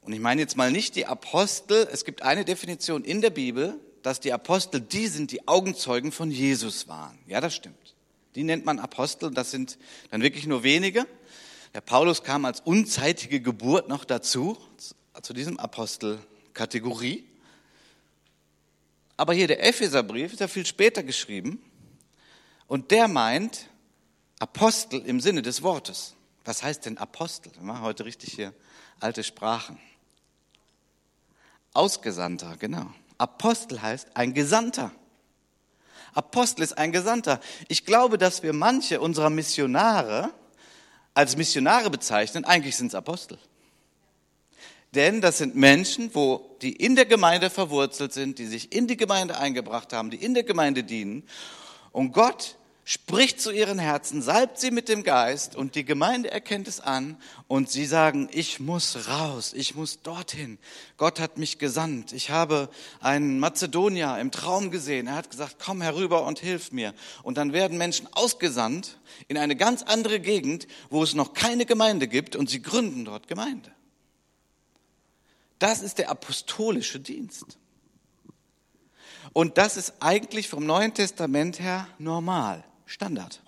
Und 0.02 0.12
ich 0.12 0.20
meine 0.20 0.42
jetzt 0.42 0.58
mal 0.58 0.70
nicht 0.70 0.94
die 0.94 1.06
Apostel, 1.06 1.88
es 1.90 2.04
gibt 2.04 2.20
eine 2.20 2.44
Definition 2.44 3.02
in 3.02 3.22
der 3.22 3.30
Bibel, 3.30 3.80
dass 4.02 4.20
die 4.20 4.32
Apostel 4.34 4.82
die 4.82 5.06
sind, 5.06 5.32
die 5.32 5.48
Augenzeugen 5.48 6.12
von 6.12 6.30
Jesus 6.30 6.87
waren. 6.87 7.18
Ja, 7.26 7.40
das 7.40 7.54
stimmt. 7.54 7.94
Die 8.34 8.44
nennt 8.44 8.66
man 8.66 8.78
Apostel 8.78 9.30
das 9.30 9.50
sind 9.50 9.78
dann 10.10 10.20
wirklich 10.20 10.46
nur 10.46 10.64
wenige. 10.64 11.06
Der 11.72 11.80
Paulus 11.80 12.22
kam 12.22 12.44
als 12.44 12.60
unzeitige 12.60 13.40
Geburt 13.40 13.88
noch 13.88 14.04
dazu, 14.04 14.58
zu 15.22 15.33
diesem 15.33 15.59
Apostelkategorie. 15.59 17.24
Aber 19.16 19.33
hier 19.33 19.46
der 19.46 19.64
Epheserbrief 19.64 20.33
ist 20.33 20.40
ja 20.40 20.48
viel 20.48 20.66
später 20.66 21.03
geschrieben 21.03 21.62
und 22.66 22.90
der 22.90 23.09
meint 23.09 23.68
Apostel 24.38 25.00
im 25.07 25.20
Sinne 25.20 25.42
des 25.42 25.62
Wortes. 25.62 26.14
Was 26.44 26.62
heißt 26.62 26.87
denn 26.87 26.98
Apostel? 26.98 27.53
Wir 27.55 27.62
machen 27.62 27.83
heute 27.83 28.05
richtig 28.05 28.33
hier 28.35 28.53
alte 29.00 29.22
Sprachen. 29.22 29.79
Ausgesandter, 31.72 32.57
genau. 32.59 32.92
Apostel 33.18 33.81
heißt 33.81 34.16
ein 34.16 34.35
Gesandter. 34.35 34.92
Apostel 36.12 36.62
ist 36.62 36.77
ein 36.79 36.92
Gesandter. 36.92 37.40
Ich 37.68 37.85
glaube, 37.85 38.18
dass 38.18 38.42
wir 38.42 38.53
manche 38.53 39.00
unserer 39.00 39.31
Missionare 39.31 40.33
als 41.12 41.37
Missionare 41.37 41.90
bezeichnen. 41.90 42.44
Eigentlich 42.44 42.77
sind 42.77 42.88
es 42.88 42.94
Apostel. 42.94 43.38
Denn 44.94 45.20
das 45.20 45.38
sind 45.38 45.57
Menschen, 45.57 46.14
wo 46.14 46.57
die 46.62 46.72
in 46.72 46.94
der 46.96 47.07
Gemeinde 47.07 47.50
verwurzelt 47.50 48.12
sind, 48.12 48.38
die 48.38 48.46
sich 48.46 48.72
in 48.72 48.87
die 48.87 48.96
Gemeinde 48.96 49.38
eingebracht 49.38 49.92
haben, 49.92 50.11
die 50.11 50.16
in 50.16 50.35
der 50.35 50.44
Gemeinde 50.44 50.85
dienen. 50.85 51.24
Und 51.90 52.12
Gott 52.12 52.57
spricht 52.85 53.40
zu 53.40 53.50
ihren 53.50 53.78
Herzen, 53.78 54.20
salbt 54.20 54.59
sie 54.59 54.70
mit 54.70 54.88
dem 54.88 55.02
Geist 55.02 55.57
und 55.57 55.74
die 55.74 55.87
Gemeinde 55.87 56.30
erkennt 56.30 56.68
es 56.68 56.80
an 56.80 57.16
und 57.48 57.70
sie 57.70 57.87
sagen, 57.87 58.28
ich 58.30 58.61
muss 58.61 59.09
raus, 59.09 59.54
ich 59.54 59.74
muss 59.74 60.02
dorthin. 60.02 60.59
Gott 60.98 61.18
hat 61.18 61.38
mich 61.38 61.59
gesandt. 61.59 62.12
Ich 62.12 62.30
habe 62.30 62.68
einen 63.00 63.38
Mazedonier 63.38 64.18
im 64.18 64.30
Traum 64.30 64.70
gesehen. 64.70 65.07
Er 65.07 65.16
hat 65.16 65.30
gesagt, 65.30 65.57
komm 65.64 65.80
herüber 65.80 66.26
und 66.26 66.38
hilf 66.38 66.72
mir. 66.72 66.92
Und 67.22 67.38
dann 67.38 67.54
werden 67.54 67.78
Menschen 67.78 68.07
ausgesandt 68.12 68.98
in 69.28 69.38
eine 69.38 69.57
ganz 69.57 69.83
andere 69.83 70.20
Gegend, 70.20 70.66
wo 70.90 71.02
es 71.02 71.14
noch 71.14 71.33
keine 71.33 71.64
Gemeinde 71.64 72.07
gibt 72.07 72.37
und 72.37 72.50
sie 72.50 72.61
gründen 72.61 73.07
dort 73.07 73.28
Gemeinde. 73.28 73.72
Das 75.64 75.80
ist 75.80 75.96
der 75.96 76.10
apostolische 76.10 77.00
Dienst. 77.00 77.56
Und 79.32 79.56
das 79.56 79.78
ist 79.78 79.94
eigentlich 79.98 80.46
vom 80.46 80.66
Neuen 80.66 80.92
Testament 80.92 81.58
her 81.58 81.88
normal, 81.98 82.62
Standard. 82.84 83.40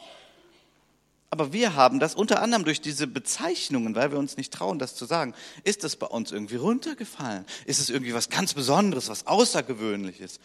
Aber 1.28 1.52
wir 1.52 1.74
haben 1.74 2.00
das 2.00 2.14
unter 2.14 2.40
anderem 2.40 2.64
durch 2.64 2.80
diese 2.80 3.06
Bezeichnungen, 3.06 3.94
weil 3.94 4.12
wir 4.12 4.18
uns 4.18 4.38
nicht 4.38 4.50
trauen, 4.50 4.78
das 4.78 4.94
zu 4.94 5.04
sagen, 5.04 5.34
ist 5.62 5.84
das 5.84 5.96
bei 5.96 6.06
uns 6.06 6.32
irgendwie 6.32 6.56
runtergefallen? 6.56 7.44
Ist 7.66 7.80
es 7.80 7.90
irgendwie 7.90 8.14
was 8.14 8.30
ganz 8.30 8.54
Besonderes, 8.54 9.10
was 9.10 9.26
Außergewöhnliches? 9.26 10.40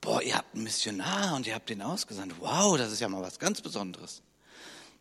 Boah, 0.00 0.22
ihr 0.22 0.36
habt 0.36 0.54
einen 0.54 0.62
Missionar 0.62 1.34
und 1.34 1.48
ihr 1.48 1.56
habt 1.56 1.68
den 1.68 1.82
ausgesandt. 1.82 2.36
Wow, 2.38 2.78
das 2.78 2.92
ist 2.92 3.00
ja 3.00 3.08
mal 3.08 3.22
was 3.22 3.40
ganz 3.40 3.60
Besonderes. 3.60 4.22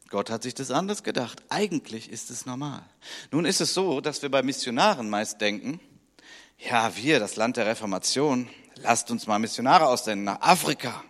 Gott 0.09 0.29
hat 0.31 0.41
sich 0.41 0.55
das 0.55 0.71
anders 0.71 1.03
gedacht. 1.03 1.43
Eigentlich 1.49 2.09
ist 2.09 2.31
es 2.31 2.47
normal. 2.47 2.83
Nun 3.29 3.45
ist 3.45 3.61
es 3.61 3.75
so, 3.75 4.01
dass 4.01 4.23
wir 4.23 4.31
bei 4.31 4.41
Missionaren 4.41 5.09
meist 5.09 5.41
denken, 5.41 5.79
ja, 6.57 6.95
wir, 6.95 7.19
das 7.19 7.35
Land 7.35 7.57
der 7.57 7.65
Reformation, 7.65 8.49
lasst 8.81 9.11
uns 9.11 9.27
mal 9.27 9.39
Missionare 9.39 9.87
aussenden 9.87 10.25
nach 10.25 10.41
Afrika. 10.41 11.03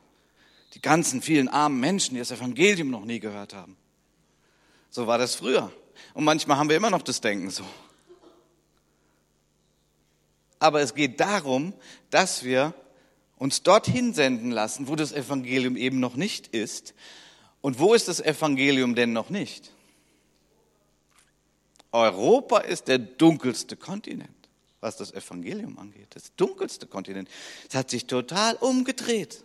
Die 0.73 0.81
ganzen 0.81 1.21
vielen 1.21 1.47
armen 1.47 1.79
Menschen, 1.79 2.15
die 2.15 2.19
das 2.19 2.31
Evangelium 2.31 2.89
noch 2.89 3.05
nie 3.05 3.19
gehört 3.19 3.53
haben. 3.53 3.77
So 4.89 5.07
war 5.07 5.17
das 5.17 5.35
früher. 5.35 5.71
Und 6.13 6.23
manchmal 6.23 6.57
haben 6.57 6.69
wir 6.69 6.75
immer 6.75 6.89
noch 6.89 7.01
das 7.01 7.21
Denken 7.21 7.49
so. 7.49 7.63
Aber 10.59 10.81
es 10.81 10.95
geht 10.95 11.19
darum, 11.19 11.73
dass 12.09 12.43
wir 12.43 12.73
uns 13.37 13.61
dorthin 13.63 14.13
senden 14.13 14.51
lassen, 14.51 14.87
wo 14.87 14.95
das 14.95 15.11
Evangelium 15.11 15.77
eben 15.77 15.99
noch 15.99 16.15
nicht 16.15 16.47
ist. 16.47 16.93
Und 17.61 17.79
wo 17.79 17.93
ist 17.93 18.07
das 18.07 18.19
Evangelium 18.19 18.95
denn 18.95 19.13
noch 19.13 19.29
nicht? 19.29 19.71
Europa 21.91 22.59
ist 22.59 22.87
der 22.87 22.99
dunkelste 22.99 23.75
Kontinent, 23.75 24.29
was 24.79 24.97
das 24.97 25.13
Evangelium 25.13 25.77
angeht. 25.79 26.07
Das 26.11 26.35
dunkelste 26.35 26.87
Kontinent. 26.87 27.29
Es 27.67 27.75
hat 27.75 27.89
sich 27.89 28.05
total 28.05 28.55
umgedreht. 28.55 29.43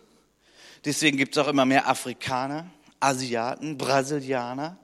Deswegen 0.85 1.17
gibt 1.17 1.35
es 1.35 1.43
auch 1.43 1.47
immer 1.47 1.65
mehr 1.65 1.87
Afrikaner, 1.87 2.69
Asiaten, 2.99 3.77
Brasilianer, 3.77 4.77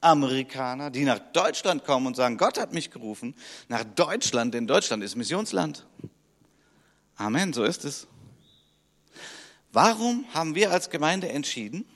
Amerikaner, 0.00 0.90
die 0.90 1.04
nach 1.04 1.18
Deutschland 1.18 1.84
kommen 1.84 2.06
und 2.06 2.16
sagen, 2.16 2.36
Gott 2.36 2.58
hat 2.58 2.72
mich 2.72 2.90
gerufen, 2.90 3.34
nach 3.68 3.84
Deutschland, 3.84 4.54
denn 4.54 4.66
Deutschland 4.66 5.02
ist 5.02 5.16
Missionsland. 5.16 5.86
Amen, 7.16 7.52
so 7.52 7.64
ist 7.64 7.84
es. 7.84 8.06
Warum 9.72 10.24
haben 10.32 10.54
wir 10.54 10.70
als 10.70 10.90
Gemeinde 10.90 11.28
entschieden, 11.28 11.86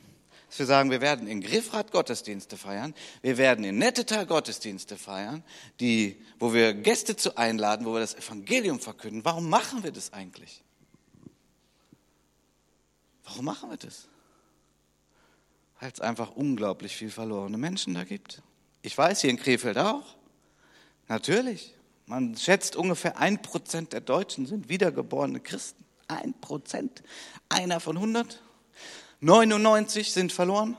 dass 0.51 0.59
wir 0.59 0.67
sagen, 0.67 0.91
wir 0.91 1.01
werden 1.01 1.29
in 1.29 1.43
Griffrad 1.43 1.93
Gottesdienste 1.93 2.57
feiern, 2.57 2.93
wir 3.23 3.39
werden 3.39 3.65
in 3.65 3.79
Nettetal 3.79 4.27
Gottesdienste 4.27 4.97
feiern, 4.97 5.45
die, 5.79 6.21
wo 6.41 6.53
wir 6.53 6.75
Gäste 6.75 7.15
zu 7.15 7.37
einladen, 7.37 7.87
wo 7.87 7.93
wir 7.93 8.01
das 8.01 8.17
Evangelium 8.17 8.81
verkünden. 8.81 9.25
Warum 9.25 9.49
machen 9.49 9.85
wir 9.85 9.93
das 9.93 10.13
eigentlich? 10.13 10.65
Warum 13.23 13.45
machen 13.45 13.71
wir 13.71 13.77
das? 13.77 14.09
Weil 15.79 15.93
es 15.93 16.01
einfach 16.01 16.33
unglaublich 16.33 16.97
viel 16.97 17.13
verlorene 17.13 17.57
Menschen 17.57 17.95
da 17.95 18.03
gibt. 18.03 18.43
Ich 18.83 18.99
weiß, 18.99 19.21
hier 19.21 19.31
in 19.31 19.37
Krefeld 19.37 19.79
auch. 19.79 20.17
Natürlich. 21.07 21.77
Man 22.07 22.37
schätzt 22.37 22.75
ungefähr 22.75 23.19
ein 23.19 23.41
Prozent 23.41 23.93
der 23.93 24.01
Deutschen 24.01 24.47
sind 24.47 24.69
wiedergeborene 24.69 25.39
Christen. 25.39 25.85
Ein 26.09 26.35
Prozent. 26.41 27.05
Einer 27.49 27.79
von 27.79 27.97
100. 27.97 28.43
99 29.21 30.13
sind 30.13 30.33
verloren, 30.33 30.77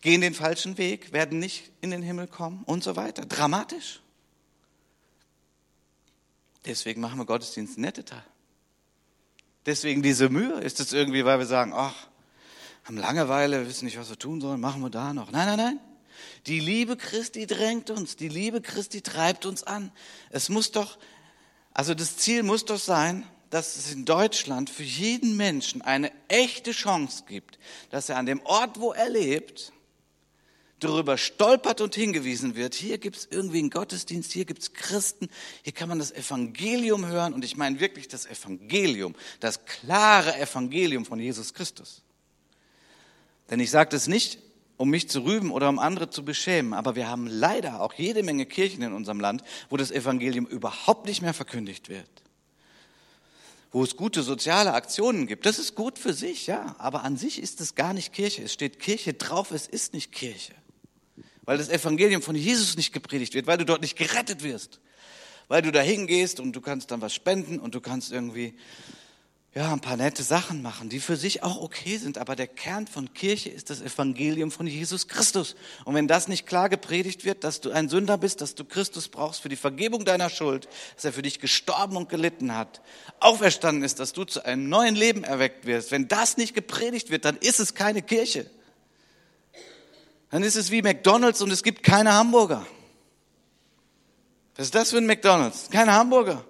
gehen 0.00 0.20
den 0.20 0.34
falschen 0.34 0.78
Weg, 0.78 1.12
werden 1.12 1.38
nicht 1.38 1.70
in 1.80 1.90
den 1.90 2.02
Himmel 2.02 2.26
kommen 2.26 2.62
und 2.64 2.82
so 2.82 2.96
weiter. 2.96 3.24
Dramatisch. 3.24 4.00
Deswegen 6.64 7.00
machen 7.00 7.18
wir 7.18 7.24
Gottesdienst 7.24 7.78
nette 7.78 8.04
Teil. 8.04 8.24
Deswegen 9.66 10.02
diese 10.02 10.28
Mühe. 10.28 10.60
Ist 10.60 10.80
es 10.80 10.92
irgendwie, 10.92 11.24
weil 11.24 11.38
wir 11.38 11.46
sagen, 11.46 11.72
ach, 11.74 11.94
haben 12.84 12.96
Langeweile, 12.96 13.66
wissen 13.66 13.84
nicht, 13.84 13.98
was 13.98 14.10
wir 14.10 14.18
tun 14.18 14.40
sollen, 14.40 14.60
machen 14.60 14.82
wir 14.82 14.90
da 14.90 15.12
noch. 15.12 15.30
Nein, 15.30 15.46
nein, 15.46 15.58
nein. 15.58 15.80
Die 16.46 16.60
Liebe 16.60 16.96
Christi 16.96 17.46
drängt 17.46 17.90
uns, 17.90 18.16
die 18.16 18.28
Liebe 18.28 18.60
Christi 18.60 19.00
treibt 19.00 19.46
uns 19.46 19.62
an. 19.62 19.92
Es 20.30 20.48
muss 20.48 20.70
doch, 20.70 20.98
also 21.72 21.94
das 21.94 22.16
Ziel 22.16 22.42
muss 22.42 22.64
doch 22.64 22.78
sein, 22.78 23.26
dass 23.50 23.76
es 23.76 23.92
in 23.92 24.04
Deutschland 24.04 24.70
für 24.70 24.84
jeden 24.84 25.36
Menschen 25.36 25.82
eine 25.82 26.12
echte 26.28 26.70
Chance 26.70 27.24
gibt, 27.26 27.58
dass 27.90 28.08
er 28.08 28.16
an 28.16 28.26
dem 28.26 28.40
Ort, 28.46 28.80
wo 28.80 28.92
er 28.92 29.10
lebt, 29.10 29.72
darüber 30.78 31.18
stolpert 31.18 31.80
und 31.80 31.94
hingewiesen 31.94 32.54
wird, 32.54 32.74
hier 32.74 32.98
gibt 32.98 33.16
es 33.16 33.28
irgendwie 33.30 33.58
einen 33.58 33.70
Gottesdienst, 33.70 34.32
hier 34.32 34.44
gibt 34.44 34.62
es 34.62 34.72
Christen, 34.72 35.28
hier 35.62 35.72
kann 35.72 35.88
man 35.88 35.98
das 35.98 36.12
Evangelium 36.12 37.06
hören. 37.06 37.34
Und 37.34 37.44
ich 37.44 37.56
meine 37.56 37.80
wirklich 37.80 38.08
das 38.08 38.24
Evangelium, 38.24 39.14
das 39.40 39.66
klare 39.66 40.38
Evangelium 40.38 41.04
von 41.04 41.18
Jesus 41.18 41.52
Christus. 41.52 42.02
Denn 43.50 43.60
ich 43.60 43.70
sage 43.70 43.90
das 43.90 44.06
nicht, 44.06 44.38
um 44.76 44.88
mich 44.88 45.10
zu 45.10 45.24
rüben 45.24 45.50
oder 45.50 45.68
um 45.68 45.78
andere 45.78 46.08
zu 46.08 46.24
beschämen, 46.24 46.72
aber 46.72 46.94
wir 46.94 47.08
haben 47.08 47.26
leider 47.26 47.82
auch 47.82 47.92
jede 47.92 48.22
Menge 48.22 48.46
Kirchen 48.46 48.82
in 48.82 48.94
unserem 48.94 49.20
Land, 49.20 49.42
wo 49.68 49.76
das 49.76 49.90
Evangelium 49.90 50.46
überhaupt 50.46 51.04
nicht 51.04 51.20
mehr 51.20 51.34
verkündigt 51.34 51.90
wird 51.90 52.08
wo 53.72 53.84
es 53.84 53.96
gute 53.96 54.22
soziale 54.22 54.74
Aktionen 54.74 55.26
gibt. 55.26 55.46
Das 55.46 55.58
ist 55.58 55.74
gut 55.74 55.98
für 55.98 56.12
sich, 56.12 56.46
ja, 56.46 56.74
aber 56.78 57.04
an 57.04 57.16
sich 57.16 57.40
ist 57.40 57.60
es 57.60 57.74
gar 57.74 57.94
nicht 57.94 58.12
Kirche. 58.12 58.42
Es 58.42 58.52
steht 58.52 58.80
Kirche 58.80 59.14
drauf, 59.14 59.52
es 59.52 59.66
ist 59.68 59.94
nicht 59.94 60.12
Kirche. 60.12 60.54
Weil 61.44 61.58
das 61.58 61.68
Evangelium 61.68 62.22
von 62.22 62.34
Jesus 62.34 62.76
nicht 62.76 62.92
gepredigt 62.92 63.34
wird, 63.34 63.46
weil 63.46 63.58
du 63.58 63.64
dort 63.64 63.82
nicht 63.82 63.96
gerettet 63.96 64.42
wirst. 64.42 64.80
Weil 65.48 65.62
du 65.62 65.72
da 65.72 65.80
hingehst 65.80 66.40
und 66.40 66.52
du 66.52 66.60
kannst 66.60 66.90
dann 66.90 67.00
was 67.00 67.14
spenden 67.14 67.58
und 67.58 67.74
du 67.74 67.80
kannst 67.80 68.12
irgendwie 68.12 68.54
ja, 69.52 69.72
ein 69.72 69.80
paar 69.80 69.96
nette 69.96 70.22
Sachen 70.22 70.62
machen, 70.62 70.88
die 70.88 71.00
für 71.00 71.16
sich 71.16 71.42
auch 71.42 71.60
okay 71.60 71.96
sind, 71.96 72.18
aber 72.18 72.36
der 72.36 72.46
Kern 72.46 72.86
von 72.86 73.12
Kirche 73.14 73.48
ist 73.48 73.68
das 73.68 73.80
Evangelium 73.80 74.52
von 74.52 74.68
Jesus 74.68 75.08
Christus. 75.08 75.56
Und 75.84 75.96
wenn 75.96 76.06
das 76.06 76.28
nicht 76.28 76.46
klar 76.46 76.68
gepredigt 76.68 77.24
wird, 77.24 77.42
dass 77.42 77.60
du 77.60 77.72
ein 77.72 77.88
Sünder 77.88 78.16
bist, 78.16 78.40
dass 78.40 78.54
du 78.54 78.64
Christus 78.64 79.08
brauchst 79.08 79.40
für 79.40 79.48
die 79.48 79.56
Vergebung 79.56 80.04
deiner 80.04 80.30
Schuld, 80.30 80.68
dass 80.94 81.04
er 81.04 81.12
für 81.12 81.22
dich 81.22 81.40
gestorben 81.40 81.96
und 81.96 82.08
gelitten 82.08 82.54
hat, 82.54 82.80
auferstanden 83.18 83.82
ist, 83.82 83.98
dass 83.98 84.12
du 84.12 84.24
zu 84.24 84.44
einem 84.44 84.68
neuen 84.68 84.94
Leben 84.94 85.24
erweckt 85.24 85.66
wirst, 85.66 85.90
wenn 85.90 86.06
das 86.06 86.36
nicht 86.36 86.54
gepredigt 86.54 87.10
wird, 87.10 87.24
dann 87.24 87.36
ist 87.36 87.58
es 87.58 87.74
keine 87.74 88.02
Kirche. 88.02 88.48
Dann 90.30 90.44
ist 90.44 90.54
es 90.54 90.70
wie 90.70 90.80
McDonald's 90.80 91.42
und 91.42 91.50
es 91.50 91.64
gibt 91.64 91.82
keine 91.82 92.12
Hamburger. 92.12 92.64
Was 94.54 94.66
ist 94.66 94.74
das 94.76 94.90
für 94.90 94.98
ein 94.98 95.06
McDonald's? 95.06 95.70
Keine 95.70 95.92
Hamburger. 95.92 96.44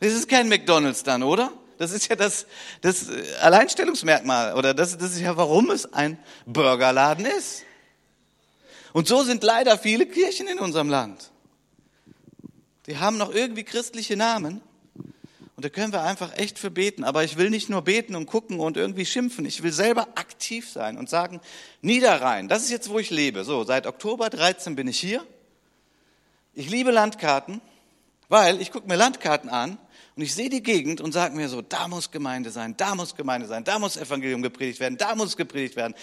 Das 0.00 0.14
ist 0.14 0.30
kein 0.30 0.48
McDonald's 0.48 1.02
dann, 1.02 1.22
oder? 1.22 1.52
Das 1.78 1.92
ist 1.92 2.08
ja 2.08 2.16
das, 2.16 2.46
das 2.80 3.08
Alleinstellungsmerkmal 3.40 4.54
oder 4.54 4.74
das, 4.74 4.96
das 4.96 5.12
ist 5.12 5.20
ja, 5.20 5.36
warum 5.36 5.70
es 5.70 5.92
ein 5.92 6.18
Burgerladen 6.46 7.26
ist. 7.26 7.64
Und 8.92 9.08
so 9.08 9.22
sind 9.24 9.42
leider 9.42 9.76
viele 9.76 10.06
Kirchen 10.06 10.46
in 10.46 10.58
unserem 10.58 10.88
Land. 10.88 11.30
Die 12.86 12.98
haben 12.98 13.16
noch 13.16 13.34
irgendwie 13.34 13.64
christliche 13.64 14.16
Namen. 14.16 14.60
Und 15.56 15.64
da 15.64 15.68
können 15.68 15.92
wir 15.92 16.02
einfach 16.02 16.36
echt 16.36 16.58
für 16.58 16.70
beten. 16.70 17.04
Aber 17.04 17.24
ich 17.24 17.36
will 17.36 17.50
nicht 17.50 17.68
nur 17.68 17.82
beten 17.82 18.14
und 18.14 18.26
gucken 18.26 18.60
und 18.60 18.76
irgendwie 18.76 19.06
schimpfen. 19.06 19.46
Ich 19.46 19.62
will 19.62 19.72
selber 19.72 20.02
aktiv 20.14 20.70
sein 20.70 20.98
und 20.98 21.08
sagen, 21.08 21.40
Niederrhein, 21.80 22.48
das 22.48 22.62
ist 22.64 22.70
jetzt, 22.70 22.88
wo 22.88 22.98
ich 22.98 23.10
lebe. 23.10 23.44
So, 23.44 23.64
seit 23.64 23.86
Oktober 23.86 24.30
13 24.30 24.76
bin 24.76 24.88
ich 24.88 25.00
hier. 25.00 25.24
Ich 26.54 26.70
liebe 26.70 26.92
Landkarten, 26.92 27.60
weil 28.28 28.60
ich 28.60 28.70
gucke 28.70 28.86
mir 28.86 28.96
Landkarten 28.96 29.50
an 29.50 29.78
und 30.16 30.22
ich 30.22 30.34
sehe 30.34 30.48
die 30.48 30.62
Gegend 30.62 31.00
und 31.00 31.12
sage 31.12 31.34
mir 31.34 31.48
so, 31.48 31.60
da 31.60 31.88
muss 31.88 32.10
Gemeinde 32.10 32.50
sein, 32.50 32.76
da 32.76 32.94
muss 32.94 33.16
Gemeinde 33.16 33.48
sein, 33.48 33.64
da 33.64 33.78
muss 33.78 33.96
Evangelium 33.96 34.42
gepredigt 34.42 34.78
werden, 34.80 34.96
da 34.96 35.14
muss 35.14 35.36
gepredigt 35.36 35.76
werden. 35.76 35.94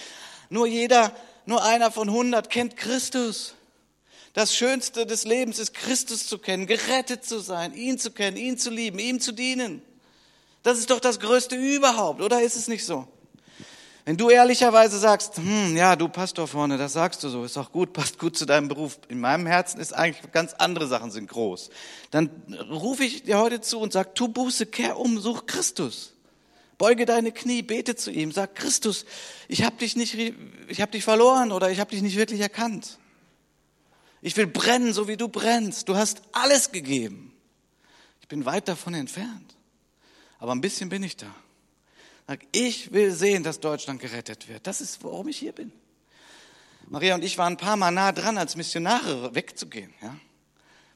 Nur 0.49 0.67
jeder, 0.67 1.15
nur 1.45 1.63
einer 1.63 1.91
von 1.91 2.11
hundert 2.11 2.49
kennt 2.49 2.75
Christus. 2.75 3.55
Das 4.33 4.55
Schönste 4.55 5.05
des 5.05 5.25
Lebens 5.25 5.59
ist, 5.59 5.73
Christus 5.73 6.27
zu 6.27 6.37
kennen, 6.37 6.67
gerettet 6.67 7.25
zu 7.25 7.39
sein, 7.39 7.73
ihn 7.73 7.97
zu 7.97 8.11
kennen, 8.11 8.37
ihn 8.37 8.57
zu 8.57 8.69
lieben, 8.69 8.99
ihm 8.99 9.19
zu 9.19 9.31
dienen. 9.31 9.81
Das 10.63 10.77
ist 10.77 10.89
doch 10.89 10.99
das 10.99 11.19
Größte 11.19 11.55
überhaupt, 11.55 12.21
oder 12.21 12.41
ist 12.41 12.55
es 12.55 12.67
nicht 12.67 12.85
so? 12.85 13.07
Wenn 14.03 14.17
du 14.17 14.29
ehrlicherweise 14.29 14.97
sagst, 14.97 15.37
hm, 15.37 15.75
ja, 15.75 15.95
du 15.95 16.07
Pastor 16.07 16.47
vorne, 16.47 16.77
das 16.77 16.93
sagst 16.93 17.23
du 17.23 17.29
so, 17.29 17.43
ist 17.43 17.57
auch 17.57 17.71
gut, 17.71 17.93
passt 17.93 18.17
gut 18.17 18.35
zu 18.35 18.45
deinem 18.45 18.67
Beruf. 18.67 18.97
In 19.09 19.19
meinem 19.19 19.45
Herzen 19.45 19.79
ist 19.79 19.93
eigentlich 19.93 20.31
ganz 20.31 20.53
andere 20.53 20.87
Sachen 20.87 21.11
sind 21.11 21.29
groß. 21.29 21.69
Dann 22.09 22.29
rufe 22.71 23.03
ich 23.03 23.23
dir 23.23 23.37
heute 23.37 23.61
zu 23.61 23.79
und 23.79 23.93
sag, 23.93 24.15
tu 24.15 24.27
Buße, 24.27 24.65
kehr 24.65 24.97
um, 24.97 25.19
such 25.19 25.45
Christus. 25.45 26.13
Beuge 26.79 27.05
deine 27.05 27.31
Knie, 27.31 27.61
bete 27.61 27.95
zu 27.95 28.09
ihm, 28.09 28.31
sag 28.31 28.55
Christus, 28.55 29.05
ich 29.47 29.63
habe 29.63 29.75
dich 29.75 29.95
nicht, 29.95 30.17
ich 30.67 30.81
habe 30.81 30.91
dich 30.91 31.03
verloren 31.03 31.51
oder 31.51 31.69
ich 31.69 31.79
habe 31.79 31.91
dich 31.91 32.01
nicht 32.01 32.17
wirklich 32.17 32.41
erkannt. 32.41 32.97
Ich 34.21 34.35
will 34.35 34.47
brennen, 34.47 34.93
so 34.93 35.07
wie 35.07 35.17
du 35.17 35.27
brennst. 35.27 35.89
Du 35.89 35.95
hast 35.95 36.23
alles 36.31 36.71
gegeben. 36.71 37.33
Ich 38.21 38.27
bin 38.27 38.45
weit 38.45 38.67
davon 38.67 38.95
entfernt. 38.95 39.55
Aber 40.39 40.53
ein 40.53 40.61
bisschen 40.61 40.89
bin 40.89 41.03
ich 41.03 41.17
da. 41.17 41.27
Ich 42.51 42.93
will 42.93 43.11
sehen, 43.11 43.43
dass 43.43 43.59
Deutschland 43.59 44.01
gerettet 44.01 44.47
wird. 44.47 44.67
Das 44.67 44.81
ist, 44.81 45.03
warum 45.03 45.27
ich 45.27 45.37
hier 45.37 45.53
bin. 45.53 45.71
Maria 46.87 47.15
und 47.15 47.23
ich 47.23 47.37
waren 47.37 47.53
ein 47.53 47.57
paar 47.57 47.77
Mal 47.77 47.91
nah 47.91 48.11
dran, 48.11 48.37
als 48.37 48.55
Missionare 48.55 49.33
wegzugehen. 49.33 49.93
Ja? 50.01 50.17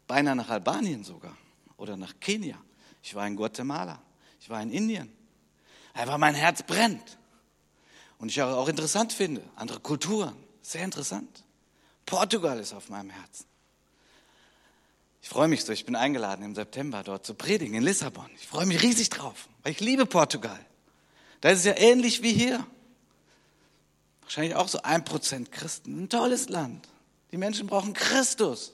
Beinahe 0.07 0.35
nach 0.35 0.49
Albanien 0.49 1.03
sogar 1.03 1.37
oder 1.77 1.95
nach 1.97 2.19
Kenia. 2.19 2.57
Ich 3.01 3.15
war 3.15 3.25
in 3.27 3.35
Guatemala. 3.35 4.01
Ich 4.39 4.49
war 4.49 4.61
in 4.61 4.71
Indien. 4.71 5.11
Einfach 5.93 6.17
mein 6.17 6.35
Herz 6.35 6.63
brennt. 6.63 7.17
Und 8.17 8.29
ich 8.29 8.41
auch 8.41 8.67
interessant 8.67 9.13
finde, 9.13 9.41
andere 9.55 9.79
Kulturen, 9.79 10.35
sehr 10.61 10.83
interessant. 10.83 11.43
Portugal 12.05 12.59
ist 12.59 12.73
auf 12.73 12.89
meinem 12.89 13.09
Herzen. 13.09 13.45
Ich 15.21 15.29
freue 15.29 15.47
mich 15.47 15.63
so, 15.63 15.73
ich 15.73 15.85
bin 15.85 15.95
eingeladen 15.95 16.45
im 16.45 16.53
September 16.53 17.01
dort 17.03 17.25
zu 17.25 17.33
predigen 17.33 17.73
in 17.73 17.83
Lissabon. 17.83 18.29
Ich 18.35 18.47
freue 18.47 18.65
mich 18.65 18.83
riesig 18.83 19.09
drauf, 19.09 19.49
weil 19.63 19.71
ich 19.71 19.79
liebe 19.79 20.05
Portugal. 20.05 20.59
Da 21.45 21.51
ist 21.51 21.59
es 21.59 21.65
ja 21.65 21.77
ähnlich 21.77 22.23
wie 22.23 22.33
hier. 22.33 22.65
Wahrscheinlich 24.23 24.55
auch 24.55 24.67
so 24.67 24.81
ein 24.81 25.05
Prozent 25.05 25.51
Christen. 25.51 26.05
Ein 26.05 26.09
tolles 26.09 26.49
Land. 26.49 26.87
Die 27.31 27.37
Menschen 27.37 27.67
brauchen 27.67 27.93
Christus. 27.93 28.73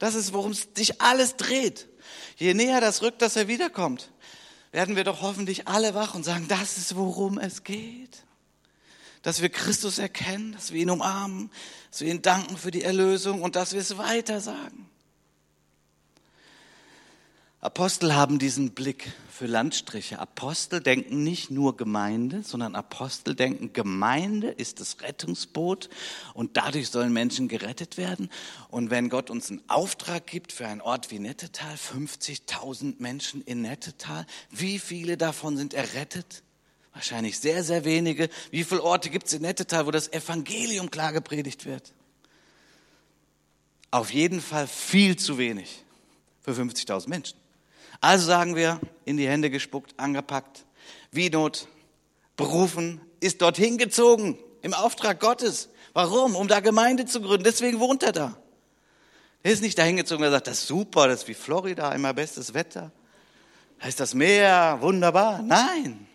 Das 0.00 0.16
ist, 0.16 0.32
worum 0.32 0.52
sich 0.52 1.00
alles 1.00 1.36
dreht. 1.36 1.86
Je 2.36 2.52
näher 2.52 2.80
das 2.80 3.02
rückt, 3.02 3.22
dass 3.22 3.36
er 3.36 3.46
wiederkommt, 3.46 4.10
werden 4.72 4.96
wir 4.96 5.04
doch 5.04 5.22
hoffentlich 5.22 5.68
alle 5.68 5.94
wach 5.94 6.16
und 6.16 6.24
sagen, 6.24 6.48
das 6.48 6.78
ist, 6.78 6.96
worum 6.96 7.38
es 7.38 7.62
geht. 7.62 8.24
dass 9.22 9.40
wir 9.40 9.48
Christus 9.48 9.98
erkennen, 9.98 10.50
dass 10.54 10.72
wir 10.72 10.82
ihn 10.82 10.90
umarmen, 10.90 11.52
dass 11.92 12.00
wir 12.00 12.10
ihn 12.10 12.22
danken 12.22 12.56
für 12.56 12.72
die 12.72 12.82
Erlösung 12.82 13.40
und 13.40 13.54
dass 13.54 13.72
wir 13.72 13.80
es 13.80 13.98
weiter 13.98 14.40
sagen. 14.40 14.89
Apostel 17.62 18.14
haben 18.14 18.38
diesen 18.38 18.70
Blick 18.70 19.12
für 19.30 19.44
Landstriche. 19.44 20.18
Apostel 20.18 20.80
denken 20.80 21.22
nicht 21.22 21.50
nur 21.50 21.76
Gemeinde, 21.76 22.42
sondern 22.42 22.74
Apostel 22.74 23.34
denken, 23.34 23.74
Gemeinde 23.74 24.48
ist 24.48 24.80
das 24.80 25.02
Rettungsboot 25.02 25.90
und 26.32 26.56
dadurch 26.56 26.88
sollen 26.88 27.12
Menschen 27.12 27.48
gerettet 27.48 27.98
werden. 27.98 28.30
Und 28.70 28.88
wenn 28.88 29.10
Gott 29.10 29.28
uns 29.28 29.50
einen 29.50 29.60
Auftrag 29.68 30.26
gibt 30.26 30.52
für 30.54 30.66
einen 30.66 30.80
Ort 30.80 31.10
wie 31.10 31.18
Nettetal, 31.18 31.74
50.000 31.74 32.94
Menschen 32.98 33.42
in 33.42 33.60
Nettetal, 33.60 34.24
wie 34.50 34.78
viele 34.78 35.18
davon 35.18 35.58
sind 35.58 35.74
errettet? 35.74 36.42
Wahrscheinlich 36.94 37.38
sehr, 37.38 37.62
sehr 37.62 37.84
wenige. 37.84 38.30
Wie 38.50 38.64
viele 38.64 38.82
Orte 38.82 39.10
gibt 39.10 39.26
es 39.26 39.34
in 39.34 39.42
Nettetal, 39.42 39.84
wo 39.84 39.90
das 39.90 40.10
Evangelium 40.10 40.90
klar 40.90 41.12
gepredigt 41.12 41.66
wird? 41.66 41.92
Auf 43.90 44.14
jeden 44.14 44.40
Fall 44.40 44.66
viel 44.66 45.16
zu 45.16 45.36
wenig 45.36 45.84
für 46.40 46.52
50.000 46.52 47.06
Menschen. 47.10 47.40
Also 48.00 48.26
sagen 48.26 48.56
wir, 48.56 48.80
in 49.04 49.16
die 49.16 49.28
Hände 49.28 49.50
gespuckt, 49.50 49.94
angepackt, 49.98 50.64
wie 51.12 51.30
Not, 51.30 51.68
berufen, 52.36 53.00
ist 53.20 53.42
dorthin 53.42 53.76
gezogen, 53.76 54.38
im 54.62 54.74
Auftrag 54.74 55.20
Gottes. 55.20 55.68
Warum? 55.92 56.36
Um 56.36 56.48
da 56.48 56.60
Gemeinde 56.60 57.04
zu 57.04 57.20
gründen. 57.20 57.44
Deswegen 57.44 57.80
wohnt 57.80 58.02
er 58.02 58.12
da. 58.12 58.36
Er 59.42 59.52
ist 59.52 59.62
nicht 59.62 59.78
dahin 59.78 59.96
gezogen, 59.96 60.22
er 60.22 60.30
sagt, 60.30 60.46
das 60.46 60.60
ist 60.60 60.66
super, 60.66 61.08
das 61.08 61.22
ist 61.22 61.28
wie 61.28 61.34
Florida, 61.34 61.92
immer 61.92 62.12
bestes 62.12 62.52
Wetter. 62.54 62.92
Da 63.80 63.88
ist 63.88 63.98
das 63.98 64.14
Meer, 64.14 64.78
wunderbar. 64.80 65.42
Nein. 65.42 66.06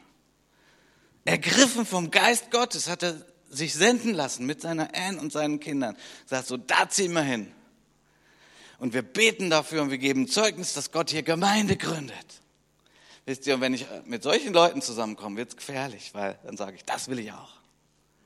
Ergriffen 1.25 1.85
vom 1.85 2.11
Geist 2.11 2.51
Gottes 2.51 2.87
hat 2.87 3.01
er 3.01 3.15
sich 3.49 3.73
senden 3.73 4.13
lassen 4.13 4.45
mit 4.45 4.61
seiner 4.61 4.89
Anne 4.95 5.19
und 5.19 5.31
seinen 5.31 5.59
Kindern. 5.59 5.97
Sagt 6.25 6.47
so, 6.47 6.57
da 6.57 6.87
ziehen 6.87 7.13
wir 7.13 7.23
hin. 7.23 7.51
Und 8.85 8.93
wir 8.93 9.01
beten 9.01 9.49
dafür 9.49 9.81
und 9.81 9.89
wir 9.89 9.97
geben 9.97 10.27
Zeugnis, 10.27 10.73
dass 10.73 10.91
Gott 10.91 11.09
hier 11.09 11.23
Gemeinde 11.23 11.75
gründet. 11.75 12.27
Wisst 13.25 13.47
ihr, 13.47 13.55
und 13.55 13.61
wenn 13.61 13.73
ich 13.73 13.87
mit 14.05 14.21
solchen 14.21 14.53
Leuten 14.53 14.79
zusammenkomme, 14.79 15.37
wird 15.37 15.49
es 15.49 15.57
gefährlich, 15.57 16.11
weil 16.13 16.37
dann 16.43 16.55
sage 16.55 16.75
ich, 16.75 16.85
das 16.85 17.07
will 17.07 17.17
ich 17.17 17.31
auch. 17.31 17.49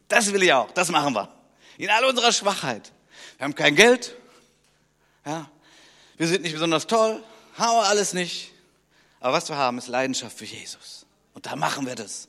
Das 0.09 0.33
will 0.33 0.43
ich 0.43 0.51
auch, 0.51 0.69
das 0.71 0.89
machen 0.89 1.13
wir. 1.13 1.33
In 1.77 1.89
all 1.89 2.03
unserer 2.03 2.33
Schwachheit. 2.33 2.91
Wir 3.37 3.45
haben 3.45 3.55
kein 3.55 3.73
Geld, 3.73 4.17
ja, 5.25 5.49
wir 6.17 6.27
sind 6.27 6.41
nicht 6.41 6.51
besonders 6.51 6.87
toll, 6.87 7.23
haben 7.57 7.79
alles 7.85 8.11
nicht. 8.11 8.51
Aber 9.21 9.37
was 9.37 9.47
wir 9.47 9.55
haben, 9.55 9.77
ist 9.77 9.87
Leidenschaft 9.87 10.37
für 10.37 10.43
Jesus. 10.43 11.05
Und 11.35 11.45
da 11.45 11.55
machen 11.55 11.85
wir 11.85 11.95
das. 11.95 12.27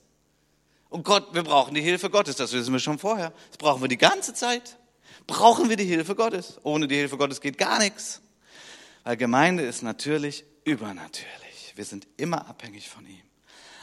Und 0.88 1.02
Gott, 1.02 1.34
wir 1.34 1.42
brauchen 1.42 1.74
die 1.74 1.82
Hilfe 1.82 2.10
Gottes, 2.10 2.36
das 2.36 2.52
wissen 2.52 2.72
wir 2.72 2.78
schon 2.78 3.00
vorher. 3.00 3.32
Das 3.48 3.56
brauchen 3.58 3.82
wir 3.82 3.88
die 3.88 3.98
ganze 3.98 4.34
Zeit 4.34 4.76
brauchen 5.30 5.68
wir 5.68 5.76
die 5.76 5.84
Hilfe 5.84 6.14
Gottes. 6.14 6.58
Ohne 6.62 6.88
die 6.88 6.96
Hilfe 6.96 7.16
Gottes 7.16 7.40
geht 7.40 7.56
gar 7.56 7.78
nichts. 7.78 8.20
Weil 9.04 9.16
Gemeinde 9.16 9.62
ist 9.62 9.82
natürlich 9.82 10.44
übernatürlich. 10.64 11.72
Wir 11.76 11.84
sind 11.84 12.06
immer 12.16 12.48
abhängig 12.48 12.90
von 12.90 13.06
ihm. 13.06 13.22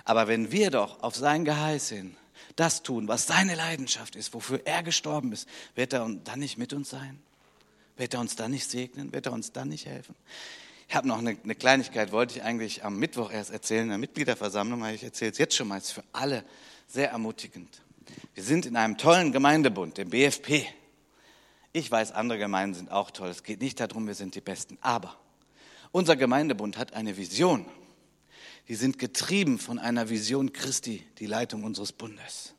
Aber 0.04 0.28
wenn 0.28 0.52
wir 0.52 0.70
doch 0.72 1.02
auf 1.02 1.16
sein 1.16 1.46
Geheiß 1.46 1.90
hin 1.90 2.16
das 2.56 2.84
tun, 2.84 3.08
was 3.08 3.28
seine 3.28 3.56
Leidenschaft 3.56 4.16
ist, 4.16 4.34
wofür 4.34 4.62
er 4.66 4.84
gestorben 4.84 5.32
ist, 5.32 5.48
wird 5.76 5.94
er 5.94 6.08
dann 6.24 6.40
nicht 6.40 6.58
mit 6.58 6.74
uns 6.74 6.90
sein? 6.90 7.20
Wird 7.96 8.14
er 8.14 8.20
uns 8.20 8.36
dann 8.36 8.52
nicht 8.52 8.70
segnen? 8.70 9.12
Wird 9.14 9.26
er 9.26 9.34
uns 9.34 9.52
dann 9.52 9.70
nicht 9.70 9.86
helfen? 9.86 10.16
Ich 10.90 10.96
habe 10.96 11.08
noch 11.08 11.18
eine, 11.18 11.38
eine, 11.44 11.56
Kleinigkeit, 11.56 12.12
wollte 12.12 12.38
ich 12.38 12.44
eigentlich 12.44 12.84
am 12.84 12.98
Mittwoch 12.98 13.32
erst 13.32 13.52
erzählen, 13.52 13.84
in 13.84 13.90
der 13.90 13.98
Mitgliederversammlung, 13.98 14.84
aber 14.84 14.94
ich 14.94 15.04
erzähle 15.04 15.32
es 15.32 15.38
jetzt 15.38 15.56
schon 15.56 15.68
mal, 15.68 15.78
ist 15.78 15.92
für 15.92 16.04
alle 16.14 16.44
sehr 16.88 17.12
ermutigend. 17.12 17.82
Wir 18.34 18.44
sind 18.44 18.66
in 18.66 18.76
einem 18.76 18.98
tollen 18.98 19.32
Gemeindebund, 19.32 19.98
dem 19.98 20.10
BFP. 20.10 20.66
Ich 21.78 21.92
weiß, 21.92 22.12
andere 22.14 22.40
Gemeinden 22.40 22.74
sind 22.74 22.92
auch 22.92 23.12
toll. 23.12 23.30
Es 23.30 23.44
geht 23.44 23.62
nicht 23.62 23.80
darum, 23.80 24.08
wir 24.08 24.16
sind 24.16 24.34
die 24.34 24.42
Besten. 24.42 24.80
Aber 24.82 25.16
unser 25.92 26.16
Gemeindebund 26.16 26.76
hat 26.76 26.94
eine 26.94 27.18
Vision. 27.18 27.68
Die 28.68 28.74
sind 28.74 28.98
getrieben 28.98 29.60
von 29.60 29.78
einer 29.78 30.10
Vision 30.10 30.54
Christi, 30.54 31.06
die 31.20 31.28
Leitung 31.28 31.64
unseres 31.64 31.92
Bundes. 31.92 32.56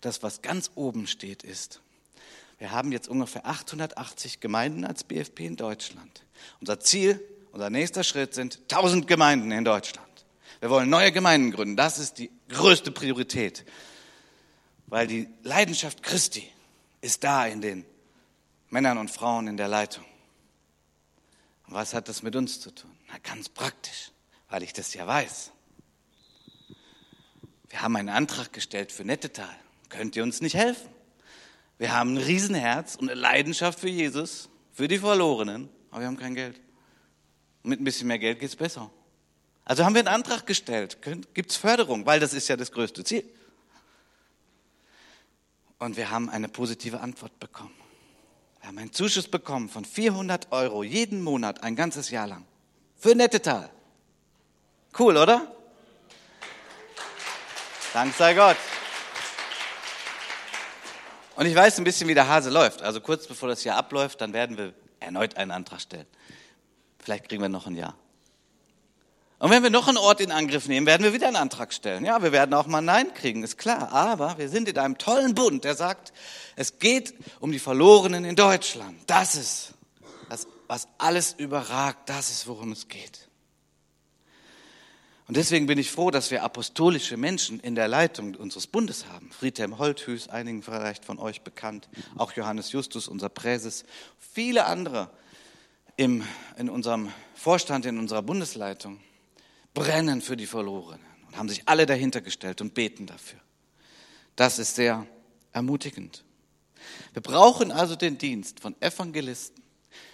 Das, 0.00 0.22
was 0.22 0.40
ganz 0.40 0.70
oben 0.74 1.06
steht, 1.06 1.42
ist, 1.42 1.82
wir 2.56 2.70
haben 2.70 2.92
jetzt 2.92 3.08
ungefähr 3.08 3.44
880 3.44 4.40
Gemeinden 4.40 4.86
als 4.86 5.04
BFP 5.04 5.40
in 5.40 5.56
Deutschland. 5.56 6.24
Unser 6.58 6.80
Ziel, 6.80 7.20
unser 7.52 7.68
nächster 7.68 8.04
Schritt 8.04 8.32
sind 8.32 8.60
1000 8.72 9.06
Gemeinden 9.06 9.52
in 9.52 9.66
Deutschland. 9.66 10.08
Wir 10.60 10.70
wollen 10.70 10.88
neue 10.88 11.12
Gemeinden 11.12 11.50
gründen. 11.50 11.76
Das 11.76 11.98
ist 11.98 12.16
die 12.16 12.30
größte 12.48 12.90
Priorität. 12.90 13.66
Weil 14.86 15.06
die 15.06 15.28
Leidenschaft 15.42 16.02
Christi 16.02 16.50
ist 17.02 17.22
da 17.22 17.46
in 17.46 17.60
den 17.60 17.84
Männern 18.70 18.98
und 18.98 19.10
Frauen 19.10 19.48
in 19.48 19.56
der 19.56 19.68
Leitung. 19.68 20.04
Was 21.68 21.94
hat 21.94 22.08
das 22.08 22.22
mit 22.22 22.36
uns 22.36 22.60
zu 22.60 22.70
tun? 22.74 22.90
Na, 23.08 23.18
ganz 23.18 23.48
praktisch, 23.48 24.10
weil 24.48 24.62
ich 24.62 24.72
das 24.72 24.94
ja 24.94 25.06
weiß. 25.06 25.52
Wir 27.68 27.82
haben 27.82 27.96
einen 27.96 28.08
Antrag 28.08 28.52
gestellt 28.52 28.92
für 28.92 29.04
Nettetal. 29.04 29.54
Könnt 29.88 30.16
ihr 30.16 30.22
uns 30.22 30.40
nicht 30.40 30.54
helfen? 30.54 30.88
Wir 31.78 31.92
haben 31.92 32.14
ein 32.14 32.18
Riesenherz 32.18 32.94
und 32.94 33.10
eine 33.10 33.20
Leidenschaft 33.20 33.80
für 33.80 33.88
Jesus, 33.88 34.48
für 34.72 34.88
die 34.88 34.98
Verlorenen, 34.98 35.68
aber 35.90 36.00
wir 36.00 36.06
haben 36.06 36.16
kein 36.16 36.34
Geld. 36.34 36.60
Und 37.62 37.70
mit 37.70 37.80
ein 37.80 37.84
bisschen 37.84 38.08
mehr 38.08 38.18
Geld 38.18 38.40
geht 38.40 38.48
es 38.48 38.56
besser. 38.56 38.90
Also 39.64 39.84
haben 39.84 39.94
wir 39.94 40.00
einen 40.00 40.08
Antrag 40.08 40.46
gestellt. 40.46 40.98
Gibt 41.34 41.50
es 41.50 41.56
Förderung, 41.56 42.06
weil 42.06 42.20
das 42.20 42.32
ist 42.32 42.48
ja 42.48 42.56
das 42.56 42.70
größte 42.70 43.02
Ziel. 43.04 43.28
Und 45.78 45.96
wir 45.96 46.10
haben 46.10 46.30
eine 46.30 46.48
positive 46.48 47.00
Antwort 47.00 47.38
bekommen. 47.40 47.74
Wir 48.66 48.70
haben 48.70 48.78
einen 48.78 48.92
Zuschuss 48.92 49.28
bekommen 49.28 49.68
von 49.68 49.84
400 49.84 50.50
Euro 50.50 50.82
jeden 50.82 51.22
Monat, 51.22 51.62
ein 51.62 51.76
ganzes 51.76 52.10
Jahr 52.10 52.26
lang. 52.26 52.44
Für 52.96 53.14
Nettetal. 53.14 53.70
Cool, 54.98 55.16
oder? 55.16 55.54
Dank 57.92 58.12
sei 58.12 58.34
Gott. 58.34 58.56
Und 61.36 61.46
ich 61.46 61.54
weiß 61.54 61.78
ein 61.78 61.84
bisschen, 61.84 62.08
wie 62.08 62.14
der 62.14 62.26
Hase 62.26 62.50
läuft. 62.50 62.82
Also 62.82 63.00
kurz 63.00 63.28
bevor 63.28 63.48
das 63.48 63.62
Jahr 63.62 63.76
abläuft, 63.76 64.20
dann 64.20 64.32
werden 64.32 64.58
wir 64.58 64.74
erneut 64.98 65.36
einen 65.36 65.52
Antrag 65.52 65.80
stellen. 65.80 66.08
Vielleicht 66.98 67.28
kriegen 67.28 67.42
wir 67.42 67.48
noch 67.48 67.68
ein 67.68 67.76
Jahr. 67.76 67.94
Und 69.38 69.50
wenn 69.50 69.62
wir 69.62 69.70
noch 69.70 69.86
einen 69.86 69.98
Ort 69.98 70.20
in 70.20 70.32
Angriff 70.32 70.66
nehmen, 70.66 70.86
werden 70.86 71.02
wir 71.02 71.12
wieder 71.12 71.26
einen 71.26 71.36
Antrag 71.36 71.74
stellen. 71.74 72.06
Ja, 72.06 72.22
wir 72.22 72.32
werden 72.32 72.54
auch 72.54 72.66
mal 72.66 72.80
Nein 72.80 73.12
kriegen, 73.12 73.42
ist 73.42 73.58
klar. 73.58 73.92
Aber 73.92 74.38
wir 74.38 74.48
sind 74.48 74.68
in 74.68 74.78
einem 74.78 74.96
tollen 74.96 75.34
Bund, 75.34 75.64
der 75.64 75.74
sagt, 75.74 76.14
es 76.56 76.78
geht 76.78 77.12
um 77.40 77.52
die 77.52 77.58
Verlorenen 77.58 78.24
in 78.24 78.34
Deutschland. 78.34 78.98
Das 79.06 79.34
ist, 79.34 79.74
das, 80.30 80.46
was 80.68 80.88
alles 80.96 81.34
überragt, 81.36 82.08
das 82.08 82.30
ist, 82.30 82.46
worum 82.46 82.72
es 82.72 82.88
geht. 82.88 83.28
Und 85.28 85.36
deswegen 85.36 85.66
bin 85.66 85.76
ich 85.76 85.90
froh, 85.90 86.10
dass 86.10 86.30
wir 86.30 86.42
apostolische 86.42 87.16
Menschen 87.16 87.60
in 87.60 87.74
der 87.74 87.88
Leitung 87.88 88.36
unseres 88.36 88.66
Bundes 88.66 89.06
haben. 89.08 89.30
Friedhelm 89.32 89.76
Holthüß, 89.76 90.28
einigen 90.28 90.62
vielleicht 90.62 91.04
von 91.04 91.18
euch 91.18 91.42
bekannt, 91.42 91.88
auch 92.16 92.32
Johannes 92.32 92.72
Justus, 92.72 93.06
unser 93.06 93.28
Präses, 93.28 93.84
viele 94.18 94.64
andere 94.66 95.10
im, 95.96 96.24
in 96.56 96.70
unserem 96.70 97.12
Vorstand, 97.34 97.84
in 97.84 97.98
unserer 97.98 98.22
Bundesleitung 98.22 99.00
brennen 99.76 100.22
für 100.22 100.38
die 100.38 100.46
Verlorenen 100.46 101.04
und 101.26 101.36
haben 101.36 101.50
sich 101.50 101.68
alle 101.68 101.84
dahinter 101.84 102.22
gestellt 102.22 102.62
und 102.62 102.72
beten 102.72 103.04
dafür. 103.06 103.38
Das 104.34 104.58
ist 104.58 104.74
sehr 104.74 105.06
ermutigend. 105.52 106.24
Wir 107.12 107.20
brauchen 107.20 107.70
also 107.70 107.94
den 107.94 108.16
Dienst 108.16 108.58
von 108.58 108.74
Evangelisten. 108.80 109.62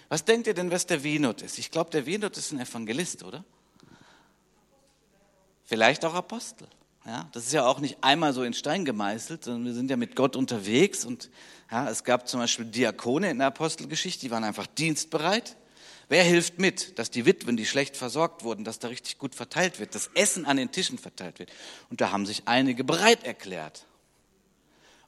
Was 0.09 0.25
denkt 0.25 0.49
ihr 0.49 0.55
denn, 0.55 0.73
was 0.73 0.87
der 0.87 1.05
Wienot 1.05 1.43
ist? 1.43 1.59
Ich 1.59 1.71
glaube, 1.71 1.91
der 1.91 2.07
Wienot 2.07 2.37
ist 2.37 2.51
ein 2.53 2.59
Evangelist, 2.59 3.23
oder? 3.23 3.45
Vielleicht 5.65 6.05
auch 6.05 6.15
Apostel. 6.15 6.67
Ja, 7.07 7.29
das 7.33 7.47
ist 7.47 7.53
ja 7.53 7.65
auch 7.65 7.79
nicht 7.79 7.99
einmal 8.01 8.33
so 8.33 8.43
in 8.43 8.55
Stein 8.55 8.85
gemeißelt, 8.85 9.45
sondern 9.45 9.65
wir 9.65 9.75
sind 9.75 9.91
ja 9.91 9.97
mit 9.97 10.17
Gott 10.17 10.35
unterwegs 10.35 11.05
und 11.05 11.31
ja, 11.71 11.89
es 11.89 12.03
gab 12.03 12.27
zum 12.29 12.41
Beispiel 12.41 12.65
Diakone 12.65 13.31
in 13.31 13.39
der 13.39 13.47
Apostelgeschichte, 13.49 14.23
die 14.23 14.31
waren 14.33 14.45
einfach 14.45 14.67
dienstbereit. 14.67 15.57
Wer 16.13 16.25
hilft 16.25 16.59
mit, 16.59 16.99
dass 16.99 17.11
die 17.11 17.25
Witwen, 17.25 17.57
die 17.57 17.65
schlecht 17.65 17.97
versorgt 17.97 18.45
wurden, 18.45 18.65
dass 18.65 18.79
da 18.79 18.89
richtig 18.89 19.17
gut 19.17 19.35
verteilt 19.35 19.81
wird, 19.81 19.95
dass 19.95 20.11
Essen 20.13 20.45
an 20.45 20.59
den 20.59 20.71
Tischen 20.71 20.99
verteilt 20.99 21.39
wird? 21.39 21.51
Und 21.89 22.03
da 22.03 22.13
haben 22.13 22.27
sich 22.27 22.43
einige 22.45 22.85
bereit 22.85 23.25
erklärt. 23.25 23.87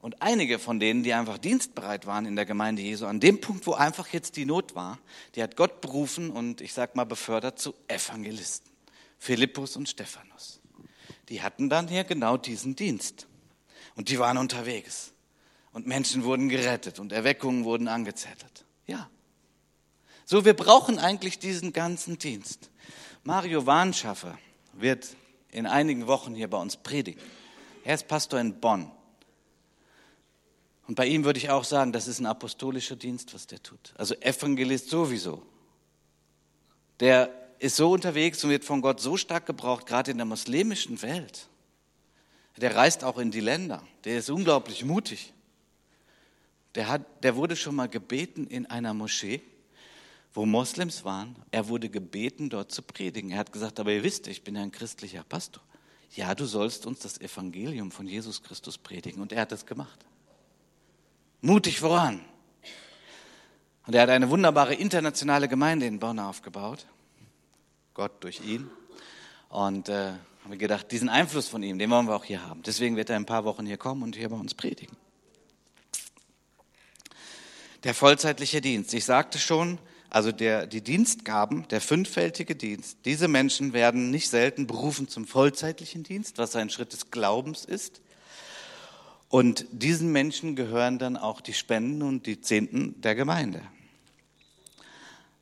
Und 0.00 0.22
einige 0.22 0.58
von 0.58 0.80
denen, 0.80 1.02
die 1.02 1.12
einfach 1.12 1.36
dienstbereit 1.36 2.06
waren 2.06 2.24
in 2.24 2.36
der 2.36 2.46
Gemeinde 2.46 2.80
Jesu, 2.80 3.04
an 3.04 3.20
dem 3.20 3.38
Punkt, 3.42 3.66
wo 3.66 3.74
einfach 3.74 4.08
jetzt 4.14 4.38
die 4.38 4.46
Not 4.46 4.76
war, 4.76 4.98
die 5.34 5.42
hat 5.42 5.56
Gott 5.56 5.82
berufen 5.82 6.30
und 6.30 6.62
ich 6.62 6.72
sag 6.72 6.96
mal 6.96 7.04
befördert 7.04 7.58
zu 7.58 7.74
Evangelisten. 7.86 8.72
Philippus 9.18 9.76
und 9.76 9.90
Stephanus. 9.90 10.62
Die 11.28 11.42
hatten 11.42 11.68
dann 11.68 11.86
hier 11.86 12.04
genau 12.04 12.38
diesen 12.38 12.76
Dienst. 12.76 13.26
Und 13.94 14.08
die 14.08 14.18
waren 14.18 14.38
unterwegs. 14.38 15.12
Und 15.70 15.86
Menschen 15.86 16.24
wurden 16.24 16.48
gerettet 16.48 16.98
und 16.98 17.12
Erweckungen 17.12 17.66
wurden 17.66 17.88
angezettelt. 17.88 18.64
Ja, 18.86 19.10
so, 20.24 20.44
wir 20.44 20.54
brauchen 20.54 20.98
eigentlich 20.98 21.38
diesen 21.38 21.72
ganzen 21.72 22.18
Dienst. 22.18 22.70
Mario 23.24 23.66
Warnschaffer 23.66 24.38
wird 24.72 25.16
in 25.50 25.66
einigen 25.66 26.06
Wochen 26.06 26.34
hier 26.34 26.48
bei 26.48 26.58
uns 26.58 26.76
predigen. 26.76 27.20
Er 27.84 27.94
ist 27.94 28.08
Pastor 28.08 28.40
in 28.40 28.60
Bonn. 28.60 28.90
Und 30.86 30.96
bei 30.96 31.06
ihm 31.06 31.24
würde 31.24 31.38
ich 31.38 31.50
auch 31.50 31.64
sagen, 31.64 31.92
das 31.92 32.08
ist 32.08 32.20
ein 32.20 32.26
apostolischer 32.26 32.96
Dienst, 32.96 33.34
was 33.34 33.46
der 33.46 33.62
tut. 33.62 33.94
Also 33.96 34.14
Evangelist 34.16 34.90
sowieso. 34.90 35.42
Der 37.00 37.30
ist 37.58 37.76
so 37.76 37.90
unterwegs 37.92 38.42
und 38.44 38.50
wird 38.50 38.64
von 38.64 38.82
Gott 38.82 39.00
so 39.00 39.16
stark 39.16 39.46
gebraucht, 39.46 39.86
gerade 39.86 40.10
in 40.10 40.18
der 40.18 40.26
muslimischen 40.26 41.00
Welt. 41.02 41.48
Der 42.56 42.76
reist 42.76 43.02
auch 43.02 43.18
in 43.18 43.30
die 43.30 43.40
Länder. 43.40 43.82
Der 44.04 44.18
ist 44.18 44.30
unglaublich 44.30 44.84
mutig. 44.84 45.32
Der, 46.74 46.88
hat, 46.88 47.02
der 47.22 47.36
wurde 47.36 47.56
schon 47.56 47.74
mal 47.74 47.88
gebeten 47.88 48.46
in 48.46 48.66
einer 48.66 48.94
Moschee, 48.94 49.42
wo 50.34 50.44
Moslems 50.44 51.04
waren. 51.04 51.36
Er 51.52 51.68
wurde 51.68 51.88
gebeten, 51.88 52.50
dort 52.50 52.72
zu 52.72 52.82
predigen. 52.82 53.30
Er 53.30 53.38
hat 53.38 53.52
gesagt, 53.52 53.78
aber 53.78 53.92
ihr 53.92 54.02
wisst, 54.02 54.26
ich 54.26 54.42
bin 54.42 54.56
ja 54.56 54.62
ein 54.62 54.72
christlicher 54.72 55.22
Pastor. 55.22 55.62
Ja, 56.14 56.34
du 56.34 56.44
sollst 56.44 56.86
uns 56.86 57.00
das 57.00 57.20
Evangelium 57.20 57.90
von 57.90 58.06
Jesus 58.06 58.42
Christus 58.42 58.76
predigen. 58.76 59.22
Und 59.22 59.32
er 59.32 59.42
hat 59.42 59.52
das 59.52 59.64
gemacht. 59.64 60.04
Mutig 61.40 61.78
voran. 61.78 62.20
Und 63.86 63.94
er 63.94 64.02
hat 64.02 64.10
eine 64.10 64.28
wunderbare 64.28 64.74
internationale 64.74 65.48
Gemeinde 65.48 65.86
in 65.86 66.00
Bonn 66.00 66.18
aufgebaut. 66.18 66.86
Gott 67.94 68.24
durch 68.24 68.40
ihn. 68.44 68.68
Und 69.48 69.88
äh, 69.88 70.12
haben 70.12 70.50
wir 70.50 70.56
gedacht, 70.56 70.90
diesen 70.90 71.08
Einfluss 71.08 71.48
von 71.48 71.62
ihm, 71.62 71.78
den 71.78 71.90
wollen 71.90 72.06
wir 72.06 72.16
auch 72.16 72.24
hier 72.24 72.44
haben. 72.46 72.62
Deswegen 72.62 72.96
wird 72.96 73.08
er 73.08 73.16
in 73.16 73.22
ein 73.22 73.26
paar 73.26 73.44
Wochen 73.44 73.66
hier 73.66 73.76
kommen 73.76 74.02
und 74.02 74.16
hier 74.16 74.28
bei 74.28 74.36
uns 74.36 74.54
predigen. 74.54 74.96
Der 77.84 77.94
vollzeitliche 77.94 78.60
Dienst. 78.60 78.94
Ich 78.94 79.04
sagte 79.04 79.38
schon, 79.38 79.78
also 80.14 80.30
der, 80.30 80.68
die 80.68 80.80
Dienstgaben, 80.80 81.66
der 81.70 81.80
fünffältige 81.80 82.54
Dienst, 82.54 82.98
diese 83.04 83.26
Menschen 83.26 83.72
werden 83.72 84.12
nicht 84.12 84.28
selten 84.28 84.68
berufen 84.68 85.08
zum 85.08 85.26
vollzeitlichen 85.26 86.04
Dienst, 86.04 86.38
was 86.38 86.54
ein 86.54 86.70
Schritt 86.70 86.92
des 86.92 87.10
Glaubens 87.10 87.64
ist. 87.64 88.00
Und 89.28 89.66
diesen 89.72 90.12
Menschen 90.12 90.54
gehören 90.54 91.00
dann 91.00 91.16
auch 91.16 91.40
die 91.40 91.52
Spenden 91.52 92.02
und 92.02 92.26
die 92.26 92.40
Zehnten 92.40 93.00
der 93.00 93.16
Gemeinde. 93.16 93.60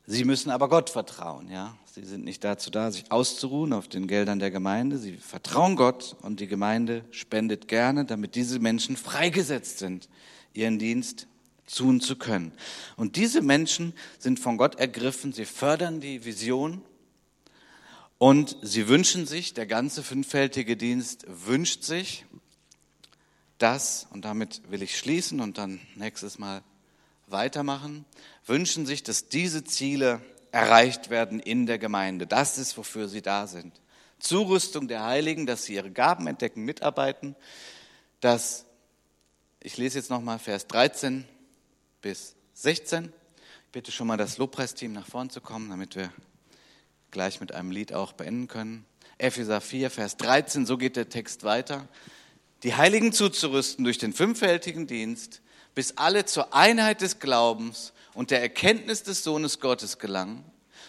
Sie 0.07 0.25
müssen 0.25 0.49
aber 0.49 0.69
Gott 0.69 0.89
vertrauen, 0.89 1.51
ja. 1.51 1.77
Sie 1.93 2.03
sind 2.03 2.23
nicht 2.23 2.43
dazu 2.43 2.71
da, 2.71 2.89
sich 2.89 3.11
auszuruhen 3.11 3.73
auf 3.73 3.87
den 3.87 4.07
Geldern 4.07 4.39
der 4.39 4.49
Gemeinde. 4.49 4.97
Sie 4.97 5.17
vertrauen 5.17 5.75
Gott 5.75 6.15
und 6.23 6.39
die 6.39 6.47
Gemeinde 6.47 7.05
spendet 7.11 7.67
gerne, 7.67 8.05
damit 8.05 8.33
diese 8.33 8.57
Menschen 8.57 8.97
freigesetzt 8.97 9.77
sind, 9.77 10.09
ihren 10.51 10.79
Dienst 10.79 11.27
tun 11.75 12.01
zu 12.01 12.15
können. 12.15 12.51
Und 12.95 13.15
diese 13.15 13.41
Menschen 13.41 13.93
sind 14.19 14.39
von 14.39 14.57
Gott 14.57 14.75
ergriffen, 14.75 15.33
sie 15.33 15.45
fördern 15.45 15.99
die 15.99 16.25
Vision 16.25 16.81
und 18.17 18.57
sie 18.61 18.87
wünschen 18.87 19.25
sich, 19.25 19.53
der 19.53 19.65
ganze 19.65 20.03
fünffältige 20.03 20.77
Dienst 20.77 21.25
wünscht 21.27 21.83
sich, 21.83 22.25
dass, 23.57 24.07
und 24.11 24.25
damit 24.25 24.61
will 24.69 24.81
ich 24.81 24.97
schließen 24.97 25.39
und 25.39 25.57
dann 25.57 25.79
nächstes 25.95 26.39
Mal 26.39 26.63
weitermachen, 27.27 28.05
wünschen 28.45 28.85
sich, 28.85 29.03
dass 29.03 29.29
diese 29.29 29.63
Ziele 29.63 30.21
erreicht 30.51 31.09
werden 31.09 31.39
in 31.39 31.65
der 31.65 31.79
Gemeinde. 31.79 32.27
Das 32.27 32.57
ist, 32.57 32.77
wofür 32.77 33.07
sie 33.07 33.21
da 33.21 33.47
sind. 33.47 33.81
Zurüstung 34.19 34.87
der 34.87 35.03
Heiligen, 35.03 35.45
dass 35.45 35.65
sie 35.65 35.73
ihre 35.73 35.91
Gaben 35.91 36.27
entdecken, 36.27 36.63
mitarbeiten, 36.63 37.35
dass, 38.21 38.65
ich 39.61 39.77
lese 39.77 39.97
jetzt 39.97 40.09
nochmal 40.09 40.39
Vers 40.39 40.67
13, 40.67 41.25
bis 42.03 42.35
16. 42.55 43.05
Ich 43.05 43.71
bitte 43.71 43.91
schon 43.93 44.07
mal 44.07 44.17
das 44.17 44.37
Lobpreisteam 44.37 44.91
nach 44.91 45.07
vorn 45.07 45.29
zu 45.29 45.39
kommen, 45.39 45.69
damit 45.69 45.95
wir 45.95 46.11
gleich 47.11 47.39
mit 47.39 47.53
einem 47.53 47.71
Lied 47.71 47.93
auch 47.93 48.11
beenden 48.11 48.47
können. 48.47 48.85
Epheser 49.17 49.61
4, 49.61 49.89
Vers 49.89 50.17
13, 50.17 50.65
so 50.65 50.77
geht 50.77 50.97
der 50.97 51.07
Text 51.07 51.43
weiter. 51.43 51.87
Die 52.63 52.75
Heiligen 52.75 53.13
zuzurüsten 53.13 53.85
durch 53.85 53.99
den 53.99 54.11
fünffältigen 54.11 54.85
Dienst, 54.85 55.41
bis 55.75 55.97
alle 55.97 56.25
zur 56.25 56.53
Einheit 56.53 56.99
des 56.99 57.19
Glaubens 57.19 57.93
und 58.13 58.31
der 58.31 58.41
Erkenntnis 58.41 59.03
des 59.03 59.23
Sohnes 59.23 59.61
Gottes 59.61 59.97
gelangen, 59.97 60.43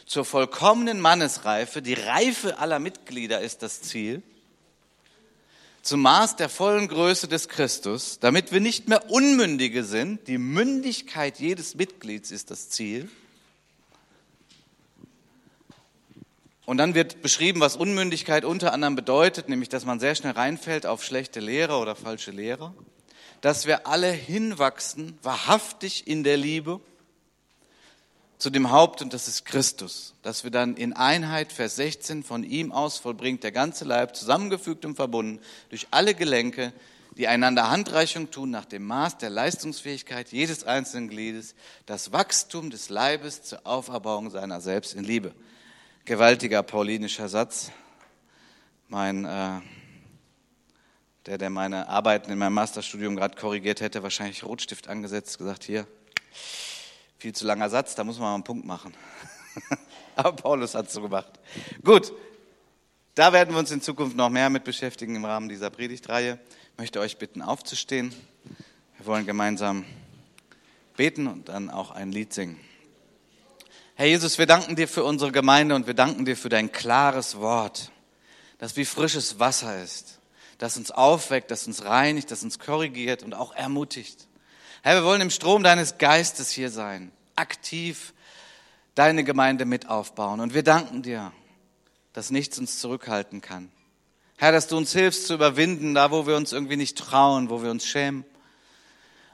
zur 0.06 0.24
vollkommenen 0.24 1.00
Mannesreife, 1.00 1.80
die 1.80 1.94
Reife 1.94 2.58
aller 2.58 2.80
Mitglieder 2.80 3.40
ist 3.40 3.62
das 3.62 3.82
Ziel, 3.82 4.24
zum 5.84 6.00
Maß 6.00 6.36
der 6.36 6.48
vollen 6.48 6.88
Größe 6.88 7.28
des 7.28 7.48
Christus, 7.48 8.18
damit 8.18 8.52
wir 8.52 8.60
nicht 8.60 8.88
mehr 8.88 9.10
Unmündige 9.10 9.84
sind. 9.84 10.26
Die 10.28 10.38
Mündigkeit 10.38 11.38
jedes 11.38 11.74
Mitglieds 11.74 12.30
ist 12.30 12.50
das 12.50 12.70
Ziel. 12.70 13.10
Und 16.64 16.78
dann 16.78 16.94
wird 16.94 17.20
beschrieben, 17.20 17.60
was 17.60 17.76
Unmündigkeit 17.76 18.46
unter 18.46 18.72
anderem 18.72 18.96
bedeutet, 18.96 19.50
nämlich 19.50 19.68
dass 19.68 19.84
man 19.84 20.00
sehr 20.00 20.14
schnell 20.14 20.32
reinfällt 20.32 20.86
auf 20.86 21.04
schlechte 21.04 21.40
Lehre 21.40 21.76
oder 21.76 21.94
falsche 21.94 22.30
Lehre. 22.30 22.72
Dass 23.42 23.66
wir 23.66 23.86
alle 23.86 24.10
hinwachsen, 24.10 25.18
wahrhaftig 25.22 26.06
in 26.06 26.24
der 26.24 26.38
Liebe 26.38 26.80
zu 28.44 28.50
dem 28.50 28.70
Haupt 28.70 29.00
und 29.00 29.14
das 29.14 29.26
ist 29.26 29.46
Christus, 29.46 30.12
dass 30.20 30.44
wir 30.44 30.50
dann 30.50 30.76
in 30.76 30.92
Einheit, 30.92 31.50
Vers 31.50 31.76
16, 31.76 32.22
von 32.22 32.44
ihm 32.44 32.72
aus 32.72 32.98
vollbringt 32.98 33.42
der 33.42 33.52
ganze 33.52 33.86
Leib, 33.86 34.14
zusammengefügt 34.14 34.84
und 34.84 34.96
verbunden 34.96 35.40
durch 35.70 35.86
alle 35.92 36.14
Gelenke, 36.14 36.74
die 37.16 37.26
einander 37.26 37.70
Handreichung 37.70 38.30
tun 38.30 38.50
nach 38.50 38.66
dem 38.66 38.84
Maß 38.84 39.16
der 39.16 39.30
Leistungsfähigkeit 39.30 40.30
jedes 40.30 40.62
einzelnen 40.62 41.08
Gliedes, 41.08 41.54
das 41.86 42.12
Wachstum 42.12 42.68
des 42.68 42.90
Leibes 42.90 43.44
zur 43.44 43.66
Auferbauung 43.66 44.28
seiner 44.28 44.60
selbst 44.60 44.92
in 44.92 45.04
Liebe. 45.04 45.32
Gewaltiger 46.04 46.62
paulinischer 46.62 47.30
Satz. 47.30 47.70
Mein, 48.88 49.24
äh, 49.24 49.60
der, 51.24 51.38
der 51.38 51.48
meine 51.48 51.88
Arbeiten 51.88 52.30
in 52.30 52.36
meinem 52.36 52.52
Masterstudium 52.52 53.16
gerade 53.16 53.38
korrigiert 53.38 53.80
hätte, 53.80 54.02
wahrscheinlich 54.02 54.44
Rotstift 54.44 54.88
angesetzt, 54.88 55.38
gesagt, 55.38 55.64
hier, 55.64 55.86
viel 57.24 57.34
zu 57.34 57.46
langer 57.46 57.70
Satz, 57.70 57.94
da 57.94 58.04
muss 58.04 58.18
man 58.18 58.28
mal 58.28 58.34
einen 58.34 58.44
Punkt 58.44 58.66
machen. 58.66 58.92
Aber 60.14 60.32
Paulus 60.32 60.74
hat 60.74 60.88
es 60.88 60.92
so 60.92 61.00
gemacht. 61.00 61.32
Gut, 61.82 62.12
da 63.14 63.32
werden 63.32 63.54
wir 63.54 63.58
uns 63.58 63.70
in 63.70 63.80
Zukunft 63.80 64.14
noch 64.14 64.28
mehr 64.28 64.50
mit 64.50 64.64
beschäftigen 64.64 65.16
im 65.16 65.24
Rahmen 65.24 65.48
dieser 65.48 65.70
Predigtreihe. 65.70 66.38
Ich 66.72 66.78
möchte 66.78 67.00
euch 67.00 67.16
bitten, 67.16 67.40
aufzustehen. 67.40 68.14
Wir 68.98 69.06
wollen 69.06 69.24
gemeinsam 69.24 69.86
beten 70.98 71.26
und 71.26 71.48
dann 71.48 71.70
auch 71.70 71.92
ein 71.92 72.12
Lied 72.12 72.34
singen. 72.34 72.60
Herr 73.94 74.04
Jesus, 74.04 74.36
wir 74.36 74.44
danken 74.44 74.76
dir 74.76 74.86
für 74.86 75.02
unsere 75.02 75.32
Gemeinde 75.32 75.76
und 75.76 75.86
wir 75.86 75.94
danken 75.94 76.26
dir 76.26 76.36
für 76.36 76.50
dein 76.50 76.72
klares 76.72 77.38
Wort, 77.38 77.90
das 78.58 78.76
wie 78.76 78.84
frisches 78.84 79.38
Wasser 79.38 79.82
ist, 79.82 80.20
das 80.58 80.76
uns 80.76 80.90
aufweckt, 80.90 81.50
das 81.50 81.66
uns 81.66 81.86
reinigt, 81.86 82.30
das 82.30 82.42
uns 82.42 82.58
korrigiert 82.58 83.22
und 83.22 83.32
auch 83.32 83.54
ermutigt. 83.54 84.28
Herr, 84.86 84.96
wir 84.96 85.04
wollen 85.04 85.22
im 85.22 85.30
Strom 85.30 85.62
deines 85.62 85.96
Geistes 85.96 86.50
hier 86.50 86.68
sein, 86.68 87.10
aktiv 87.36 88.12
deine 88.94 89.24
Gemeinde 89.24 89.64
mit 89.64 89.88
aufbauen. 89.88 90.40
Und 90.40 90.52
wir 90.52 90.62
danken 90.62 91.00
dir, 91.00 91.32
dass 92.12 92.30
nichts 92.30 92.58
uns 92.58 92.80
zurückhalten 92.80 93.40
kann. 93.40 93.72
Herr, 94.36 94.52
dass 94.52 94.68
du 94.68 94.76
uns 94.76 94.92
hilfst 94.92 95.26
zu 95.26 95.32
überwinden, 95.32 95.94
da 95.94 96.10
wo 96.10 96.26
wir 96.26 96.36
uns 96.36 96.52
irgendwie 96.52 96.76
nicht 96.76 96.98
trauen, 96.98 97.48
wo 97.48 97.62
wir 97.62 97.70
uns 97.70 97.86
schämen. 97.86 98.26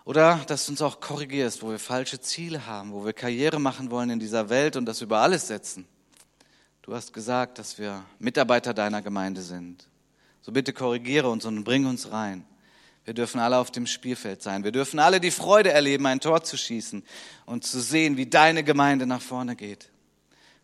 Oder 0.05 0.37
dass 0.47 0.67
du 0.67 0.71
uns 0.71 0.83
auch 0.83 1.01
korrigierst, 1.01 1.65
wo 1.65 1.71
wir 1.71 1.81
falsche 1.81 2.21
Ziele 2.21 2.67
haben, 2.67 2.93
wo 2.93 3.05
wir 3.05 3.13
Karriere 3.13 3.59
machen 3.59 3.91
wollen 3.91 4.11
in 4.11 4.21
dieser 4.21 4.51
Welt 4.51 4.77
und 4.77 4.87
das 4.87 5.01
über 5.01 5.19
alles 5.19 5.49
setzen. 5.49 5.85
Du 6.83 6.95
hast 6.95 7.13
gesagt, 7.13 7.59
dass 7.59 7.77
wir 7.77 8.05
Mitarbeiter 8.21 8.73
deiner 8.73 9.03
Gemeinde 9.03 9.43
sind. 9.43 9.89
So 10.43 10.53
bitte 10.53 10.73
korrigiere 10.73 11.29
uns 11.29 11.45
und 11.45 11.65
bring 11.65 11.87
uns 11.87 12.13
rein. 12.13 12.45
Wir 13.11 13.15
dürfen 13.15 13.41
alle 13.41 13.59
auf 13.59 13.73
dem 13.73 13.89
Spielfeld 13.89 14.41
sein. 14.41 14.63
Wir 14.63 14.71
dürfen 14.71 15.01
alle 15.01 15.19
die 15.19 15.33
Freude 15.33 15.73
erleben, 15.73 16.07
ein 16.07 16.21
Tor 16.21 16.45
zu 16.45 16.57
schießen 16.57 17.03
und 17.45 17.65
zu 17.65 17.81
sehen, 17.81 18.17
wie 18.17 18.27
deine 18.27 18.63
Gemeinde 18.63 19.05
nach 19.05 19.21
vorne 19.21 19.57
geht. 19.57 19.91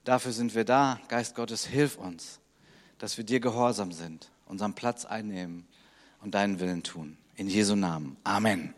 Dafür 0.04 0.30
sind 0.30 0.54
wir 0.54 0.62
da. 0.62 1.00
Geist 1.08 1.34
Gottes, 1.34 1.66
hilf 1.66 1.96
uns, 1.96 2.38
dass 2.98 3.16
wir 3.16 3.24
dir 3.24 3.40
gehorsam 3.40 3.90
sind, 3.90 4.30
unseren 4.44 4.74
Platz 4.74 5.04
einnehmen 5.04 5.66
und 6.20 6.36
deinen 6.36 6.60
Willen 6.60 6.84
tun. 6.84 7.18
In 7.34 7.48
Jesu 7.48 7.74
Namen. 7.74 8.16
Amen. 8.22 8.74